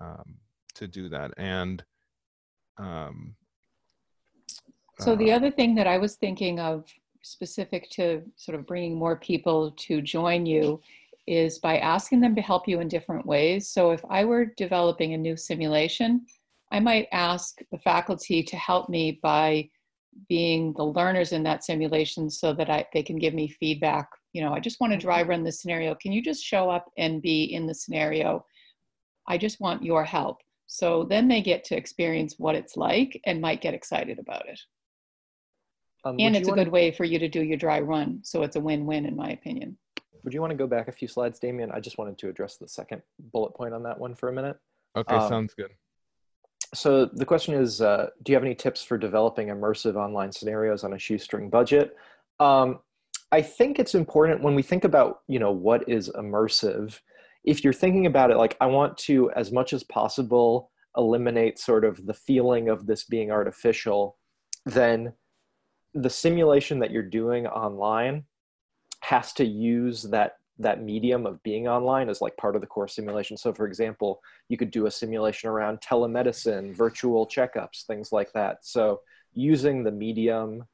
um, 0.00 0.36
to 0.74 0.86
do 0.86 1.08
that. 1.08 1.32
And 1.36 1.84
um, 2.78 3.34
so 4.98 5.16
the 5.16 5.32
uh, 5.32 5.36
other 5.36 5.50
thing 5.50 5.74
that 5.74 5.86
i 5.86 5.98
was 5.98 6.16
thinking 6.16 6.60
of 6.60 6.86
specific 7.22 7.90
to 7.90 8.22
sort 8.36 8.58
of 8.58 8.66
bringing 8.66 8.96
more 8.96 9.16
people 9.16 9.72
to 9.72 10.00
join 10.00 10.46
you 10.46 10.80
is 11.26 11.58
by 11.58 11.78
asking 11.78 12.20
them 12.20 12.36
to 12.36 12.40
help 12.40 12.68
you 12.68 12.80
in 12.80 12.86
different 12.86 13.26
ways. 13.26 13.68
So 13.68 13.90
if 13.90 14.02
i 14.10 14.24
were 14.24 14.46
developing 14.56 15.14
a 15.14 15.18
new 15.18 15.36
simulation 15.36 16.26
i 16.70 16.80
might 16.80 17.08
ask 17.12 17.58
the 17.70 17.78
faculty 17.78 18.42
to 18.42 18.56
help 18.56 18.88
me 18.88 19.18
by 19.22 19.68
being 20.28 20.72
the 20.74 20.84
learners 20.84 21.32
in 21.32 21.42
that 21.44 21.64
simulation 21.64 22.30
so 22.30 22.52
that 22.54 22.70
I, 22.70 22.86
they 22.92 23.02
can 23.02 23.18
give 23.18 23.34
me 23.34 23.48
feedback. 23.48 24.08
You 24.32 24.42
know, 24.42 24.52
I 24.52 24.60
just 24.60 24.80
want 24.80 24.92
to 24.92 24.98
dry 24.98 25.22
run 25.22 25.44
the 25.44 25.52
scenario. 25.52 25.94
Can 25.94 26.12
you 26.12 26.22
just 26.22 26.44
show 26.44 26.70
up 26.70 26.90
and 26.98 27.22
be 27.22 27.44
in 27.44 27.66
the 27.66 27.74
scenario? 27.74 28.44
I 29.28 29.38
just 29.38 29.60
want 29.60 29.82
your 29.82 30.04
help. 30.04 30.38
So 30.66 31.04
then 31.04 31.28
they 31.28 31.42
get 31.42 31.64
to 31.64 31.76
experience 31.76 32.34
what 32.38 32.54
it's 32.54 32.76
like 32.76 33.20
and 33.24 33.40
might 33.40 33.60
get 33.60 33.74
excited 33.74 34.18
about 34.18 34.48
it. 34.48 34.60
Um, 36.04 36.16
and 36.18 36.36
it's 36.36 36.48
a 36.48 36.52
good 36.52 36.66
to... 36.66 36.70
way 36.70 36.90
for 36.90 37.04
you 37.04 37.18
to 37.18 37.28
do 37.28 37.42
your 37.42 37.56
dry 37.56 37.80
run. 37.80 38.20
So 38.22 38.42
it's 38.42 38.56
a 38.56 38.60
win-win 38.60 39.06
in 39.06 39.16
my 39.16 39.30
opinion. 39.30 39.78
Would 40.24 40.34
you 40.34 40.40
want 40.40 40.50
to 40.50 40.56
go 40.56 40.66
back 40.66 40.88
a 40.88 40.92
few 40.92 41.06
slides, 41.06 41.38
Demian? 41.38 41.72
I 41.72 41.78
just 41.78 41.98
wanted 41.98 42.18
to 42.18 42.28
address 42.28 42.56
the 42.56 42.68
second 42.68 43.02
bullet 43.32 43.54
point 43.54 43.74
on 43.74 43.84
that 43.84 43.98
one 43.98 44.14
for 44.14 44.28
a 44.28 44.32
minute. 44.32 44.58
Okay, 44.96 45.14
um, 45.14 45.28
sounds 45.28 45.54
good 45.54 45.70
so 46.74 47.06
the 47.06 47.24
question 47.24 47.54
is, 47.54 47.80
uh, 47.80 48.08
do 48.22 48.32
you 48.32 48.36
have 48.36 48.44
any 48.44 48.54
tips 48.54 48.82
for 48.82 48.98
developing 48.98 49.48
immersive 49.48 49.96
online 49.96 50.32
scenarios 50.32 50.84
on 50.84 50.92
a 50.92 50.98
shoestring 50.98 51.50
budget? 51.50 51.96
Um, 52.40 52.80
I 53.32 53.42
think 53.42 53.78
it's 53.78 53.94
important 53.94 54.42
when 54.42 54.54
we 54.54 54.62
think 54.62 54.84
about, 54.84 55.20
you 55.28 55.38
know, 55.38 55.52
what 55.52 55.88
is 55.88 56.10
immersive. 56.10 56.98
If 57.44 57.64
you're 57.64 57.72
thinking 57.72 58.06
about 58.06 58.30
it, 58.30 58.36
like 58.36 58.56
I 58.60 58.66
want 58.66 58.96
to, 58.98 59.30
as 59.32 59.52
much 59.52 59.72
as 59.72 59.84
possible, 59.84 60.70
eliminate 60.96 61.58
sort 61.58 61.84
of 61.84 62.06
the 62.06 62.14
feeling 62.14 62.68
of 62.68 62.86
this 62.86 63.04
being 63.04 63.30
artificial, 63.30 64.16
then 64.64 65.12
the 65.94 66.10
simulation 66.10 66.78
that 66.80 66.90
you're 66.90 67.02
doing 67.02 67.46
online 67.46 68.24
has 69.00 69.32
to 69.34 69.44
use 69.44 70.02
that 70.04 70.34
that 70.58 70.82
medium 70.82 71.26
of 71.26 71.42
being 71.42 71.68
online 71.68 72.08
is 72.08 72.20
like 72.20 72.36
part 72.36 72.54
of 72.54 72.60
the 72.60 72.66
core 72.66 72.88
simulation. 72.88 73.36
So 73.36 73.52
for 73.52 73.66
example, 73.66 74.22
you 74.48 74.56
could 74.56 74.70
do 74.70 74.86
a 74.86 74.90
simulation 74.90 75.50
around 75.50 75.80
telemedicine, 75.80 76.74
virtual 76.74 77.26
checkups, 77.26 77.84
things 77.84 78.10
like 78.10 78.32
that. 78.32 78.64
So 78.64 79.00
using 79.34 79.84
the 79.84 79.90
medium 79.90 80.64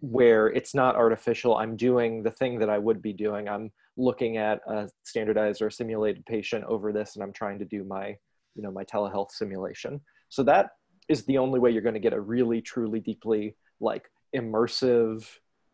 where 0.00 0.48
it's 0.48 0.74
not 0.74 0.96
artificial, 0.96 1.56
I'm 1.56 1.76
doing 1.76 2.22
the 2.22 2.30
thing 2.30 2.58
that 2.58 2.70
I 2.70 2.78
would 2.78 3.00
be 3.00 3.12
doing. 3.12 3.48
I'm 3.48 3.70
looking 3.96 4.36
at 4.36 4.60
a 4.66 4.88
standardized 5.04 5.62
or 5.62 5.70
simulated 5.70 6.26
patient 6.26 6.64
over 6.64 6.92
this 6.92 7.14
and 7.14 7.22
I'm 7.22 7.32
trying 7.32 7.58
to 7.60 7.64
do 7.64 7.84
my, 7.84 8.16
you 8.54 8.62
know, 8.62 8.72
my 8.72 8.84
telehealth 8.84 9.30
simulation. 9.30 10.00
So 10.28 10.42
that 10.44 10.70
is 11.08 11.24
the 11.24 11.38
only 11.38 11.60
way 11.60 11.70
you're 11.70 11.82
going 11.82 11.94
to 11.94 12.00
get 12.00 12.12
a 12.12 12.20
really, 12.20 12.60
truly, 12.60 13.00
deeply 13.00 13.56
like 13.80 14.10
immersive 14.34 15.26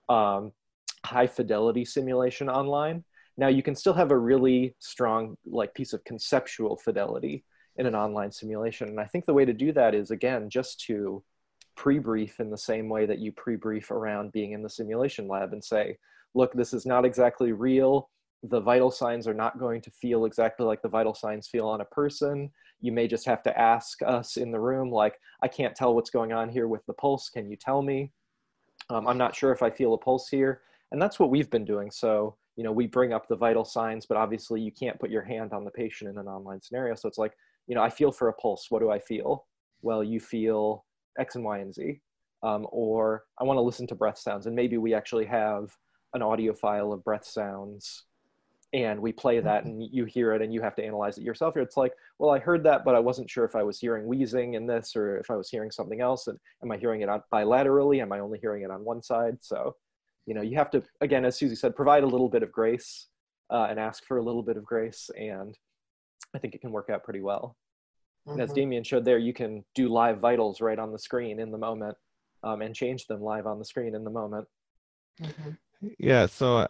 um, 0.09 0.53
high 1.07 1.29
fidelity 1.29 1.85
simulation 1.85 2.49
online. 2.51 3.05
Now 3.37 3.49
you 3.49 3.63
can 3.63 3.77
still 3.77 3.95
have 3.95 4.11
a 4.13 4.19
really 4.19 4.75
strong 4.79 5.37
like 5.45 5.73
piece 5.75 5.93
of 5.95 6.05
conceptual 6.05 6.77
fidelity 6.77 7.45
in 7.79 7.87
an 7.87 7.95
online 7.95 8.33
simulation. 8.33 8.89
And 8.89 9.01
I 9.01 9.05
think 9.05 9.25
the 9.25 9.35
way 9.39 9.45
to 9.47 9.53
do 9.53 9.73
that 9.73 9.95
is 9.95 10.11
again, 10.11 10.49
just 10.51 10.81
to 10.87 11.23
pre-brief 11.77 12.41
in 12.41 12.51
the 12.51 12.65
same 12.71 12.89
way 12.89 13.07
that 13.07 13.19
you 13.19 13.33
pre-brief 13.33 13.91
around 13.91 14.33
being 14.33 14.53
in 14.53 14.63
the 14.63 14.71
simulation 14.71 15.29
lab 15.29 15.53
and 15.53 15.63
say, 15.63 15.99
look, 16.35 16.53
this 16.55 16.73
is 16.73 16.87
not 16.87 17.05
exactly 17.05 17.53
real. 17.53 18.09
the 18.43 18.61
vital 18.61 18.91
signs 18.91 19.27
are 19.27 19.35
not 19.35 19.59
going 19.59 19.81
to 19.83 19.91
feel 19.91 20.25
exactly 20.25 20.67
like 20.67 20.83
the 20.83 20.89
vital 20.89 21.15
signs 21.15 21.49
feel 21.49 21.67
on 21.67 21.81
a 21.81 21.87
person. 21.87 22.51
You 22.81 22.93
may 22.93 23.09
just 23.09 23.27
have 23.27 23.43
to 23.45 23.59
ask 23.59 24.03
us 24.03 24.37
in 24.37 24.51
the 24.51 24.61
room, 24.61 24.91
like, 24.91 25.19
I 25.43 25.49
can't 25.49 25.75
tell 25.75 25.95
what's 25.95 26.11
going 26.11 26.33
on 26.33 26.49
here 26.49 26.69
with 26.69 26.85
the 26.87 26.93
pulse. 26.93 27.29
Can 27.29 27.51
you 27.51 27.57
tell 27.57 27.83
me? 27.83 28.13
Um, 28.91 29.07
I'm 29.07 29.19
not 29.19 29.35
sure 29.35 29.53
if 29.53 29.63
I 29.63 29.71
feel 29.71 29.95
a 29.95 29.99
pulse 29.99 30.29
here. 30.29 30.61
And 30.93 31.01
that's 31.01 31.19
what 31.19 31.31
we've 31.31 31.51
been 31.51 31.65
doing. 31.65 31.91
So, 31.91 32.37
you 32.57 32.65
know, 32.65 32.73
we 32.73 32.87
bring 32.87 33.13
up 33.13 33.27
the 33.29 33.37
vital 33.37 33.65
signs, 33.65 34.07
but 34.07 34.17
obviously 34.17 34.61
you 34.61 34.73
can't 34.73 34.99
put 34.99 35.11
your 35.11 35.23
hand 35.23 35.53
on 35.53 35.65
the 35.65 35.71
patient 35.71 36.11
in 36.11 36.19
an 36.19 36.29
online 36.29 36.61
scenario. 36.63 36.95
So 36.95 37.09
it's 37.09 37.19
like, 37.19 37.33
you 37.67 37.75
know, 37.75 37.83
I 37.83 37.91
feel 37.91 38.13
for 38.13 38.29
a 38.29 38.33
pulse. 38.33 38.67
What 38.71 38.81
do 38.81 38.91
I 38.91 38.99
feel? 38.99 39.47
Well, 39.83 40.05
you 40.05 40.21
feel 40.21 40.85
X 41.19 41.35
and 41.35 41.45
Y 41.45 41.59
and 41.59 41.75
Z. 41.75 42.01
Um, 42.43 42.67
or 42.71 43.25
I 43.41 43.45
want 43.45 43.57
to 43.57 43.63
listen 43.63 43.87
to 43.89 43.95
breath 43.95 44.19
sounds. 44.19 44.47
And 44.47 44.55
maybe 44.55 44.79
we 44.79 44.95
actually 44.95 45.25
have 45.25 45.71
an 46.15 46.23
audio 46.23 46.55
file 46.55 46.93
of 46.93 47.03
breath 47.03 47.25
sounds 47.25 48.05
and 48.73 49.01
we 49.01 49.13
play 49.13 49.41
that 49.41 49.61
mm-hmm. 49.61 49.81
and 49.81 49.89
you 49.93 50.05
hear 50.05 50.33
it 50.33 50.43
and 50.43 50.53
you 50.53 50.61
have 50.61 50.75
to 50.75 50.85
analyze 50.85 51.19
it 51.19 51.25
yourself 51.25 51.57
it's 51.57 51.77
like 51.77 51.93
well 52.19 52.31
i 52.31 52.39
heard 52.39 52.63
that 52.65 52.85
but 52.85 52.95
i 52.95 52.99
wasn't 52.99 53.29
sure 53.29 53.45
if 53.45 53.55
i 53.55 53.63
was 53.63 53.79
hearing 53.79 54.07
wheezing 54.07 54.55
in 54.55 54.67
this 54.67 54.97
or 54.97 55.19
if 55.19 55.31
i 55.31 55.37
was 55.37 55.49
hearing 55.49 55.71
something 55.71 56.01
else 56.01 56.27
and 56.27 56.39
am 56.63 56.73
i 56.73 56.77
hearing 56.77 57.01
it 57.01 57.09
bilaterally 57.33 58.01
am 58.01 58.13
i 58.13 58.19
only 58.19 58.39
hearing 58.39 58.63
it 58.63 58.71
on 58.71 58.85
one 58.85 59.03
side 59.03 59.37
so 59.41 59.75
you 60.27 60.35
know 60.35 60.43
you 60.43 60.57
have 60.57 60.71
to 60.71 60.83
again 61.01 61.25
as 61.25 61.37
susie 61.37 61.55
said 61.55 61.75
provide 61.75 62.03
a 62.03 62.07
little 62.07 62.29
bit 62.29 62.43
of 62.43 62.53
grace 62.53 63.07
uh, 63.51 63.67
and 63.71 63.79
ask 63.79 64.05
for 64.05 64.19
a 64.19 64.23
little 64.23 64.43
bit 64.43 64.57
of 64.57 64.65
grace 64.65 65.09
and 65.17 65.57
i 66.35 66.39
think 66.39 66.55
it 66.55 66.61
can 66.61 66.73
work 66.73 66.91
out 66.91 67.05
pretty 67.05 67.21
well 67.21 67.57
mm-hmm. 68.27 68.33
and 68.33 68.43
as 68.43 68.53
mm-hmm. 68.53 68.71
demian 68.71 68.85
showed 68.85 69.05
there 69.05 69.19
you 69.19 69.33
can 69.33 69.65
do 69.75 69.89
live 69.89 70.19
vitals 70.19 70.61
right 70.61 70.79
on 70.79 70.93
the 70.93 70.99
screen 70.99 71.41
in 71.41 71.51
the 71.51 71.59
moment 71.59 71.97
um, 72.43 72.61
and 72.61 72.75
change 72.75 73.07
them 73.07 73.23
live 73.23 73.47
on 73.47 73.59
the 73.59 73.65
screen 73.65 73.95
in 73.95 74.05
the 74.05 74.11
moment 74.11 74.47
mm-hmm. 75.23 75.51
yeah 75.99 76.27
so 76.27 76.67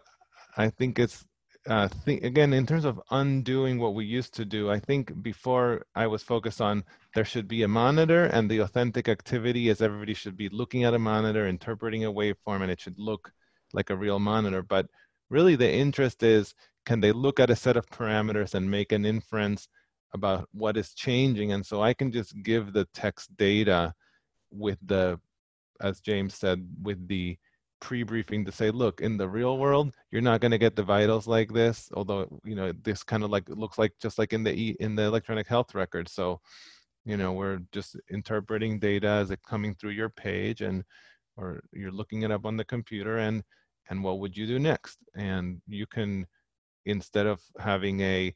i 0.55 0.69
think 0.69 0.99
it's 0.99 1.25
uh, 1.67 1.87
think 2.05 2.23
again 2.23 2.53
in 2.53 2.65
terms 2.65 2.85
of 2.85 3.01
undoing 3.11 3.77
what 3.77 3.93
we 3.93 4.05
used 4.05 4.33
to 4.33 4.45
do 4.45 4.71
i 4.71 4.79
think 4.79 5.11
before 5.21 5.85
i 5.95 6.07
was 6.07 6.23
focused 6.23 6.61
on 6.61 6.81
there 7.13 7.25
should 7.25 7.45
be 7.45 7.63
a 7.63 7.67
monitor 7.67 8.25
and 8.27 8.49
the 8.49 8.59
authentic 8.59 9.09
activity 9.09 9.67
is 9.67 9.81
everybody 9.81 10.13
should 10.13 10.37
be 10.37 10.47
looking 10.47 10.85
at 10.85 10.93
a 10.93 10.99
monitor 10.99 11.45
interpreting 11.45 12.05
a 12.05 12.11
waveform 12.11 12.61
and 12.61 12.71
it 12.71 12.79
should 12.79 12.97
look 12.97 13.33
like 13.73 13.89
a 13.89 13.95
real 13.95 14.19
monitor 14.19 14.61
but 14.61 14.87
really 15.29 15.55
the 15.55 15.71
interest 15.71 16.23
is 16.23 16.53
can 16.85 17.01
they 17.01 17.11
look 17.11 17.39
at 17.39 17.49
a 17.49 17.55
set 17.55 17.75
of 17.75 17.85
parameters 17.87 18.53
and 18.53 18.71
make 18.71 18.93
an 18.93 19.05
inference 19.05 19.67
about 20.13 20.47
what 20.53 20.77
is 20.77 20.93
changing? 20.93 21.51
And 21.51 21.65
so 21.65 21.81
i 21.81 21.93
can 21.93 22.11
just 22.11 22.41
give 22.43 22.73
the 22.73 22.85
text 22.93 23.35
data 23.37 23.93
with 24.51 24.77
the 24.85 25.19
as 25.81 25.99
james 25.99 26.33
said 26.33 26.65
with 26.81 27.05
the 27.07 27.37
pre-briefing 27.79 28.43
to 28.45 28.51
say 28.51 28.71
look 28.71 29.01
in 29.01 29.17
the 29.17 29.27
real 29.27 29.59
world 29.59 29.93
you're 30.09 30.21
not 30.21 30.41
going 30.41 30.51
to 30.51 30.57
get 30.57 30.75
the 30.75 30.81
vitals 30.81 31.27
like 31.27 31.53
this 31.53 31.89
although 31.93 32.25
you 32.43 32.55
know 32.55 32.71
this 32.83 33.03
kind 33.03 33.23
of 33.23 33.29
like 33.29 33.47
looks 33.49 33.77
like 33.77 33.91
just 34.01 34.17
like 34.17 34.33
in 34.33 34.43
the 34.43 34.53
e, 34.53 34.75
in 34.79 34.95
the 34.95 35.03
electronic 35.03 35.47
health 35.47 35.75
record. 35.75 36.09
So 36.09 36.39
you 37.05 37.17
know 37.17 37.31
we're 37.33 37.59
just 37.71 37.95
interpreting 38.09 38.79
data 38.79 39.07
as 39.07 39.31
it 39.31 39.39
coming 39.47 39.73
through 39.75 39.91
your 39.91 40.09
page 40.09 40.61
and 40.61 40.83
or 41.37 41.61
you're 41.71 41.91
looking 41.91 42.23
it 42.23 42.31
up 42.31 42.45
on 42.45 42.57
the 42.57 42.65
computer 42.65 43.17
and 43.17 43.43
and 43.89 44.03
what 44.03 44.19
would 44.19 44.35
you 44.35 44.45
do 44.45 44.59
next 44.59 44.97
and 45.15 45.61
you 45.67 45.85
can 45.85 46.25
instead 46.85 47.25
of 47.25 47.41
having 47.59 48.01
a 48.01 48.35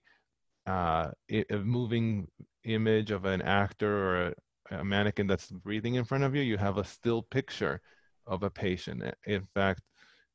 uh, 0.68 1.10
a 1.30 1.58
moving 1.58 2.28
image 2.64 3.10
of 3.10 3.26
an 3.26 3.42
actor 3.42 3.92
or 3.98 4.34
a, 4.72 4.80
a 4.80 4.84
mannequin 4.84 5.28
that's 5.28 5.50
breathing 5.50 5.96
in 5.96 6.06
front 6.06 6.24
of 6.24 6.36
you 6.36 6.42
you 6.42 6.58
have 6.58 6.78
a 6.78 6.84
still 6.84 7.24
picture 7.24 7.82
of 8.28 8.44
a 8.44 8.50
patient. 8.50 9.04
In 9.26 9.48
fact, 9.54 9.82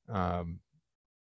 um, 0.09 0.61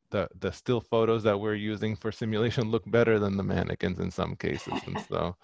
the 0.09 0.27
the 0.39 0.51
still 0.51 0.81
photos 0.81 1.23
that 1.23 1.39
we're 1.39 1.55
using 1.55 1.95
for 1.95 2.11
simulation 2.11 2.69
look 2.69 2.83
better 2.89 3.19
than 3.19 3.37
the 3.37 3.43
mannequins 3.43 3.99
in 3.99 4.11
some 4.11 4.35
cases, 4.35 4.73
and 4.85 4.99
so. 5.09 5.35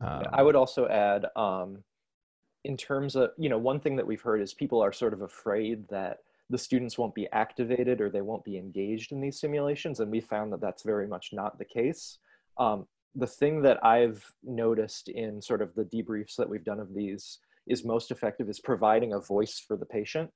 Um, 0.00 0.24
I 0.32 0.42
would 0.42 0.56
also 0.56 0.88
add, 0.88 1.26
um, 1.36 1.84
in 2.64 2.76
terms 2.76 3.16
of 3.16 3.30
you 3.36 3.48
know, 3.48 3.58
one 3.58 3.80
thing 3.80 3.96
that 3.96 4.06
we've 4.06 4.22
heard 4.22 4.40
is 4.40 4.54
people 4.54 4.82
are 4.82 4.92
sort 4.92 5.12
of 5.12 5.22
afraid 5.22 5.88
that 5.88 6.18
the 6.50 6.58
students 6.58 6.98
won't 6.98 7.14
be 7.14 7.28
activated 7.32 8.00
or 8.00 8.10
they 8.10 8.20
won't 8.20 8.44
be 8.44 8.58
engaged 8.58 9.12
in 9.12 9.20
these 9.20 9.40
simulations, 9.40 10.00
and 10.00 10.10
we 10.10 10.20
found 10.20 10.52
that 10.52 10.60
that's 10.60 10.82
very 10.82 11.06
much 11.06 11.30
not 11.32 11.58
the 11.58 11.64
case. 11.64 12.18
Um, 12.58 12.86
the 13.14 13.26
thing 13.26 13.62
that 13.62 13.84
I've 13.84 14.24
noticed 14.42 15.08
in 15.08 15.40
sort 15.40 15.62
of 15.62 15.74
the 15.74 15.84
debriefs 15.84 16.36
that 16.36 16.48
we've 16.48 16.64
done 16.64 16.80
of 16.80 16.94
these 16.94 17.38
is 17.66 17.84
most 17.84 18.10
effective 18.10 18.48
is 18.48 18.58
providing 18.60 19.12
a 19.12 19.20
voice 19.20 19.58
for 19.58 19.76
the 19.76 19.86
patient 19.86 20.30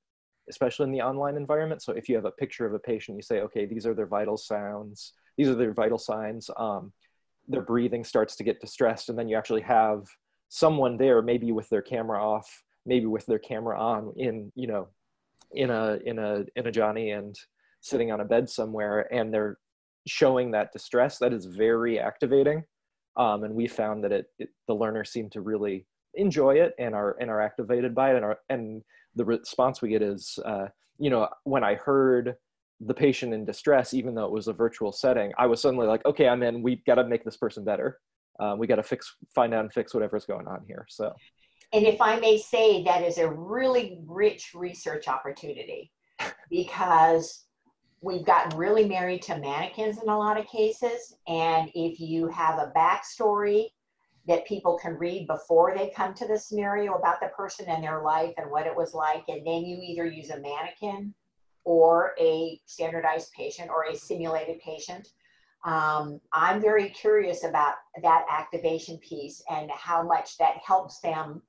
especially 0.49 0.85
in 0.85 0.93
the 0.93 1.03
online 1.03 1.37
environment. 1.37 1.83
So 1.83 1.93
if 1.93 2.09
you 2.09 2.14
have 2.16 2.24
a 2.24 2.31
picture 2.31 2.66
of 2.66 2.74
a 2.74 2.79
patient, 2.79 3.16
you 3.16 3.22
say, 3.22 3.41
okay, 3.41 3.66
these 3.66 3.87
are 3.87 3.95
their 3.95 4.07
vital 4.07 4.37
sounds, 4.37 5.12
these 5.37 5.49
are 5.49 5.55
their 5.55 5.72
vital 5.72 5.99
signs. 5.99 6.51
Um, 6.57 6.93
their 7.49 7.62
breathing 7.62 8.03
starts 8.03 8.35
to 8.37 8.45
get 8.45 8.61
distressed, 8.61 9.09
and 9.09 9.18
then 9.18 9.29
you 9.29 9.37
actually 9.37 9.61
have 9.62 10.07
someone 10.49 10.97
there, 10.97 11.22
maybe 11.22 11.53
with 11.53 11.68
their 11.68 11.82
camera 11.82 12.22
off, 12.22 12.62
maybe 12.84 13.07
with 13.07 13.26
their 13.26 13.38
camera 13.38 13.78
on, 13.78 14.12
in 14.16 14.53
you 14.55 14.66
know, 14.66 14.88
in 15.53 15.70
a 15.70 15.99
in 16.05 16.18
a 16.18 16.44
in 16.57 16.66
a 16.66 16.72
Johnny 16.72 17.11
and 17.11 17.36
sitting 17.80 18.11
on 18.11 18.20
a 18.20 18.24
bed 18.24 18.49
somewhere, 18.49 19.12
and 19.12 19.32
they're 19.32 19.59
showing 20.07 20.51
that 20.53 20.72
distress. 20.72 21.18
That 21.18 21.32
is 21.32 21.47
very 21.47 21.99
activating, 21.99 22.64
um, 23.16 23.44
and 23.44 23.55
we 23.55 23.66
found 23.66 24.05
that 24.05 24.12
it, 24.12 24.26
it 24.38 24.49
the 24.66 24.74
learners 24.74 25.11
seem 25.11 25.30
to 25.30 25.40
really 25.40 25.86
enjoy 26.14 26.57
it 26.57 26.74
and 26.78 26.94
are 26.94 27.16
and 27.20 27.30
are 27.30 27.40
activated 27.40 27.94
by 27.94 28.12
it 28.12 28.16
and 28.16 28.24
are 28.24 28.38
and 28.49 28.82
the 29.16 29.24
response 29.24 29.82
we 29.82 29.88
get 29.88 30.03
is, 30.03 30.38
uh, 30.44 30.66
you 30.99 31.11
know, 31.11 31.28
when 31.44 31.64
I 31.64 31.74
heard 31.74 32.36
the 32.80 32.94
patient 32.94 33.32
in 33.32 33.44
distress, 33.44 33.94
even 33.94 34.14
though 34.14 34.26
it 34.26 34.30
was 34.30 34.49
a 34.49 34.53
virtual 34.53 34.92
setting, 34.92 35.32
I 35.38 35.47
was 35.47 35.62
suddenly 35.62 35.86
like, 35.86 36.05
okay, 36.05 36.28
I'm 36.28 36.42
in. 36.42 36.62
We 36.62 36.82
got 36.86 36.97
to 36.97 37.05
make 37.05 37.24
this 37.24 37.38
person 37.38 37.64
better. 37.64 37.99
Uh, 38.39 38.55
we 38.59 38.66
got 38.66 38.76
to 38.76 38.82
fix, 38.82 39.16
find 39.34 39.55
out, 39.55 39.61
and 39.61 39.72
fix 39.72 39.95
whatever's 39.95 40.24
going 40.24 40.47
on 40.47 40.62
here. 40.66 40.87
So. 40.89 41.12
And 41.72 41.84
if 41.84 42.01
I 42.01 42.18
may 42.20 42.39
say, 42.39 42.84
that 42.84 43.03
is 43.03 43.18
a 43.18 43.28
really 43.28 43.99
rich 44.07 44.53
research 44.55 45.09
opportunity 45.09 45.91
because 46.51 47.45
we've 48.01 48.24
gotten 48.24 48.57
really 48.57 48.87
married 48.87 49.22
to 49.22 49.39
mannequins 49.39 50.01
in 50.01 50.09
a 50.09 50.18
lot 50.18 50.39
of 50.39 50.47
cases. 50.47 51.16
And 51.26 51.70
if 51.74 51.99
you 51.99 52.28
have 52.28 52.59
a 52.59 52.72
backstory 52.76 53.66
that 54.26 54.47
people 54.47 54.78
can 54.78 54.95
read 54.95 55.26
before 55.26 55.74
they 55.74 55.93
come 55.95 56.12
to 56.14 56.26
the 56.26 56.39
scenario 56.39 56.95
about 56.95 57.20
the 57.20 57.28
person 57.28 57.66
and 57.68 57.82
their 57.82 58.03
life 58.03 58.34
and 58.39 58.51
what 58.51 58.66
it 58.66 58.74
was 58.74 58.93
like. 58.93 59.24
And 59.28 59.47
then 59.47 59.64
you 59.64 59.78
either 59.80 60.07
use 60.07 60.30
a 60.30 60.41
mannequin 60.41 61.14
or 61.64 62.14
a 62.18 62.61
standardized 62.66 63.32
patient 63.32 63.70
or 63.70 63.84
a 63.84 63.97
simulated 63.97 64.59
patient. 64.61 65.09
Um, 65.67 66.21
I'm 66.33 66.61
very 66.61 66.91
curious 66.91 67.43
about 67.43 67.75
that 68.01 68.25
activation 68.31 68.99
piece 68.99 69.43
and 69.51 69.69
how 69.73 70.05
much 70.05 70.39
that 70.39 70.59
helps 70.64 71.01
them 71.01 71.43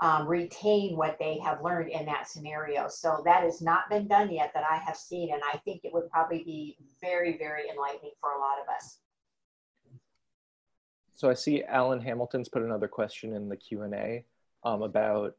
um, 0.00 0.26
retain 0.26 0.96
what 0.96 1.18
they 1.20 1.38
have 1.38 1.62
learned 1.62 1.90
in 1.90 2.04
that 2.06 2.28
scenario. 2.28 2.88
So 2.88 3.22
that 3.24 3.44
has 3.44 3.62
not 3.62 3.88
been 3.88 4.08
done 4.08 4.32
yet 4.32 4.50
that 4.54 4.64
I 4.68 4.78
have 4.78 4.96
seen, 4.96 5.32
and 5.32 5.40
I 5.52 5.58
think 5.58 5.84
it 5.84 5.92
would 5.92 6.10
probably 6.10 6.42
be 6.42 6.76
very, 7.00 7.38
very 7.38 7.70
enlightening 7.70 8.10
for 8.20 8.32
a 8.32 8.40
lot 8.40 8.56
of 8.60 8.68
us. 8.74 8.98
So 11.14 11.30
I 11.30 11.34
see 11.34 11.62
Alan 11.62 12.00
Hamilton's 12.00 12.48
put 12.48 12.62
another 12.62 12.88
question 12.88 13.34
in 13.34 13.48
the 13.48 13.56
Q&A 13.56 14.24
um, 14.64 14.82
about 14.82 15.36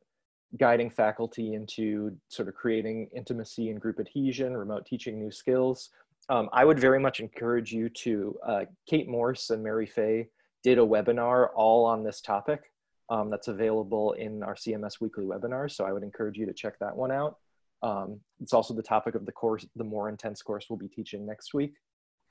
guiding 0.57 0.89
faculty 0.89 1.53
into 1.53 2.15
sort 2.29 2.47
of 2.47 2.55
creating 2.55 3.09
intimacy 3.13 3.71
and 3.71 3.81
group 3.81 3.99
adhesion, 3.99 4.55
remote 4.55 4.85
teaching 4.85 5.19
new 5.19 5.31
skills. 5.31 5.89
Um, 6.29 6.49
I 6.51 6.65
would 6.65 6.79
very 6.79 6.99
much 6.99 7.19
encourage 7.19 7.71
you 7.71 7.89
to, 7.89 8.39
uh, 8.45 8.65
Kate 8.87 9.07
Morse 9.07 9.51
and 9.51 9.63
Mary 9.63 9.85
Fey 9.85 10.27
did 10.63 10.79
a 10.79 10.81
webinar 10.81 11.49
all 11.55 11.85
on 11.85 12.03
this 12.03 12.21
topic 12.21 12.71
um, 13.09 13.29
that's 13.29 13.47
available 13.47 14.13
in 14.13 14.41
our 14.41 14.55
CMS 14.55 14.99
weekly 14.99 15.25
webinars. 15.25 15.71
So 15.73 15.85
I 15.85 15.93
would 15.93 16.03
encourage 16.03 16.37
you 16.37 16.47
to 16.47 16.53
check 16.53 16.79
that 16.79 16.95
one 16.95 17.11
out. 17.11 17.37
Um, 17.83 18.19
it's 18.41 18.53
also 18.53 18.73
the 18.73 18.81
topic 18.81 19.13
of 19.13 19.27
the 19.27 19.31
course, 19.31 19.65
the 19.75 19.83
more 19.83 20.09
intense 20.09 20.41
course 20.41 20.65
we'll 20.69 20.79
be 20.79 20.87
teaching 20.87 21.25
next 21.25 21.53
week. 21.53 21.75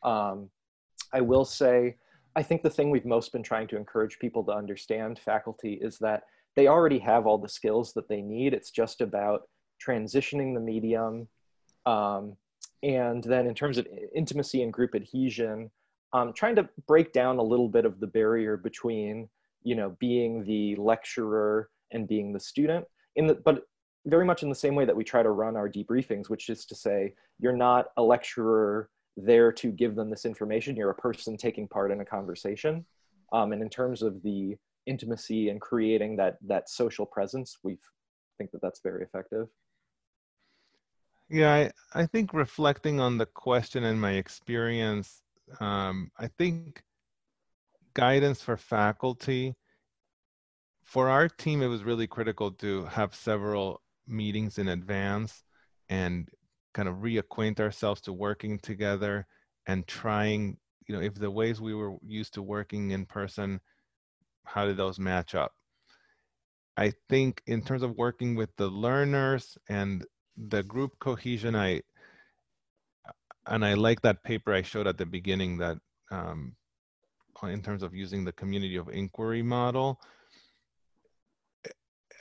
Um, 0.03 0.51
I 1.12 1.20
will 1.20 1.45
say, 1.45 1.97
I 2.34 2.42
think 2.42 2.62
the 2.62 2.70
thing 2.70 2.90
we've 2.90 3.07
most 3.07 3.32
been 3.32 3.45
trying 3.45 3.68
to 3.68 3.76
encourage 3.76 4.18
people 4.18 4.42
to 4.45 4.53
understand, 4.53 5.20
faculty, 5.20 5.74
is 5.80 5.99
that 5.99 6.24
they 6.57 6.66
already 6.66 6.99
have 6.99 7.26
all 7.26 7.38
the 7.38 7.49
skills 7.49 7.92
that 7.92 8.09
they 8.09 8.20
need. 8.20 8.53
It's 8.53 8.72
just 8.72 9.01
about 9.01 9.42
transitioning 9.84 10.55
the 10.55 10.61
medium. 10.61 11.28
Um, 11.86 12.36
and 12.85 13.24
then 13.24 13.47
in 13.47 13.55
terms 13.55 13.78
of 13.78 13.89
intimacy 14.14 14.62
and 14.62 14.72
group 14.72 14.95
adhesion, 14.95 15.70
um, 16.12 16.32
trying 16.35 16.55
to 16.57 16.68
break 16.87 17.12
down 17.12 17.39
a 17.39 17.43
little 17.43 17.68
bit 17.68 17.87
of 17.87 17.99
the 17.99 18.07
barrier 18.07 18.59
between, 18.59 19.28
you 19.62 19.74
know, 19.74 19.97
being 19.99 20.45
the 20.45 20.76
lecturer 20.76 21.70
and 21.93 22.07
being 22.07 22.32
the 22.32 22.39
student. 22.39 22.85
In 23.16 23.26
the, 23.26 23.35
but 23.35 23.66
very 24.05 24.26
much 24.26 24.43
in 24.43 24.51
the 24.51 24.55
same 24.55 24.74
way 24.74 24.85
that 24.85 24.95
we 24.95 25.03
try 25.03 25.22
to 25.22 25.30
run 25.30 25.57
our 25.57 25.68
debriefings, 25.68 26.28
which 26.28 26.51
is 26.51 26.66
to 26.66 26.74
say, 26.74 27.14
you're 27.39 27.57
not 27.57 27.87
a 27.97 28.03
lecturer 28.03 28.91
there 29.16 29.51
to 29.53 29.72
give 29.72 29.95
them 29.95 30.11
this 30.11 30.26
information. 30.26 30.76
You're 30.76 30.91
a 30.91 30.95
person 30.95 31.39
taking 31.39 31.66
part 31.66 31.91
in 31.91 32.01
a 32.01 32.05
conversation. 32.05 32.85
Um, 33.32 33.53
and 33.53 33.62
in 33.62 33.70
terms 33.70 34.03
of 34.03 34.22
the 34.22 34.57
intimacy 34.87 35.49
and 35.49 35.59
creating 35.59 36.16
that 36.16 36.37
that 36.47 36.68
social 36.68 37.07
presence, 37.07 37.59
we 37.62 37.78
think 38.37 38.51
that 38.51 38.61
that's 38.61 38.80
very 38.82 39.03
effective. 39.03 39.49
Yeah, 41.29 41.53
I, 41.53 42.01
I 42.03 42.07
think 42.07 42.33
reflecting 42.33 43.01
on 43.01 43.18
the 43.18 43.27
question 43.27 43.85
and 43.85 44.01
my 44.01 44.12
experience, 44.12 45.22
um, 45.61 46.11
I 46.18 46.29
think 46.29 46.83
guidance 47.95 48.43
for 48.43 48.57
faculty. 48.57 49.57
For 50.85 51.09
our 51.09 51.29
team, 51.29 51.62
it 51.62 51.66
was 51.66 51.83
really 51.83 52.07
critical 52.07 52.53
to 52.53 52.85
have 52.87 53.14
several 53.14 53.83
meetings 54.07 54.59
in 54.59 54.68
advance 54.68 55.43
and 55.89 56.29
kind 56.75 56.89
of 56.89 56.97
reacquaint 56.97 57.59
ourselves 57.59 58.01
to 58.03 58.12
working 58.12 58.59
together 58.59 59.27
and 59.66 59.87
trying, 59.87 60.59
you 60.87 60.95
know, 60.95 61.01
if 61.01 61.14
the 61.14 61.31
ways 61.31 61.61
we 61.61 61.75
were 61.75 61.97
used 62.07 62.35
to 62.35 62.43
working 62.43 62.91
in 62.91 63.07
person, 63.07 63.61
how 64.45 64.66
did 64.66 64.77
those 64.77 64.99
match 64.99 65.35
up? 65.35 65.53
I 66.77 66.93
think 67.09 67.43
in 67.47 67.62
terms 67.62 67.83
of 67.83 67.97
working 67.97 68.35
with 68.37 68.55
the 68.57 68.68
learners 68.68 69.59
and 69.68 70.05
the 70.37 70.62
group 70.62 70.99
cohesion, 70.99 71.55
I 71.55 71.82
and 73.47 73.64
I 73.64 73.74
like 73.74 74.01
that 74.03 74.22
paper 74.24 74.53
I 74.53 74.62
showed 74.62 74.87
at 74.87 74.99
the 74.99 75.07
beginning 75.07 75.59
that 75.59 75.78
um, 76.11 76.57
in 77.43 77.62
terms 77.62 77.82
of 77.82 77.95
using 77.95 78.24
the 78.24 78.32
community 78.32 78.76
of 78.76 78.89
inquiry 78.89 79.43
model. 79.43 80.01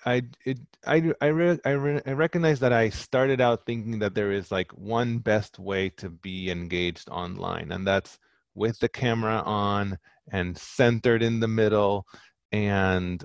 I 0.06 0.24
it 0.46 0.60
I 0.86 1.14
I 1.22 1.28
re, 1.28 1.60
I, 1.64 1.70
re, 1.72 2.02
I 2.06 2.12
recognize 2.12 2.60
that 2.60 2.74
I 2.74 2.90
started 2.90 3.40
out 3.40 3.66
thinking 3.66 4.00
that 4.00 4.16
there 4.16 4.34
is 4.34 4.52
like 4.52 4.72
one 4.72 5.20
best 5.20 5.60
way 5.60 5.90
to 5.92 6.10
be 6.10 6.52
engaged 6.52 7.08
online, 7.10 7.72
and 7.72 7.88
that's 7.88 8.20
with 8.54 8.80
the 8.80 8.90
camera 8.90 9.42
on 9.46 9.98
and 10.32 10.58
centered 10.58 11.24
in 11.24 11.40
the 11.40 11.48
middle 11.48 12.06
and 12.52 13.24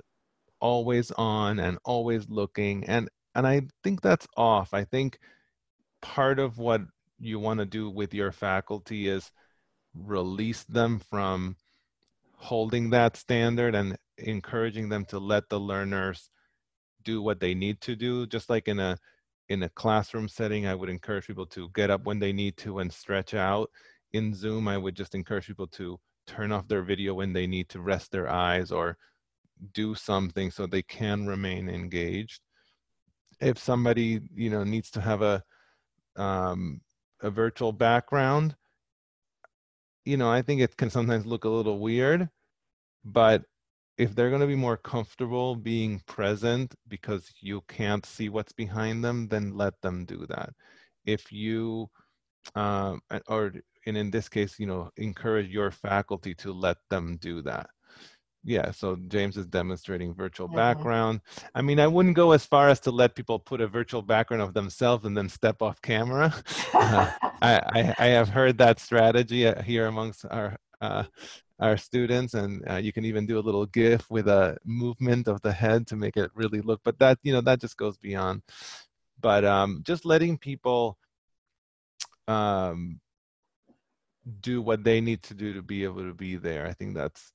always 0.61 1.11
on 1.11 1.59
and 1.59 1.77
always 1.85 2.29
looking 2.29 2.83
and 2.85 3.09
and 3.35 3.45
I 3.45 3.61
think 3.83 4.01
that's 4.01 4.27
off. 4.35 4.73
I 4.73 4.83
think 4.83 5.19
part 6.01 6.39
of 6.39 6.57
what 6.57 6.81
you 7.19 7.39
want 7.39 7.59
to 7.59 7.65
do 7.65 7.89
with 7.89 8.13
your 8.13 8.31
faculty 8.31 9.07
is 9.07 9.31
release 9.93 10.63
them 10.63 10.99
from 10.99 11.55
holding 12.35 12.89
that 12.91 13.17
standard 13.17 13.75
and 13.75 13.97
encouraging 14.17 14.89
them 14.89 15.05
to 15.05 15.19
let 15.19 15.49
the 15.49 15.59
learners 15.59 16.29
do 17.03 17.21
what 17.21 17.39
they 17.39 17.53
need 17.53 17.81
to 17.81 17.95
do. 17.95 18.25
Just 18.25 18.49
like 18.49 18.67
in 18.67 18.79
a 18.79 18.97
in 19.49 19.63
a 19.63 19.69
classroom 19.69 20.27
setting 20.27 20.67
i 20.67 20.75
would 20.75 20.89
encourage 20.89 21.25
people 21.25 21.45
to 21.45 21.69
get 21.73 21.89
up 21.89 22.03
when 22.03 22.19
they 22.19 22.31
need 22.31 22.55
to 22.57 22.79
and 22.79 22.91
stretch 22.91 23.33
out. 23.33 23.69
In 24.13 24.33
zoom 24.33 24.67
i 24.67 24.77
would 24.77 24.95
just 24.95 25.15
encourage 25.15 25.47
people 25.47 25.67
to 25.67 25.99
turn 26.25 26.51
off 26.51 26.67
their 26.67 26.83
video 26.83 27.13
when 27.13 27.33
they 27.33 27.47
need 27.47 27.69
to 27.69 27.81
rest 27.81 28.11
their 28.11 28.29
eyes 28.29 28.71
or 28.71 28.97
do 29.73 29.95
something 29.95 30.51
so 30.51 30.65
they 30.65 30.83
can 30.83 31.27
remain 31.27 31.67
engaged 31.69 32.41
if 33.41 33.57
somebody 33.57 34.21
you 34.35 34.49
know 34.49 34.63
needs 34.63 34.91
to 34.91 35.01
have 35.01 35.21
a 35.21 35.43
um, 36.15 36.81
a 37.21 37.29
virtual 37.29 37.71
background 37.71 38.55
you 40.05 40.17
know 40.17 40.31
i 40.31 40.41
think 40.41 40.61
it 40.61 40.75
can 40.77 40.89
sometimes 40.89 41.25
look 41.25 41.45
a 41.45 41.49
little 41.49 41.79
weird 41.79 42.29
but 43.03 43.43
if 43.99 44.15
they're 44.15 44.29
going 44.29 44.41
to 44.41 44.47
be 44.47 44.55
more 44.55 44.77
comfortable 44.77 45.55
being 45.55 46.01
present 46.07 46.73
because 46.87 47.29
you 47.41 47.61
can't 47.67 48.05
see 48.05 48.29
what's 48.29 48.53
behind 48.53 49.03
them 49.03 49.27
then 49.27 49.53
let 49.55 49.79
them 49.81 50.05
do 50.05 50.25
that. 50.27 50.51
If 51.05 51.31
you 51.33 51.89
um, 52.55 53.01
or 53.27 53.53
and 53.85 53.97
in 53.97 54.09
this 54.09 54.29
case 54.29 54.57
you 54.57 54.65
know 54.65 54.89
encourage 54.97 55.49
your 55.49 55.69
faculty 55.69 56.33
to 56.35 56.53
let 56.53 56.77
them 56.89 57.17
do 57.17 57.41
that 57.43 57.69
yeah 58.43 58.71
so 58.71 58.95
james 59.07 59.37
is 59.37 59.45
demonstrating 59.47 60.13
virtual 60.13 60.47
mm-hmm. 60.47 60.57
background. 60.57 61.21
I 61.55 61.61
mean 61.61 61.79
i 61.79 61.87
wouldn't 61.87 62.15
go 62.15 62.31
as 62.31 62.45
far 62.45 62.69
as 62.69 62.79
to 62.81 62.91
let 62.91 63.15
people 63.15 63.39
put 63.39 63.61
a 63.61 63.67
virtual 63.67 64.01
background 64.01 64.41
of 64.41 64.53
themselves 64.53 65.05
and 65.05 65.15
then 65.15 65.29
step 65.29 65.61
off 65.61 65.81
camera. 65.81 66.33
Uh, 66.71 67.11
I, 67.41 67.59
I, 67.73 67.95
I 67.99 68.07
have 68.07 68.29
heard 68.29 68.57
that 68.59 68.79
strategy 68.79 69.45
uh, 69.45 69.61
here 69.61 69.87
amongst 69.87 70.25
our 70.25 70.57
uh, 70.81 71.03
our 71.59 71.77
students 71.77 72.33
and 72.33 72.67
uh, 72.69 72.77
you 72.77 72.93
can 72.93 73.05
even 73.05 73.25
do 73.25 73.37
a 73.37 73.41
little 73.41 73.65
gif 73.65 74.09
with 74.09 74.27
a 74.27 74.57
movement 74.63 75.27
of 75.27 75.41
the 75.41 75.51
head 75.51 75.85
to 75.87 75.95
make 75.95 76.15
it 76.15 76.31
really 76.35 76.61
look 76.61 76.79
but 76.83 76.97
that 76.99 77.19
you 77.21 77.33
know 77.33 77.41
that 77.41 77.59
just 77.59 77.77
goes 77.77 77.97
beyond. 77.97 78.41
But 79.21 79.43
um, 79.43 79.81
just 79.85 80.05
letting 80.05 80.37
people 80.37 80.97
um, 82.29 83.01
do 84.41 84.61
what 84.61 84.83
they 84.83 85.01
need 85.01 85.23
to 85.23 85.33
do 85.33 85.53
to 85.53 85.61
be 85.61 85.83
able 85.83 86.03
to 86.03 86.13
be 86.13 86.35
there 86.35 86.67
i 86.67 86.73
think 86.73 86.93
that's 86.93 87.33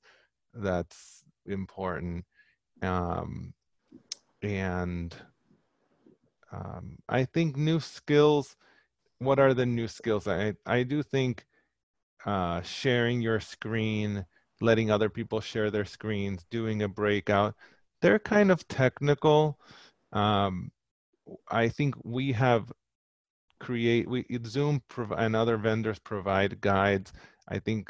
that's 0.55 1.23
important. 1.45 2.25
Um, 2.81 3.53
and 4.41 5.15
um, 6.51 6.97
I 7.09 7.25
think 7.25 7.57
new 7.57 7.79
skills, 7.79 8.55
what 9.19 9.39
are 9.39 9.53
the 9.53 9.65
new 9.65 9.87
skills? 9.87 10.27
I, 10.27 10.53
I 10.65 10.83
do 10.83 11.03
think 11.03 11.45
uh, 12.25 12.61
sharing 12.61 13.21
your 13.21 13.39
screen, 13.39 14.25
letting 14.61 14.89
other 14.89 15.09
people 15.09 15.41
share 15.41 15.69
their 15.69 15.85
screens, 15.85 16.45
doing 16.49 16.81
a 16.83 16.87
breakout, 16.87 17.55
they're 18.01 18.19
kind 18.19 18.51
of 18.51 18.67
technical. 18.67 19.59
Um, 20.11 20.71
I 21.49 21.69
think 21.69 21.95
we 22.03 22.31
have 22.33 22.71
create 23.59 24.07
we 24.07 24.25
Zoom 24.45 24.81
and 25.17 25.35
other 25.35 25.57
vendors 25.57 25.99
provide 25.99 26.61
guides. 26.61 27.13
I 27.47 27.59
think 27.59 27.89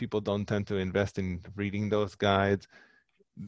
people 0.00 0.20
don't 0.20 0.46
tend 0.46 0.66
to 0.66 0.76
invest 0.76 1.18
in 1.18 1.40
reading 1.54 1.90
those 1.90 2.14
guides, 2.14 2.66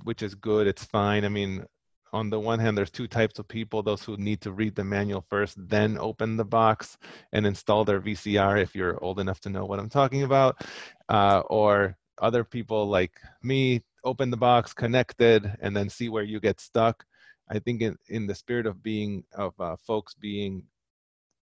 which 0.05 0.23
is 0.23 0.35
good. 0.35 0.67
It's 0.67 0.85
fine. 0.85 1.25
I 1.25 1.31
mean, 1.31 1.65
on 2.13 2.29
the 2.29 2.39
one 2.39 2.59
hand, 2.59 2.77
there's 2.77 2.91
two 2.91 3.09
types 3.09 3.39
of 3.39 3.49
people 3.49 3.83
those 3.83 4.05
who 4.05 4.19
need 4.19 4.43
to 4.43 4.53
read 4.53 4.75
the 4.75 4.85
manual 4.85 5.25
first, 5.31 5.57
then 5.57 5.97
open 5.99 6.37
the 6.37 6.45
box 6.45 6.99
and 7.33 7.47
install 7.47 7.87
their 7.87 8.03
VCR 8.03 8.63
if 8.63 8.75
you're 8.75 9.03
old 9.03 9.19
enough 9.19 9.41
to 9.41 9.49
know 9.49 9.65
what 9.65 9.79
I'm 9.81 9.89
talking 9.89 10.25
about. 10.25 10.63
Uh, 11.09 11.41
or 11.49 11.97
other 12.21 12.45
people 12.45 12.87
like 12.87 13.19
me, 13.43 13.81
open 14.05 14.29
the 14.31 14.37
box, 14.37 14.75
connected, 14.75 15.51
and 15.61 15.75
then 15.75 15.89
see 15.89 16.11
where 16.11 16.23
you 16.23 16.39
get 16.39 16.61
stuck. 16.61 17.07
I 17.49 17.61
think 17.61 17.81
in, 17.81 17.97
in 18.11 18.27
the 18.27 18.35
spirit 18.35 18.67
of 18.67 18.83
being, 18.83 19.25
of 19.33 19.59
uh, 19.59 19.77
folks 19.87 20.13
being 20.13 20.65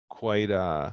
quite 0.09 0.51
uh, 0.51 0.91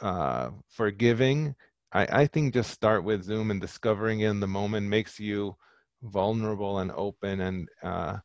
uh, 0.00 0.50
forgiving 0.68 1.54
I, 1.92 2.22
I 2.22 2.26
think 2.26 2.54
just 2.54 2.70
start 2.70 3.04
with 3.04 3.24
Zoom 3.24 3.50
and 3.50 3.60
discovering 3.60 4.20
in 4.20 4.40
the 4.40 4.46
moment 4.46 4.86
makes 4.86 5.18
you 5.18 5.56
vulnerable 6.02 6.78
and 6.78 6.92
open 6.92 7.40
and 7.40 7.68
uh, 7.82 8.18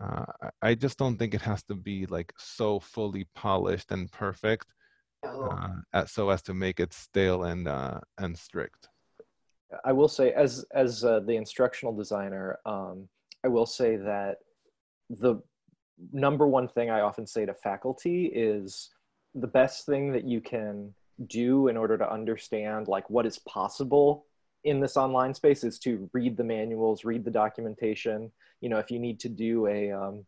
uh, 0.00 0.24
I 0.62 0.74
just 0.74 0.96
don't 0.96 1.18
think 1.18 1.34
it 1.34 1.42
has 1.42 1.62
to 1.64 1.74
be 1.74 2.06
like 2.06 2.32
so 2.38 2.78
fully 2.78 3.26
polished 3.34 3.90
and 3.90 4.10
perfect 4.12 4.72
uh, 5.24 6.04
so 6.06 6.30
as 6.30 6.42
to 6.42 6.54
make 6.54 6.78
it 6.78 6.92
stale 6.92 7.44
and 7.44 7.66
uh, 7.66 8.00
and 8.18 8.38
strict. 8.38 8.88
I 9.84 9.92
will 9.92 10.08
say, 10.08 10.32
as 10.32 10.64
as 10.72 11.04
uh, 11.04 11.20
the 11.20 11.36
instructional 11.36 11.94
designer, 11.94 12.58
um, 12.64 13.08
I 13.44 13.48
will 13.48 13.66
say 13.66 13.96
that 13.96 14.36
the 15.10 15.42
number 16.12 16.46
one 16.46 16.68
thing 16.68 16.90
I 16.90 17.00
often 17.00 17.26
say 17.26 17.44
to 17.44 17.54
faculty 17.54 18.26
is 18.26 18.90
the 19.34 19.46
best 19.46 19.84
thing 19.84 20.12
that 20.12 20.24
you 20.24 20.40
can 20.40 20.94
do 21.26 21.68
in 21.68 21.76
order 21.76 21.98
to 21.98 22.10
understand 22.10 22.88
like 22.88 23.08
what 23.10 23.26
is 23.26 23.38
possible 23.40 24.26
in 24.64 24.80
this 24.80 24.96
online 24.96 25.34
space 25.34 25.64
is 25.64 25.78
to 25.78 26.08
read 26.12 26.36
the 26.36 26.44
manuals 26.44 27.04
read 27.04 27.24
the 27.24 27.30
documentation. 27.30 28.30
You 28.60 28.68
know 28.68 28.78
if 28.78 28.90
you 28.90 28.98
need 28.98 29.20
to 29.20 29.28
do 29.28 29.66
a 29.66 29.92
um, 29.92 30.24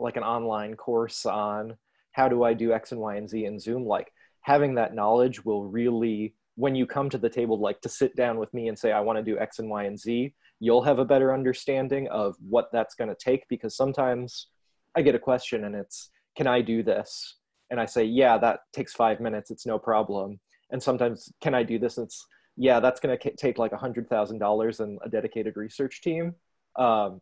like 0.00 0.16
an 0.16 0.22
online 0.22 0.74
course 0.74 1.26
on 1.26 1.76
how 2.12 2.28
do 2.28 2.42
i 2.42 2.52
do 2.54 2.72
x 2.72 2.92
and 2.92 3.00
y 3.00 3.16
and 3.16 3.28
z 3.28 3.44
in 3.44 3.58
zoom 3.58 3.84
like 3.84 4.12
having 4.42 4.74
that 4.74 4.94
knowledge 4.94 5.44
will 5.44 5.64
really 5.64 6.34
when 6.56 6.74
you 6.74 6.86
come 6.86 7.08
to 7.10 7.18
the 7.18 7.28
table 7.28 7.58
like 7.58 7.80
to 7.80 7.88
sit 7.88 8.14
down 8.16 8.38
with 8.38 8.52
me 8.54 8.68
and 8.68 8.78
say 8.78 8.92
i 8.92 9.00
want 9.00 9.18
to 9.18 9.22
do 9.22 9.38
x 9.38 9.58
and 9.58 9.68
y 9.68 9.84
and 9.84 9.98
z 9.98 10.32
you'll 10.60 10.82
have 10.82 10.98
a 10.98 11.04
better 11.04 11.32
understanding 11.32 12.08
of 12.08 12.36
what 12.48 12.68
that's 12.72 12.94
going 12.94 13.08
to 13.08 13.16
take 13.16 13.46
because 13.48 13.76
sometimes 13.76 14.48
i 14.96 15.02
get 15.02 15.14
a 15.14 15.18
question 15.18 15.64
and 15.64 15.74
it's 15.74 16.10
can 16.36 16.46
i 16.46 16.60
do 16.60 16.82
this 16.82 17.36
and 17.70 17.80
I 17.80 17.86
say, 17.86 18.04
yeah, 18.04 18.38
that 18.38 18.60
takes 18.72 18.92
five 18.92 19.20
minutes. 19.20 19.50
It's 19.50 19.66
no 19.66 19.78
problem. 19.78 20.40
And 20.70 20.82
sometimes, 20.82 21.32
can 21.40 21.54
I 21.54 21.62
do 21.62 21.78
this? 21.78 21.98
it's, 21.98 22.26
yeah, 22.56 22.80
that's 22.80 23.00
going 23.00 23.16
to 23.16 23.30
take 23.36 23.58
like 23.58 23.72
a 23.72 23.76
hundred 23.76 24.08
thousand 24.08 24.38
dollars 24.38 24.80
and 24.80 24.98
a 25.04 25.08
dedicated 25.08 25.56
research 25.56 26.02
team. 26.02 26.34
Um, 26.76 27.20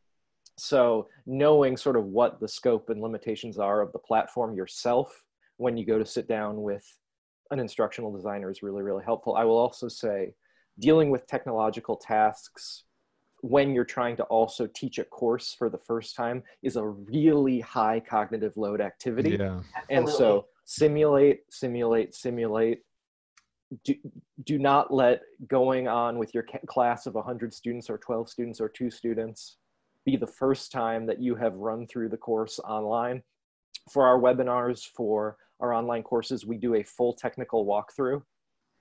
so 0.59 1.09
knowing 1.27 1.77
sort 1.77 1.97
of 1.97 2.05
what 2.07 2.41
the 2.41 2.49
scope 2.49 2.89
and 2.89 3.03
limitations 3.03 3.59
are 3.59 3.83
of 3.83 3.93
the 3.93 3.99
platform 3.99 4.55
yourself 4.55 5.23
when 5.59 5.77
you 5.77 5.85
go 5.85 5.99
to 5.99 6.07
sit 6.07 6.29
down 6.29 6.63
with 6.63 6.85
an 7.51 7.61
instructional 7.61 8.15
designer 8.15 8.51
is 8.51 8.63
really, 8.63 8.83
really 8.83 9.05
helpful. 9.05 9.37
I 9.37 9.45
will 9.45 9.59
also 9.59 9.89
say 9.89 10.33
dealing 10.79 11.11
with 11.11 11.27
technological 11.27 11.97
tasks 11.97 12.85
when 13.49 13.73
you're 13.73 13.85
trying 13.85 14.17
to 14.17 14.25
also 14.25 14.67
teach 14.67 14.99
a 14.99 15.05
course 15.05 15.55
for 15.57 15.71
the 15.71 15.79
first 15.79 16.17
time 16.17 16.43
is 16.63 16.77
a 16.77 16.85
really 16.87 17.61
high 17.61 18.01
cognitive 18.01 18.57
load 18.57 18.81
activity. 18.81 19.37
Yeah. 19.39 19.61
And 19.89 20.09
so 20.09 20.47
simulate, 20.65 21.41
simulate, 21.51 22.15
simulate. 22.15 22.81
Do, 23.85 23.95
do 24.45 24.59
not 24.59 24.93
let 24.93 25.23
going 25.49 25.89
on 25.89 26.19
with 26.19 26.35
your 26.35 26.45
class 26.67 27.07
of 27.07 27.15
100 27.15 27.53
students 27.55 27.89
or 27.91 27.99
12 27.99 28.29
students 28.29 28.61
or 28.61 28.69
two 28.69 28.91
students 28.91 29.59
be 30.05 30.17
the 30.17 30.27
first 30.27 30.71
time 30.71 31.07
that 31.07 31.21
you 31.21 31.35
have 31.35 31.55
run 31.55 31.87
through 31.87 32.09
the 32.09 32.17
course 32.17 32.59
online. 32.61 33.23
For 33.91 34.07
our 34.07 34.19
webinars, 34.19 34.85
for 34.97 35.37
our 35.61 35.73
online 35.73 36.03
courses, 36.03 36.47
we 36.47 36.59
do 36.59 36.75
a 36.75 36.83
full 36.83 37.13
technical 37.13 37.65
walkthrough 37.67 38.23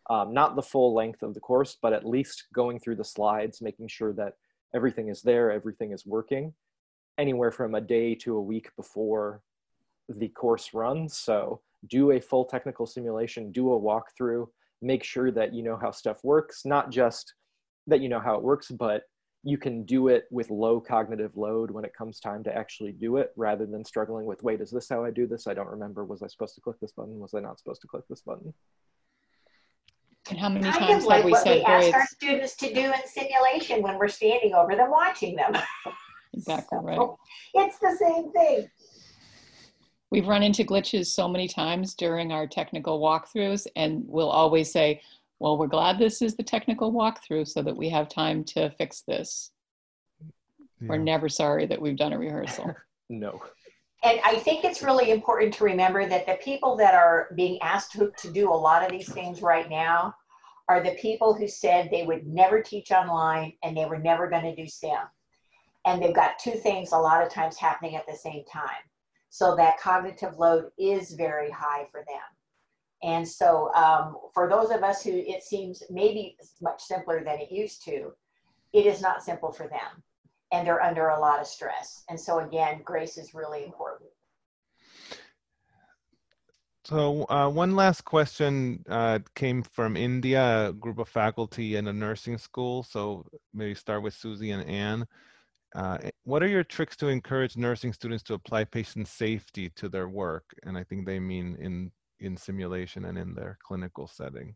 Um, 0.09 0.33
not 0.33 0.55
the 0.55 0.61
full 0.61 0.93
length 0.93 1.23
of 1.23 1.33
the 1.33 1.39
course, 1.39 1.77
but 1.81 1.93
at 1.93 2.05
least 2.05 2.45
going 2.53 2.79
through 2.79 2.97
the 2.97 3.03
slides, 3.03 3.61
making 3.61 3.87
sure 3.87 4.13
that 4.13 4.35
everything 4.75 5.09
is 5.09 5.21
there, 5.21 5.51
everything 5.51 5.91
is 5.91 6.05
working, 6.05 6.53
anywhere 7.17 7.51
from 7.51 7.75
a 7.75 7.81
day 7.81 8.13
to 8.15 8.35
a 8.35 8.41
week 8.41 8.69
before 8.75 9.41
the 10.09 10.27
course 10.29 10.73
runs. 10.73 11.17
So 11.17 11.61
do 11.87 12.11
a 12.11 12.19
full 12.19 12.45
technical 12.45 12.85
simulation, 12.85 13.51
do 13.51 13.73
a 13.73 13.79
walkthrough, 13.79 14.47
make 14.81 15.03
sure 15.03 15.31
that 15.31 15.53
you 15.53 15.63
know 15.63 15.77
how 15.81 15.91
stuff 15.91 16.23
works, 16.23 16.65
not 16.65 16.91
just 16.91 17.33
that 17.87 18.01
you 18.01 18.09
know 18.09 18.19
how 18.19 18.35
it 18.35 18.43
works, 18.43 18.69
but 18.69 19.03
you 19.43 19.57
can 19.57 19.83
do 19.85 20.07
it 20.07 20.25
with 20.31 20.49
low 20.49 20.81
cognitive 20.81 21.37
load 21.37 21.69
when 21.69 21.85
it 21.85 21.93
comes 21.95 22.19
time 22.19 22.43
to 22.43 22.55
actually 22.55 22.91
do 22.91 23.17
it 23.17 23.31
rather 23.37 23.67
than 23.67 23.85
struggling 23.85 24.25
with 24.25 24.41
wait 24.41 24.59
is 24.59 24.71
this 24.71 24.89
how 24.89 25.05
i 25.05 25.11
do 25.11 25.27
this? 25.27 25.45
I 25.45 25.53
don't 25.53 25.69
remember. 25.69 26.03
Was 26.03 26.23
i 26.23 26.27
supposed 26.27 26.55
to 26.55 26.61
click 26.61 26.77
this 26.81 26.91
button? 26.91 27.19
Was 27.19 27.35
i 27.35 27.39
not 27.39 27.59
supposed 27.59 27.81
to 27.81 27.87
click 27.87 28.03
this 28.09 28.21
button 28.21 28.53
and 30.29 30.39
how 30.39 30.49
many 30.49 30.65
kind 30.65 30.85
times 30.85 31.03
of 31.03 31.07
like 31.07 31.17
have 31.17 31.25
we 31.25 31.31
what 31.31 31.43
said 31.43 31.57
we 31.57 31.63
ask 31.63 31.81
grades 31.81 31.95
our 31.95 32.05
students 32.07 32.55
to 32.57 32.73
do 32.73 32.81
in 32.81 33.07
simulation 33.07 33.81
when 33.81 33.97
we're 33.97 34.07
standing 34.07 34.53
over 34.53 34.75
them 34.75 34.89
watching 34.89 35.35
them. 35.35 35.55
exactly 36.33 36.79
right. 36.83 36.99
It's 37.53 37.79
the 37.79 37.95
same 37.99 38.31
thing. 38.31 38.69
we've 40.11 40.27
run 40.27 40.43
into 40.43 40.63
glitches 40.63 41.07
so 41.07 41.27
many 41.27 41.47
times 41.47 41.93
during 41.95 42.31
our 42.31 42.47
technical 42.47 42.99
walkthroughs 42.99 43.67
and 43.75 44.03
we'll 44.07 44.29
always 44.29 44.71
say 44.71 45.01
well 45.39 45.57
we're 45.57 45.67
glad 45.67 45.99
this 45.99 46.21
is 46.21 46.35
the 46.35 46.43
technical 46.43 46.91
walkthrough 46.91 47.47
so 47.47 47.61
that 47.61 47.75
we 47.75 47.89
have 47.89 48.09
time 48.09 48.43
to 48.43 48.69
fix 48.71 49.01
this. 49.07 49.51
We're 50.81 50.97
never 50.97 51.29
sorry 51.29 51.65
that 51.67 51.81
we've 51.81 51.97
done 51.97 52.13
a 52.13 52.19
rehearsal. 52.19 52.75
No 53.07 53.39
And 54.05 54.19
I 54.23 54.35
think 54.35 54.63
it's 54.63 54.83
really 54.83 55.09
important 55.09 55.51
to 55.55 55.63
remember 55.63 56.07
that 56.07 56.27
the 56.27 56.35
people 56.35 56.75
that 56.75 56.93
are 56.93 57.29
being 57.35 57.59
asked 57.63 57.93
to, 57.93 58.11
to 58.19 58.31
do 58.31 58.51
a 58.51 58.53
lot 58.53 58.83
of 58.83 58.91
these 58.91 59.11
things 59.11 59.41
right 59.41 59.67
now 59.67 60.13
are 60.69 60.83
the 60.83 60.95
people 61.01 61.33
who 61.33 61.47
said 61.47 61.89
they 61.89 62.05
would 62.05 62.27
never 62.27 62.61
teach 62.61 62.91
online 62.91 63.53
and 63.63 63.75
they 63.75 63.85
were 63.85 63.97
never 63.97 64.29
going 64.29 64.43
to 64.43 64.55
do 64.55 64.67
STEM. 64.67 65.07
And 65.87 65.99
they've 65.99 66.13
got 66.13 66.37
two 66.37 66.51
things 66.51 66.91
a 66.91 66.97
lot 66.97 67.23
of 67.23 67.31
times 67.31 67.57
happening 67.57 67.95
at 67.95 68.05
the 68.05 68.15
same 68.15 68.43
time. 68.45 68.83
So 69.29 69.55
that 69.55 69.79
cognitive 69.79 70.37
load 70.37 70.65
is 70.77 71.13
very 71.13 71.49
high 71.49 71.87
for 71.91 72.05
them. 72.07 72.21
And 73.01 73.27
so 73.27 73.73
um, 73.73 74.17
for 74.35 74.47
those 74.47 74.69
of 74.69 74.83
us 74.83 75.03
who 75.03 75.13
it 75.13 75.41
seems 75.41 75.81
maybe 75.89 76.37
much 76.61 76.83
simpler 76.83 77.23
than 77.23 77.39
it 77.39 77.51
used 77.51 77.83
to, 77.85 78.11
it 78.71 78.85
is 78.85 79.01
not 79.01 79.23
simple 79.23 79.51
for 79.51 79.67
them 79.67 80.03
and 80.51 80.67
they're 80.67 80.83
under 80.83 81.09
a 81.09 81.19
lot 81.19 81.39
of 81.39 81.47
stress. 81.47 82.03
And 82.09 82.19
so 82.19 82.39
again, 82.39 82.81
grace 82.83 83.17
is 83.17 83.33
really 83.33 83.63
important. 83.63 84.09
So 86.85 87.25
uh, 87.29 87.49
one 87.49 87.75
last 87.75 88.05
question 88.05 88.83
uh, 88.87 89.19
came 89.33 89.63
from 89.63 89.97
India, 89.97 90.69
a 90.69 90.73
group 90.73 90.99
of 90.99 91.09
faculty 91.09 91.77
in 91.77 91.87
a 91.87 91.93
nursing 91.93 92.37
school. 92.37 92.83
So 92.83 93.25
maybe 93.55 93.73
start 93.73 94.03
with 94.03 94.13
Susie 94.13 94.51
and 94.51 94.69
Anne. 94.69 95.07
Uh, 95.75 95.97
what 96.23 96.43
are 96.43 96.47
your 96.47 96.63
tricks 96.63 96.95
to 96.97 97.07
encourage 97.07 97.57
nursing 97.57 97.91
students 97.91 98.23
to 98.23 98.35
apply 98.35 98.65
patient 98.65 99.07
safety 99.07 99.69
to 99.71 99.89
their 99.89 100.07
work? 100.07 100.43
And 100.63 100.77
I 100.77 100.83
think 100.83 101.05
they 101.05 101.19
mean 101.19 101.57
in 101.59 101.91
in 102.19 102.37
simulation 102.37 103.05
and 103.05 103.17
in 103.17 103.33
their 103.33 103.57
clinical 103.61 104.07
setting. 104.07 104.55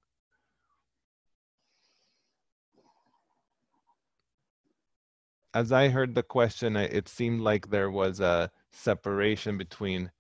As 5.53 5.71
I 5.71 5.89
heard 5.89 6.13
the 6.13 6.23
question, 6.23 6.75
it 6.75 7.07
seemed 7.07 7.41
like 7.41 7.69
there 7.69 7.89
was 7.89 8.19
a 8.19 8.51
separation 8.71 9.57
between 9.57 10.11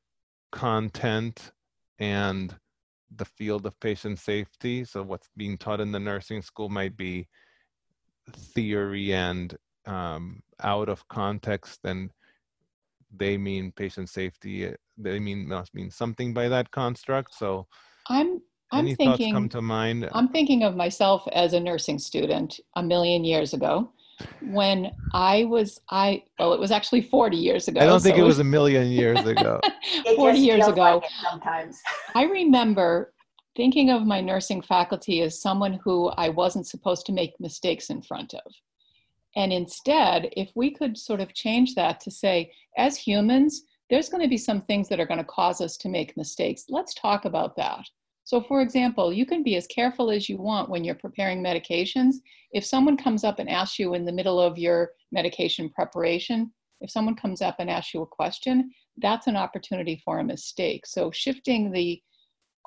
content 0.51 1.51
and 1.99 2.55
the 3.15 3.25
field 3.25 3.65
of 3.65 3.79
patient 3.79 4.19
safety. 4.19 4.83
So 4.83 5.03
what's 5.03 5.29
being 5.37 5.57
taught 5.57 5.81
in 5.81 5.91
the 5.91 5.99
nursing 5.99 6.41
school 6.41 6.69
might 6.69 6.97
be 6.97 7.27
theory 8.31 9.13
and 9.13 9.55
um, 9.85 10.41
out 10.61 10.89
of 10.89 11.07
context, 11.07 11.79
and 11.83 12.11
they 13.15 13.37
mean 13.37 13.71
patient 13.71 14.09
safety. 14.09 14.73
They 14.97 15.19
mean 15.19 15.47
must 15.47 15.73
mean 15.73 15.89
something 15.89 16.33
by 16.33 16.49
that 16.49 16.71
construct. 16.71 17.33
So 17.33 17.67
i'm 18.07 18.41
i'm 18.71 18.85
any 18.85 18.95
thoughts 18.95 19.23
come 19.31 19.49
to 19.49 19.61
mind? 19.61 20.09
I'm 20.13 20.29
thinking 20.29 20.63
of 20.63 20.75
myself 20.75 21.27
as 21.33 21.53
a 21.53 21.59
nursing 21.59 21.99
student 21.99 22.59
a 22.75 22.83
million 22.83 23.23
years 23.23 23.53
ago 23.53 23.91
when 24.41 24.91
I 25.13 25.45
was 25.45 25.79
I 25.89 26.23
well 26.37 26.53
it 26.53 26.59
was 26.59 26.71
actually 26.71 27.01
40 27.01 27.37
years 27.37 27.67
ago. 27.67 27.79
I 27.79 27.85
don't 27.85 28.01
think 28.01 28.15
so 28.15 28.23
it 28.23 28.25
was 28.25 28.39
a 28.39 28.43
million 28.43 28.87
years 28.87 29.19
ago. 29.25 29.59
40 30.15 30.39
years 30.39 30.67
ago. 30.67 30.81
like 30.81 31.03
sometimes. 31.29 31.79
I 32.15 32.23
remember 32.23 33.13
thinking 33.55 33.89
of 33.89 34.05
my 34.05 34.21
nursing 34.21 34.61
faculty 34.61 35.21
as 35.21 35.41
someone 35.41 35.79
who 35.83 36.09
I 36.09 36.29
wasn't 36.29 36.67
supposed 36.67 37.05
to 37.07 37.11
make 37.11 37.39
mistakes 37.39 37.89
in 37.89 38.01
front 38.01 38.33
of. 38.33 38.53
And 39.35 39.53
instead, 39.53 40.29
if 40.35 40.49
we 40.55 40.71
could 40.71 40.97
sort 40.97 41.19
of 41.19 41.33
change 41.33 41.75
that 41.75 41.99
to 42.01 42.11
say, 42.11 42.51
as 42.77 42.97
humans, 42.97 43.63
there's 43.89 44.09
going 44.09 44.23
to 44.23 44.29
be 44.29 44.37
some 44.37 44.61
things 44.61 44.87
that 44.89 44.99
are 44.99 45.05
going 45.05 45.19
to 45.19 45.23
cause 45.23 45.61
us 45.61 45.77
to 45.77 45.89
make 45.89 46.17
mistakes. 46.17 46.65
Let's 46.69 46.93
talk 46.93 47.25
about 47.25 47.55
that. 47.57 47.85
So, 48.29 48.41
for 48.41 48.61
example, 48.61 49.11
you 49.11 49.25
can 49.25 49.41
be 49.41 49.55
as 49.55 49.65
careful 49.65 50.11
as 50.11 50.29
you 50.29 50.37
want 50.37 50.69
when 50.69 50.83
you're 50.83 50.93
preparing 50.93 51.43
medications. 51.43 52.17
If 52.51 52.63
someone 52.63 52.95
comes 52.95 53.23
up 53.23 53.39
and 53.39 53.49
asks 53.49 53.79
you 53.79 53.95
in 53.95 54.05
the 54.05 54.11
middle 54.11 54.39
of 54.39 54.55
your 54.55 54.91
medication 55.11 55.67
preparation, 55.67 56.51
if 56.79 56.91
someone 56.91 57.15
comes 57.15 57.41
up 57.41 57.55
and 57.57 57.71
asks 57.71 57.91
you 57.91 58.03
a 58.03 58.05
question, 58.05 58.69
that's 58.97 59.25
an 59.25 59.35
opportunity 59.35 59.99
for 60.05 60.19
a 60.19 60.23
mistake. 60.23 60.85
So, 60.85 61.09
shifting 61.09 61.71
the 61.71 61.99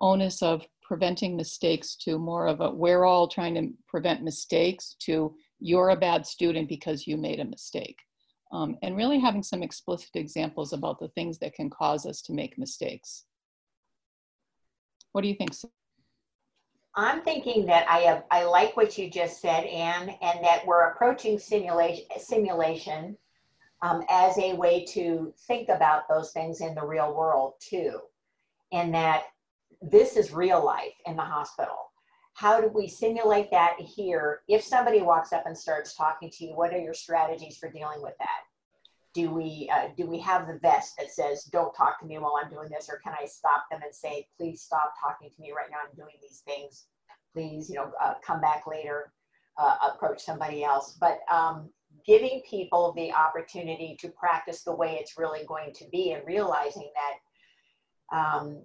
onus 0.01 0.43
of 0.43 0.67
preventing 0.83 1.37
mistakes 1.37 1.95
to 1.99 2.19
more 2.19 2.49
of 2.49 2.61
a 2.61 2.69
we're 2.69 3.05
all 3.05 3.29
trying 3.29 3.55
to 3.55 3.69
prevent 3.87 4.25
mistakes 4.25 4.97
to 5.03 5.33
you're 5.61 5.91
a 5.91 5.97
bad 5.97 6.27
student 6.27 6.69
because 6.69 7.07
you 7.07 7.17
made 7.17 7.39
a 7.39 7.45
mistake. 7.45 7.99
Um, 8.51 8.79
and 8.83 8.97
really 8.97 9.21
having 9.21 9.45
some 9.45 9.63
explicit 9.63 10.17
examples 10.17 10.73
about 10.73 10.99
the 10.99 11.11
things 11.11 11.39
that 11.39 11.55
can 11.55 11.71
cause 11.71 12.05
us 12.05 12.21
to 12.23 12.33
make 12.33 12.59
mistakes. 12.59 13.27
What 15.13 15.23
do 15.23 15.29
you 15.29 15.35
think? 15.35 15.53
I'm 16.95 17.23
thinking 17.23 17.67
that 17.67 17.89
I 17.89 17.99
have, 18.01 18.25
I 18.31 18.45
like 18.45 18.77
what 18.77 18.99
you 18.99 19.11
just 19.11 19.41
said, 19.41 19.65
Anne, 19.65 20.11
and 20.21 20.45
that 20.45 20.67
we're 20.67 20.91
approaching 20.91 21.39
simulation 21.39 22.05
simulation 22.19 23.17
um, 23.83 24.05
as 24.11 24.37
a 24.39 24.55
way 24.55 24.85
to 24.87 25.33
think 25.47 25.69
about 25.69 26.09
those 26.09 26.33
things 26.33 26.61
in 26.61 26.75
the 26.75 26.85
real 26.85 27.15
world 27.15 27.55
too, 27.61 28.01
and 28.73 28.95
that 28.95 29.25
this 29.81 30.17
is 30.17 30.33
real 30.33 30.65
life 30.65 30.95
in 31.07 31.17
the 31.17 31.23
hospital. 31.23 31.91
How 32.35 32.61
do 32.61 32.69
we 32.69 32.89
simulate 32.89 33.51
that 33.51 33.77
here? 33.79 34.41
If 34.49 34.63
somebody 34.63 35.03
walks 35.03 35.33
up 35.33 35.45
and 35.47 35.57
starts 35.57 35.95
talking 35.95 36.31
to 36.31 36.45
you, 36.47 36.55
what 36.55 36.73
are 36.73 36.79
your 36.79 36.95
strategies 36.95 37.59
for 37.59 37.71
dealing 37.71 38.03
with 38.03 38.15
that? 38.19 38.51
Do 39.15 39.31
we 39.31 39.71
uh, 39.73 39.89
do 39.97 40.07
we 40.07 40.19
have 40.21 40.47
the 40.47 40.59
vest 40.59 40.95
that 40.99 41.11
says 41.11 41.45
"Don't 41.45 41.75
talk 41.75 42.01
to 42.01 42.07
me 42.07 42.19
while 42.19 42.41
I'm 42.43 42.51
doing 42.51 42.71
this," 42.71 42.89
or 42.89 42.99
can 43.05 43.15
I 43.21 43.27
stop 43.27 43.65
them 43.71 43.81
and 43.85 43.95
say, 43.95 44.27
"Please 44.39 44.63
stop 44.63 44.95
talking 45.01 45.29
to 45.29 45.41
me 45.43 45.53
right 45.53 45.71
now. 45.71 45.79
I'm 45.87 45.97
doing 45.97 46.17
these 46.23 46.41
things. 46.47 46.87
Please, 47.35 47.69
you 47.69 47.77
know, 47.77 47.93
uh, 48.03 48.15
come 48.25 48.41
back 48.41 48.67
later. 48.67 49.13
Uh, 49.59 49.77
approach 49.93 50.23
somebody 50.23 50.65
else." 50.65 50.97
But 50.99 51.21
um, 51.31 51.69
giving 52.07 52.43
people 52.49 52.93
the 52.95 53.13
opportunity 53.13 53.97
to 54.01 54.09
practice 54.09 54.63
the 54.63 54.75
way 54.75 54.97
it's 54.99 55.19
really 55.19 55.45
going 55.47 55.75
to 55.75 55.85
be, 55.93 56.13
and 56.13 56.27
realizing 56.27 56.91
that 56.95 58.17
um, 58.17 58.63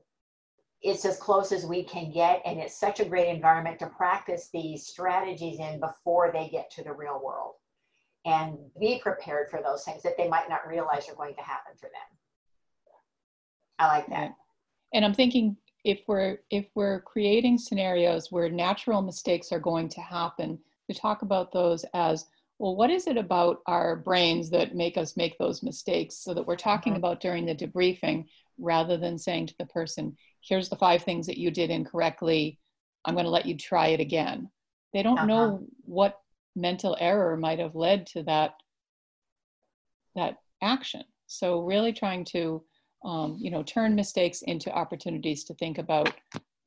it's 0.82 1.04
as 1.04 1.18
close 1.18 1.52
as 1.52 1.66
we 1.66 1.84
can 1.84 2.10
get, 2.10 2.42
and 2.46 2.58
it's 2.60 2.80
such 2.80 3.02
a 3.02 3.06
great 3.06 3.28
environment 3.28 3.80
to 3.80 3.88
practice 3.88 4.50
these 4.54 4.88
strategies 4.88 5.60
in 5.60 5.82
before 5.82 6.32
they 6.32 6.48
get 6.48 6.72
to 6.72 6.84
the 6.84 6.94
real 6.94 7.22
world 7.22 7.56
and 8.28 8.58
be 8.80 9.00
prepared 9.00 9.50
for 9.50 9.62
those 9.62 9.84
things 9.84 10.04
that 10.04 10.18
they 10.18 10.28
might 10.28 10.50
not 10.50 10.68
realize 10.68 11.08
are 11.10 11.16
going 11.16 11.34
to 11.36 11.42
happen 11.42 11.74
for 11.80 11.88
them. 11.88 12.18
I 13.80 13.88
like 13.88 14.08
that. 14.08 14.20
Right. 14.20 14.32
And 14.94 15.06
I'm 15.06 15.14
thinking 15.14 15.56
if 15.84 16.02
we're 16.08 16.40
if 16.50 16.66
we're 16.76 17.02
creating 17.02 17.58
scenarios 17.58 18.32
where 18.32 18.50
natural 18.50 19.02
mistakes 19.02 19.52
are 19.52 19.60
going 19.60 19.88
to 19.90 20.02
happen, 20.02 20.60
to 20.90 21.00
talk 21.00 21.22
about 21.22 21.52
those 21.52 21.86
as 21.94 22.26
well, 22.60 22.76
what 22.76 22.90
is 22.90 23.08
it 23.08 23.18
about 23.18 23.62
our 23.68 23.96
brains 23.96 24.50
that 24.50 24.76
make 24.76 24.98
us 24.98 25.16
make 25.16 25.38
those 25.38 25.64
mistakes 25.64 26.18
so 26.18 26.34
that 26.34 26.46
we're 26.46 26.56
talking 26.56 26.94
Mhm. 26.94 26.98
about 26.98 27.20
during 27.22 27.46
the 27.46 27.56
debriefing 27.56 28.26
rather 28.58 28.98
than 28.98 29.18
saying 29.18 29.48
to 29.48 29.58
the 29.60 29.66
person, 29.68 30.18
here's 30.42 30.68
the 30.68 30.76
five 30.76 31.04
things 31.04 31.28
that 31.28 31.38
you 31.38 31.52
did 31.52 31.70
incorrectly. 31.70 32.60
I'm 33.06 33.14
going 33.14 33.26
to 33.26 33.32
let 33.32 33.46
you 33.46 33.56
try 33.56 33.90
it 33.90 34.00
again. 34.00 34.50
They 34.92 35.04
don't 35.04 35.18
Uh-huh. 35.18 35.28
know 35.28 35.68
what 35.86 36.20
mental 36.58 36.98
error 37.00 37.38
might 37.38 37.60
have 37.60 37.76
led 37.76 38.06
to 38.08 38.24
that 38.24 38.56
that 40.16 40.38
action. 40.62 41.04
So 41.28 41.62
really 41.62 41.94
trying 41.94 42.26
to 42.26 42.64
um, 43.06 43.38
you 43.40 43.52
know 43.52 43.64
turn 43.64 43.96
mistakes 43.96 44.42
into 44.42 44.72
opportunities 44.72 45.44
to 45.46 45.54
think 45.54 45.78
about 45.78 46.14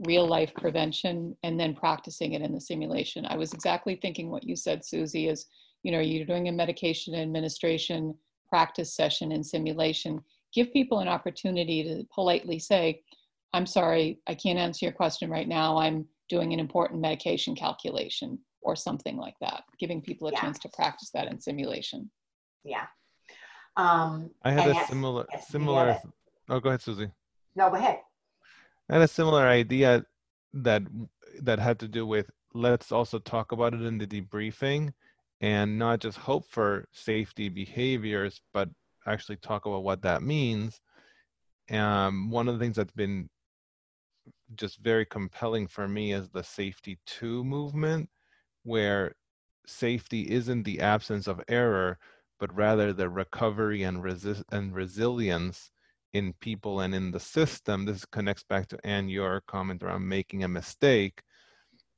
real 0.06 0.26
life 0.26 0.54
prevention 0.54 1.36
and 1.42 1.60
then 1.60 1.74
practicing 1.74 2.32
it 2.32 2.40
in 2.40 2.54
the 2.54 2.60
simulation. 2.60 3.26
I 3.26 3.36
was 3.36 3.52
exactly 3.52 3.96
thinking 4.00 4.30
what 4.30 4.44
you 4.44 4.56
said, 4.56 4.84
Susie, 4.84 5.28
is 5.28 5.46
you 5.82 5.92
know 5.92 6.00
you're 6.00 6.26
doing 6.26 6.48
a 6.48 6.52
medication 6.52 7.14
administration 7.14 8.14
practice 8.48 8.94
session 8.94 9.32
in 9.32 9.44
simulation. 9.44 10.20
Give 10.52 10.72
people 10.72 10.98
an 11.00 11.08
opportunity 11.08 11.84
to 11.84 12.04
politely 12.12 12.58
say, 12.58 13.02
I'm 13.52 13.66
sorry, 13.66 14.18
I 14.26 14.34
can't 14.34 14.58
answer 14.58 14.84
your 14.84 14.92
question 14.92 15.30
right 15.30 15.46
now. 15.46 15.78
I'm 15.78 16.06
doing 16.28 16.52
an 16.52 16.58
important 16.58 17.00
medication 17.00 17.54
calculation 17.54 18.38
or 18.62 18.76
something 18.76 19.16
like 19.16 19.36
that, 19.40 19.64
giving 19.78 20.00
people 20.02 20.28
a 20.28 20.32
Yeah. 20.32 20.40
chance 20.40 20.58
to 20.60 20.68
practice 20.70 21.10
that 21.10 21.28
in 21.28 21.40
simulation. 21.40 22.10
Yeah. 22.64 22.86
Um, 23.76 24.30
I 24.42 24.50
had 24.52 24.60
and 24.64 24.70
a 24.72 24.74
yes- 24.74 24.88
similar 24.88 25.26
yes, 25.30 25.48
similar. 25.48 25.98
Oh, 26.48 26.60
go 26.60 26.68
ahead, 26.70 26.82
Susie. 26.82 27.10
No, 27.54 27.70
go 27.70 27.76
ahead. 27.76 28.00
I 28.88 28.94
had 28.94 29.02
a 29.02 29.08
similar 29.08 29.46
idea 29.46 30.04
that 30.52 30.82
that 31.42 31.58
had 31.58 31.78
to 31.78 31.88
do 31.88 32.04
with 32.06 32.30
let's 32.54 32.90
also 32.90 33.18
talk 33.20 33.52
about 33.52 33.72
it 33.72 33.82
in 33.82 33.96
the 33.98 34.06
debriefing 34.06 34.92
and 35.40 35.78
not 35.78 36.00
just 36.00 36.18
hope 36.18 36.44
for 36.46 36.86
safety 36.92 37.48
behaviors, 37.48 38.40
but 38.52 38.68
actually 39.06 39.36
talk 39.36 39.64
about 39.66 39.84
what 39.84 40.02
that 40.02 40.22
means. 40.22 40.80
Um, 41.70 42.30
one 42.30 42.48
of 42.48 42.58
the 42.58 42.64
things 42.64 42.76
that's 42.76 42.92
been 42.92 43.30
just 44.56 44.78
very 44.80 45.06
compelling 45.06 45.68
for 45.68 45.86
me 45.86 46.12
is 46.12 46.28
the 46.30 46.42
safety 46.42 46.98
two 47.06 47.44
movement, 47.44 48.10
where 48.62 49.14
safety 49.66 50.30
isn't 50.30 50.64
the 50.64 50.80
absence 50.80 51.26
of 51.26 51.40
error, 51.48 51.98
but 52.38 52.54
rather 52.54 52.92
the 52.92 53.08
recovery 53.08 53.82
and 53.82 54.02
resist 54.02 54.42
and 54.50 54.74
resilience 54.74 55.70
in 56.12 56.32
people 56.40 56.80
and 56.80 56.94
in 56.94 57.10
the 57.10 57.20
system. 57.20 57.84
This 57.84 58.04
connects 58.04 58.42
back 58.42 58.66
to 58.68 58.78
Anne, 58.84 59.08
your 59.08 59.42
comment 59.46 59.82
around 59.82 60.08
making 60.08 60.42
a 60.44 60.48
mistake. 60.48 61.22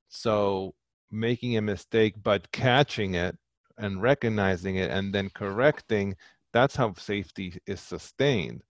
So 0.09 0.75
making 1.11 1.57
a 1.57 1.63
mistake, 1.63 2.15
but 2.23 2.51
catching 2.53 3.15
it 3.15 3.37
and 3.79 4.03
recognizing 4.03 4.77
it 4.77 4.91
and 4.91 5.15
then 5.15 5.31
correcting, 5.31 6.17
that's 6.53 6.77
how 6.77 6.95
safety 6.95 7.59
is 7.67 7.81
sustained 7.81 8.63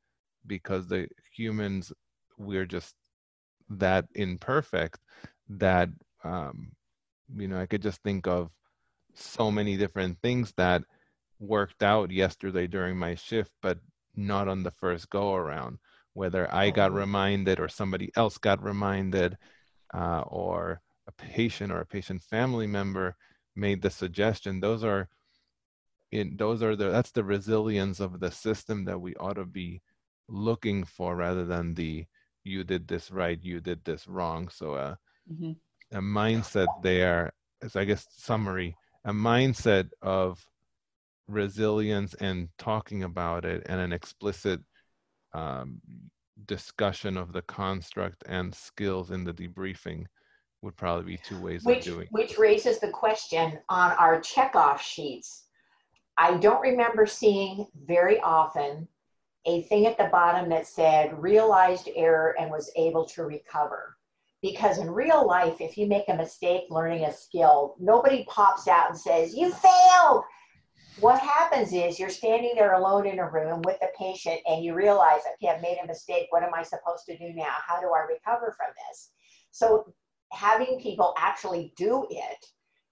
because 0.47 0.87
the 0.87 1.09
humans, 1.35 1.93
we're 2.39 2.67
just 2.67 2.95
that 3.69 4.07
imperfect 4.15 5.01
that, 5.49 5.89
um, 6.25 6.73
you 7.37 7.49
know, 7.49 7.61
I 7.61 7.67
could 7.67 7.83
just 7.83 8.03
think 8.03 8.27
of 8.27 8.51
so 9.15 9.51
many 9.51 9.77
different 9.77 10.19
things 10.23 10.53
that 10.57 10.83
worked 11.39 11.83
out 11.83 12.11
yesterday 12.11 12.67
during 12.67 12.97
my 12.99 13.15
shift, 13.15 13.53
but 13.63 13.79
not 14.15 14.49
on 14.49 14.63
the 14.63 14.71
first 14.71 15.11
go 15.11 15.35
around. 15.35 15.79
Whether 16.15 16.53
I 16.55 16.71
got 16.71 16.93
Mhm. 16.93 16.95
reminded 16.95 17.61
or 17.61 17.69
somebody 17.69 18.11
else 18.17 18.39
got 18.39 18.63
reminded, 18.63 19.39
uh, 19.95 20.23
or 20.27 20.81
a 21.07 21.13
patient 21.13 21.73
or 21.73 21.81
a 21.81 21.87
patient 21.87 22.23
family 22.23 22.67
member 22.67 23.17
made 23.57 23.83
the 23.83 23.91
suggestion. 23.91 24.61
Those 24.61 24.85
are 24.85 25.09
in 26.13 26.37
those 26.37 26.63
are 26.63 26.77
the 26.77 26.91
that's 26.91 27.11
the 27.13 27.25
resilience 27.25 28.01
of 28.01 28.21
the 28.21 28.31
system 28.31 28.85
that 28.85 29.01
we 29.01 29.15
ought 29.17 29.35
to 29.35 29.45
be 29.45 29.83
looking 30.29 30.85
for 30.85 31.17
rather 31.17 31.45
than 31.45 31.75
the 31.75 32.07
you 32.45 32.65
did 32.65 32.89
this 32.89 33.11
right, 33.11 33.43
you 33.43 33.61
did 33.61 33.85
this 33.85 34.07
wrong. 34.09 34.49
So 34.49 34.75
uh, 34.75 34.95
Mhm. 35.27 35.61
A 35.93 36.01
mindset 36.01 36.67
there 36.83 37.33
is 37.63 37.77
I 37.77 37.85
guess 37.85 38.07
summary, 38.17 38.77
a 39.05 39.13
mindset 39.13 39.91
of 40.01 40.45
resilience 41.29 42.15
and 42.15 42.49
talking 42.59 43.05
about 43.05 43.45
it 43.45 43.63
and 43.67 43.81
an 43.81 43.93
explicit 43.93 44.61
um, 45.33 45.81
discussion 46.47 47.17
of 47.17 47.33
the 47.33 47.43
construct 47.43 48.23
and 48.27 48.55
skills 48.55 49.11
in 49.11 49.25
the 49.25 49.33
debriefing 49.33 50.05
would 50.63 50.77
probably 50.77 51.17
be 51.17 51.21
two 51.23 51.41
ways 51.41 51.65
Which, 51.65 51.87
of 51.87 51.95
doing 51.95 52.07
it. 52.07 52.13
which 52.13 52.39
raises 52.39 52.79
the 52.79 52.91
question 52.91 53.59
on 53.69 53.93
our 53.93 54.21
checkoff 54.21 54.79
sheets. 54.79 55.45
I 56.17 56.37
don't 56.37 56.61
remember 56.61 57.07
seeing 57.07 57.67
very 57.87 58.21
often 58.21 58.87
a 59.47 59.63
thing 59.63 59.87
at 59.87 59.99
the 59.99 60.09
bottom 60.13 60.49
that 60.51 60.67
said 60.67 61.21
realized 61.21 61.89
error 61.97 62.37
and 62.39 62.51
was 62.51 62.71
able 62.77 63.07
to 63.07 63.25
recover. 63.25 63.97
Because 64.43 64.79
in 64.79 64.91
real 64.91 65.27
life, 65.27 65.61
if 65.61 65.79
you 65.79 65.87
make 65.87 66.09
a 66.09 66.17
mistake 66.17 66.65
learning 66.69 67.05
a 67.05 67.13
skill, 67.13 67.77
nobody 67.79 68.25
pops 68.29 68.67
out 68.67 68.91
and 68.91 68.99
says, 68.99 69.35
You 69.35 69.53
failed. 69.53 70.25
What 70.99 71.21
happens 71.21 71.73
is 71.73 71.99
you're 71.99 72.11
standing 72.11 72.53
there 72.55 72.75
alone 72.75 73.07
in 73.07 73.19
a 73.19 73.31
room 73.31 73.63
with 73.65 73.79
the 73.81 73.89
patient 73.99 74.41
and 74.47 74.63
you 74.63 74.75
realize, 74.75 75.21
okay, 75.35 75.51
I've 75.51 75.63
made 75.63 75.79
a 75.83 75.87
mistake. 75.87 76.27
What 76.29 76.43
am 76.43 76.53
I 76.55 76.63
supposed 76.63 77.07
to 77.07 77.17
do 77.17 77.33
now? 77.35 77.55
How 77.67 77.81
do 77.81 77.93
I 77.97 78.01
recover 78.01 78.55
from 78.59 78.69
this? 78.89 79.13
So 79.53 79.95
having 80.33 80.79
people 80.81 81.15
actually 81.17 81.73
do 81.77 82.07
it 82.11 82.47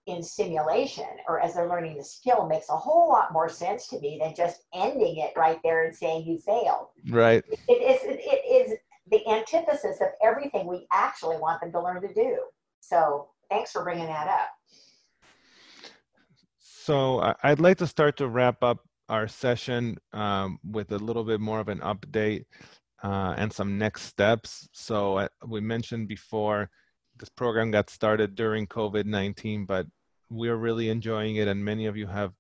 in 0.07 0.23
simulation 0.23 1.05
or 1.29 1.41
as 1.41 1.55
they're 1.55 1.69
learning 1.69 1.97
the 1.97 2.05
skill 2.05 2.47
makes 2.47 2.71
a 2.71 2.77
whole 2.77 3.09
lot 3.09 3.33
more 3.33 3.49
sense 3.49 3.87
to 3.89 4.01
me 4.01 4.19
than 4.21 4.35
just 4.35 4.63
ending 4.75 5.19
it 5.19 5.33
right 5.37 5.61
there 5.63 5.85
and 5.85 5.95
saying 5.95 6.27
you 6.27 6.39
failed. 6.39 6.89
right 7.11 7.45
It 7.69 7.83
is, 7.83 8.01
it 8.03 8.71
is 8.71 8.79
the 9.11 9.27
antithesis 9.29 10.01
of 10.01 10.09
everything 10.23 10.67
we 10.67 10.87
actually 10.93 11.37
want 11.37 11.61
them 11.61 11.73
to 11.73 11.83
learn 11.83 12.01
to 12.03 12.13
do. 12.13 12.39
So 12.81 13.29
thanks 13.49 13.73
for 13.73 13.83
bringing 13.83 14.07
that 14.07 14.29
up. 14.29 14.49
So 16.59 17.35
I'd 17.43 17.61
like 17.61 17.79
to 17.79 17.87
start 17.87 18.17
to 18.19 18.29
wrap 18.29 18.63
up 18.63 18.79
our 19.09 19.29
session 19.29 19.99
um, 20.13 20.59
with 20.65 20.93
a 20.93 20.99
little 20.99 21.25
bit 21.25 21.41
more 21.41 21.61
of 21.61 21.69
an 21.69 21.81
update 21.81 22.45
uh, 23.03 23.35
and 23.37 23.53
some 23.53 23.79
next 23.79 24.03
steps. 24.03 24.69
So 24.73 25.19
uh, 25.19 25.29
we 25.47 25.61
mentioned 25.61 26.09
before, 26.09 26.71
this 27.19 27.29
program 27.29 27.71
got 27.71 27.91
started 27.91 28.35
during 28.35 28.67
COVID-19, 28.67 29.67
but 29.67 29.87
we're 30.31 30.57
really 30.57 30.89
enjoying 30.89 31.37
it 31.37 31.49
and 31.49 31.63
many 31.63 31.87
of 31.87 31.97
you 31.97 32.07
have 32.07 32.33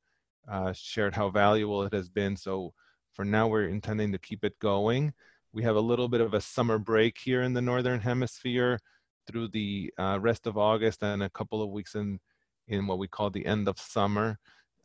uh, 0.50 0.72
shared 0.72 1.14
how 1.14 1.28
valuable 1.28 1.82
it 1.82 1.92
has 1.92 2.08
been. 2.08 2.36
So 2.36 2.72
for 3.12 3.24
now, 3.24 3.48
we're 3.48 3.68
intending 3.68 4.12
to 4.12 4.18
keep 4.18 4.44
it 4.44 4.58
going. 4.60 5.12
We 5.52 5.64
have 5.64 5.74
a 5.74 5.80
little 5.80 6.08
bit 6.08 6.20
of 6.20 6.32
a 6.32 6.40
summer 6.40 6.78
break 6.78 7.18
here 7.18 7.42
in 7.42 7.54
the 7.54 7.60
Northern 7.60 8.00
Hemisphere 8.00 8.78
through 9.26 9.48
the 9.48 9.92
uh, 9.98 10.18
rest 10.20 10.46
of 10.46 10.56
August 10.56 11.02
and 11.02 11.24
a 11.24 11.30
couple 11.30 11.60
of 11.60 11.70
weeks 11.70 11.94
in 11.94 12.20
in 12.68 12.86
what 12.86 12.98
we 12.98 13.08
call 13.08 13.30
the 13.30 13.44
end 13.46 13.66
of 13.66 13.76
summer 13.78 14.38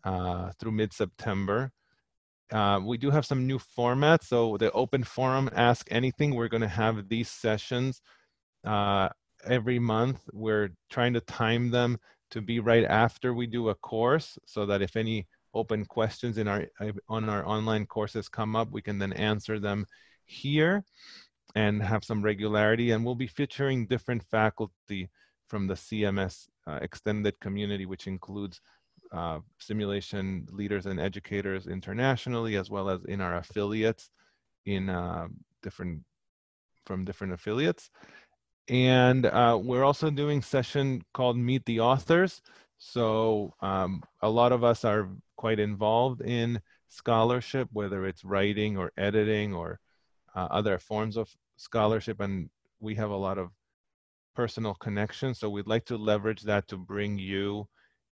uh, 0.03 0.49
through 0.57 0.71
mid-September. 0.71 1.71
Uh, 2.51 2.79
we 2.83 2.97
do 2.97 3.11
have 3.11 3.27
some 3.27 3.45
new 3.45 3.59
formats. 3.59 4.23
So 4.23 4.57
the 4.57 4.71
open 4.71 5.03
forum, 5.03 5.51
ask 5.55 5.87
anything. 5.91 6.33
We're 6.33 6.47
going 6.47 6.61
to 6.61 6.67
have 6.67 7.09
these 7.09 7.29
sessions 7.29 8.01
uh, 8.63 9.09
every 9.45 9.77
month. 9.77 10.21
We're 10.33 10.71
trying 10.89 11.13
to 11.13 11.21
time 11.21 11.69
them 11.69 11.99
to 12.31 12.41
be 12.41 12.59
right 12.59 12.85
after 12.85 13.35
we 13.35 13.45
do 13.45 13.69
a 13.69 13.75
course, 13.75 14.39
so 14.47 14.65
that 14.65 14.81
if 14.81 14.95
any 14.95 15.27
open 15.53 15.85
questions 15.85 16.39
in 16.39 16.47
our 16.47 16.65
on 17.07 17.29
our 17.29 17.45
online 17.45 17.85
courses 17.85 18.27
come 18.27 18.55
up, 18.55 18.71
we 18.71 18.81
can 18.81 18.97
then 18.97 19.13
answer 19.13 19.59
them 19.59 19.85
here 20.25 20.83
and 21.55 21.81
have 21.81 22.03
some 22.03 22.21
regularity. 22.21 22.91
And 22.91 23.05
we'll 23.05 23.15
be 23.15 23.27
featuring 23.27 23.87
different 23.87 24.23
faculty 24.23 25.09
from 25.47 25.67
the 25.67 25.75
CMS 25.75 26.47
uh, 26.67 26.79
extended 26.81 27.39
community, 27.39 27.85
which 27.85 28.07
includes 28.07 28.61
uh, 29.11 29.39
simulation 29.59 30.47
leaders 30.51 30.85
and 30.85 30.99
educators 30.99 31.67
internationally, 31.67 32.55
as 32.57 32.69
well 32.69 32.89
as 32.89 33.03
in 33.05 33.21
our 33.21 33.37
affiliates 33.37 34.09
in 34.65 34.89
uh, 34.89 35.27
different 35.61 36.01
from 36.85 37.05
different 37.05 37.33
affiliates. 37.33 37.89
And 38.67 39.25
uh, 39.25 39.59
we're 39.61 39.83
also 39.83 40.09
doing 40.09 40.41
session 40.41 41.03
called 41.13 41.37
Meet 41.37 41.65
the 41.65 41.79
Authors. 41.79 42.41
So 42.77 43.53
um, 43.61 44.03
a 44.21 44.29
lot 44.29 44.51
of 44.51 44.63
us 44.63 44.83
are 44.83 45.09
quite 45.37 45.59
involved 45.59 46.21
in 46.21 46.59
scholarship, 46.89 47.69
whether 47.71 48.05
it's 48.05 48.23
writing 48.23 48.77
or 48.77 48.91
editing 48.97 49.53
or 49.53 49.79
uh, 50.35 50.47
other 50.51 50.77
forms 50.77 51.17
of 51.17 51.29
scholarship, 51.57 52.19
and 52.19 52.49
we 52.79 52.95
have 52.95 53.09
a 53.09 53.15
lot 53.15 53.37
of 53.37 53.49
personal 54.35 54.73
connections. 54.75 55.39
So 55.39 55.49
we'd 55.49 55.67
like 55.67 55.85
to 55.85 55.97
leverage 55.97 56.41
that 56.43 56.67
to 56.67 56.77
bring 56.77 57.17
you 57.17 57.67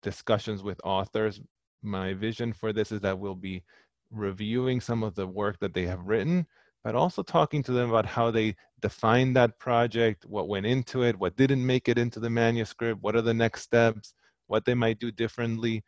discussions 0.02 0.64
with 0.64 0.82
authors. 0.84 1.40
My 1.84 2.14
vision 2.14 2.54
for 2.54 2.74
this 2.74 2.92
is 2.92 3.02
that 3.02 3.18
we'll 3.18 3.36
be 3.36 3.64
reviewing 4.10 4.82
some 4.82 5.04
of 5.04 5.16
the 5.16 5.28
work 5.28 5.60
that 5.60 5.74
they 5.74 5.86
have 5.86 6.08
written, 6.08 6.48
but 6.84 6.96
also 6.96 7.22
talking 7.22 7.62
to 7.64 7.72
them 7.72 7.90
about 7.90 8.06
how 8.06 8.32
they 8.32 8.56
defined 8.82 9.36
that 9.36 9.60
project, 9.60 10.26
what 10.26 10.48
went 10.48 10.66
into 10.66 11.04
it, 11.04 11.18
what 11.20 11.36
didn't 11.36 11.66
make 11.66 11.88
it 11.90 11.98
into 11.98 12.20
the 12.20 12.30
manuscript, 12.30 13.02
what 13.02 13.16
are 13.16 13.22
the 13.22 13.34
next 13.34 13.62
steps, 13.62 14.14
what 14.48 14.66
they 14.66 14.74
might 14.74 15.00
do 15.00 15.12
differently. 15.12 15.84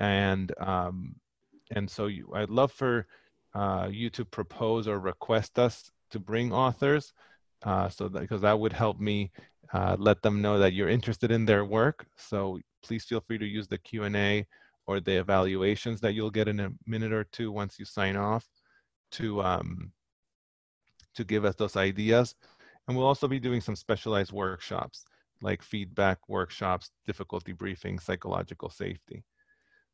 And, 0.00 0.52
um, 0.58 1.14
and 1.70 1.88
so 1.88 2.06
you, 2.06 2.32
I'd 2.34 2.50
love 2.50 2.72
for 2.72 3.06
uh, 3.54 3.88
you 3.90 4.10
to 4.10 4.24
propose 4.24 4.88
or 4.88 4.98
request 4.98 5.58
us 5.58 5.90
to 6.10 6.18
bring 6.18 6.52
authors. 6.52 7.12
Uh, 7.64 7.88
so 7.88 8.08
that, 8.08 8.20
because 8.20 8.40
that 8.40 8.58
would 8.58 8.72
help 8.72 8.98
me 8.98 9.30
uh, 9.72 9.96
let 9.98 10.20
them 10.22 10.42
know 10.42 10.58
that 10.58 10.72
you're 10.72 10.88
interested 10.88 11.30
in 11.30 11.44
their 11.44 11.64
work. 11.64 12.06
So 12.16 12.58
please 12.82 13.04
feel 13.04 13.20
free 13.20 13.38
to 13.38 13.46
use 13.46 13.68
the 13.68 13.78
Q&A 13.78 14.46
or 14.86 15.00
the 15.00 15.18
evaluations 15.18 16.00
that 16.00 16.14
you'll 16.14 16.30
get 16.30 16.48
in 16.48 16.60
a 16.60 16.70
minute 16.86 17.12
or 17.12 17.24
two 17.24 17.52
once 17.52 17.78
you 17.78 17.84
sign 17.84 18.16
off 18.16 18.46
to, 19.12 19.42
um, 19.42 19.92
to 21.14 21.24
give 21.24 21.44
us 21.44 21.54
those 21.54 21.76
ideas. 21.76 22.34
And 22.88 22.96
we'll 22.96 23.06
also 23.06 23.28
be 23.28 23.38
doing 23.38 23.60
some 23.60 23.76
specialized 23.76 24.32
workshops 24.32 25.04
like 25.42 25.62
feedback 25.62 26.28
workshops, 26.28 26.90
difficulty 27.06 27.52
briefing, 27.52 27.98
psychological 27.98 28.70
safety. 28.70 29.24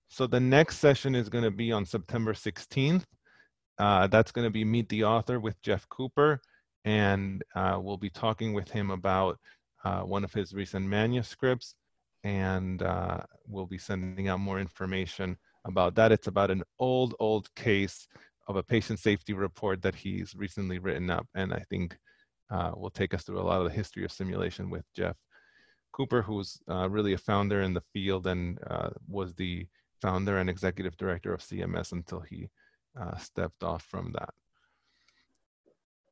So 0.09 0.27
the 0.27 0.41
next 0.41 0.79
session 0.79 1.15
is 1.15 1.29
going 1.29 1.45
to 1.45 1.51
be 1.51 1.73
on 1.73 1.85
September 1.85 2.33
16th. 2.33 3.05
Uh, 3.79 4.07
that's 4.09 4.33
going 4.33 4.47
to 4.47 4.51
be 4.51 4.65
Meet 4.65 4.89
the 4.89 5.05
Author 5.05 5.39
with 5.39 5.61
Jeff 5.63 5.89
Cooper 5.89 6.41
and 6.89 7.45
uh, 7.55 7.79
we'll 7.81 7.99
be 7.99 8.09
talking 8.09 8.55
with 8.55 8.71
him 8.71 8.91
about 8.91 9.39
uh, 9.85 10.01
one 10.01 10.25
of 10.25 10.33
his 10.33 10.55
recent 10.55 10.87
manuscripts, 10.87 11.75
and 12.25 12.83
uh, 12.83 13.21
we'll 13.47 13.67
be 13.67 13.77
sending 13.77 14.29
out 14.29 14.41
more 14.41 14.59
information 14.59 15.37
about 15.67 15.95
that. 15.95 16.13
It's 16.13 16.29
about 16.29 16.51
an 16.51 16.63
old, 16.79 17.15
old 17.21 17.55
case 17.55 18.09
of 18.47 18.57
a 18.57 18.63
patient 18.63 18.99
safety 18.99 19.35
report 19.35 19.83
that 19.83 19.95
he's 19.95 20.35
recently 20.35 20.79
written 20.79 21.11
up, 21.11 21.27
and 21.35 21.53
I 21.53 21.65
think 21.69 21.99
uh, 22.51 22.73
will 22.75 22.91
take 22.91 23.13
us 23.13 23.25
through 23.25 23.41
a 23.41 23.43
lot 23.43 23.61
of 23.61 23.65
the 23.65 23.77
history 23.77 24.05
of 24.05 24.13
simulation 24.13 24.71
with 24.71 24.85
Jeff 24.95 25.17
Cooper, 25.93 26.23
who's 26.23 26.59
uh, 26.71 26.89
really 26.89 27.13
a 27.13 27.19
founder 27.19 27.61
in 27.61 27.75
the 27.75 27.83
field 27.93 28.27
and 28.27 28.59
was 29.07 29.35
the 29.35 29.67
founder 30.01 30.39
and 30.39 30.49
executive 30.49 30.97
director 30.97 31.35
of 31.35 31.41
CMS 31.41 31.93
until 31.93 32.21
he 32.21 32.49
uh, 32.99 33.17
stepped 33.17 33.63
off 33.63 33.83
from 33.83 34.13
that. 34.13 34.35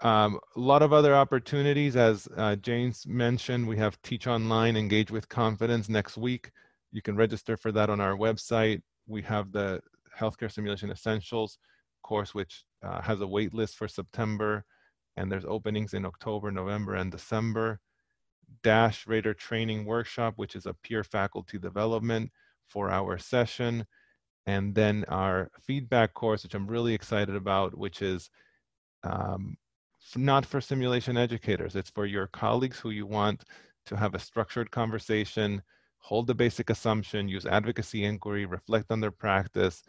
Um, 0.07 0.39
a 0.55 0.61
lot 0.61 0.83
of 0.83 0.93
other 0.93 1.15
opportunities, 1.15 1.97
as 1.97 2.29
uh, 2.37 2.57
James 2.57 3.07
mentioned, 3.07 3.67
we 3.67 3.79
have 3.79 4.01
Teach 4.03 4.27
Online, 4.27 4.77
Engage 4.77 5.11
with 5.11 5.29
Confidence 5.29 5.89
next 5.89 6.17
week. 6.19 6.51
You 6.93 7.01
can 7.01 7.17
register 7.17 7.57
for 7.57 7.73
that 7.73 7.89
on 7.89 8.01
our 8.01 8.15
website. 8.15 8.83
We 9.07 9.23
have 9.23 9.53
the 9.53 9.81
Healthcare 10.19 10.53
Simulation 10.53 10.91
Essentials 10.91 11.59
course, 12.03 12.35
which 12.35 12.65
uh, 12.83 13.01
has 13.01 13.21
a 13.21 13.27
wait 13.27 13.55
list 13.55 13.77
for 13.77 13.89
September, 13.89 14.65
and 15.17 15.33
there's 15.33 15.47
openings 15.47 15.95
in 15.95 16.05
October, 16.05 16.51
November, 16.51 16.95
and 16.95 17.11
December. 17.11 17.81
Dash 18.63 19.07
Rater 19.07 19.35
Training 19.35 19.85
Workshop, 19.85 20.35
which 20.37 20.55
is 20.55 20.67
a 20.67 20.75
peer 20.75 21.03
faculty 21.03 21.59
development 21.59 22.31
four 22.69 22.91
hour 22.91 23.19
session. 23.19 23.87
And 24.47 24.75
then 24.75 25.05
our 25.09 25.51
feedback 25.61 26.15
course, 26.15 26.43
which 26.45 26.55
I'm 26.55 26.67
really 26.67 26.95
excited 26.95 27.35
about, 27.35 27.77
which 27.77 28.01
is 28.01 28.31
um, 29.03 29.57
not 30.15 30.47
for 30.47 30.61
simulation 30.61 31.17
educators. 31.17 31.75
It's 31.77 31.91
for 31.91 32.07
your 32.07 32.29
colleagues 32.29 32.79
who 32.79 32.91
you 32.91 33.07
want 33.07 33.45
to 33.87 33.97
have 33.97 34.15
a 34.15 34.19
structured 34.19 34.71
conversation, 34.71 35.63
hold 35.99 36.27
the 36.27 36.35
basic 36.35 36.71
assumption, 36.71 37.29
use 37.29 37.47
advocacy 37.47 38.05
inquiry, 38.05 38.47
reflect 38.47 38.91
on 38.91 39.01
their 39.01 39.11
practice. 39.11 39.83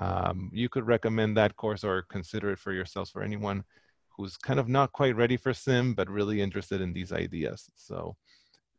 Um, 0.00 0.50
you 0.52 0.68
could 0.68 0.86
recommend 0.86 1.36
that 1.36 1.56
course 1.56 1.84
or 1.84 2.02
consider 2.02 2.50
it 2.50 2.58
for 2.58 2.72
yourselves 2.72 3.10
for 3.10 3.22
anyone 3.22 3.64
who's 4.08 4.36
kind 4.36 4.60
of 4.60 4.68
not 4.68 4.92
quite 4.92 5.16
ready 5.16 5.36
for 5.36 5.54
sim, 5.54 5.94
but 5.94 6.08
really 6.08 6.40
interested 6.40 6.80
in 6.80 6.92
these 6.92 7.12
ideas. 7.12 7.70
So 7.76 8.16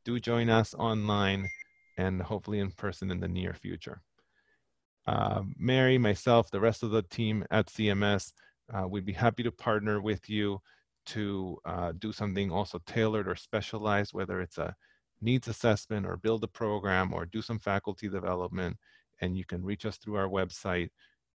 do 0.05 0.19
join 0.19 0.49
us 0.49 0.73
online 0.73 1.49
and 1.97 2.21
hopefully 2.21 2.59
in 2.59 2.71
person 2.71 3.11
in 3.11 3.19
the 3.19 3.27
near 3.27 3.53
future. 3.53 4.01
Uh, 5.06 5.41
Mary, 5.58 5.97
myself, 5.97 6.49
the 6.49 6.60
rest 6.60 6.84
of 6.84 6.91
the 6.91 7.01
team 7.04 7.45
at 7.51 7.68
CMS, 7.68 8.32
uh, 8.74 8.88
we'd 8.88 9.06
be 9.06 9.14
happy 9.14 9.43
to 9.43 9.51
partner 9.51 10.01
with 10.01 10.30
you 10.30 10.60
to 11.06 11.58
uh, 11.66 11.91
do 11.99 12.14
something 12.14 12.51
also 12.51 12.80
tailored 12.86 13.28
or 13.28 13.36
specialized, 13.36 14.14
whether 14.14 14.39
it's 14.39 14.58
a 14.58 14.76
needs 15.22 15.47
assessment 15.47 16.06
or 16.06 16.18
build 16.18 16.43
a 16.43 16.47
program 16.47 17.14
or 17.14 17.26
do 17.26 17.41
some 17.41 17.60
faculty 17.60 18.08
development. 18.08 18.78
And 19.22 19.38
you 19.38 19.45
can 19.45 19.64
reach 19.64 19.86
us 19.86 19.97
through 19.97 20.16
our 20.16 20.28
website. 20.28 20.89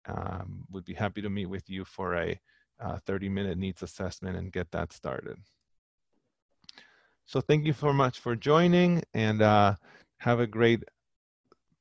Um, 0.06 0.64
we'd 0.70 0.84
be 0.84 0.94
happy 0.94 1.22
to 1.22 1.30
meet 1.30 1.46
with 1.46 1.68
you 1.68 1.84
for 1.84 2.14
a 2.16 2.40
uh, 2.80 2.98
30 3.06 3.28
minute 3.28 3.58
needs 3.58 3.82
assessment 3.82 4.36
and 4.36 4.52
get 4.52 4.70
that 4.70 4.92
started. 4.92 5.36
So 7.24 7.40
thank 7.40 7.64
you 7.66 7.72
so 7.72 7.92
much 7.92 8.20
for 8.20 8.36
joining 8.36 9.02
and 9.14 9.42
uh, 9.42 9.74
have 10.18 10.38
a 10.38 10.46
great 10.46 10.84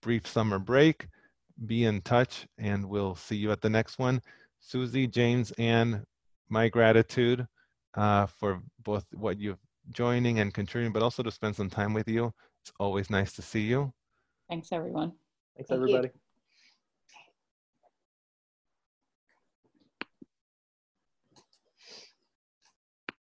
brief 0.02 0.26
summer 0.26 0.58
break. 0.58 1.08
Be 1.66 1.86
in 1.86 2.02
touch 2.02 2.48
and 2.58 2.88
we'll 2.88 3.16
see 3.16 3.36
you 3.36 3.52
at 3.52 3.62
the 3.62 3.70
next 3.70 3.98
one. 3.98 4.22
Susie, 4.60 5.08
James, 5.08 5.54
and 5.58 6.04
my 6.50 6.68
gratitude 6.68 7.48
uh, 7.96 8.26
for 8.26 8.62
both 8.84 9.06
what 9.14 9.40
you've 9.40 9.60
joining 9.92 10.40
and 10.40 10.54
contributing, 10.54 10.92
but 10.92 11.04
also 11.04 11.24
to 11.24 11.32
spend 11.32 11.56
some 11.56 11.70
time 11.70 11.94
with 11.94 12.08
you. 12.08 12.34
It's 12.64 12.72
always 12.80 13.10
nice 13.10 13.34
to 13.34 13.42
see 13.42 13.62
you. 13.62 13.94
Thanks, 14.50 14.72
everyone. 14.72 15.14
Thanks, 15.56 15.70
Thank 15.70 15.88
you. 15.88 15.96
everybody. 15.96 16.10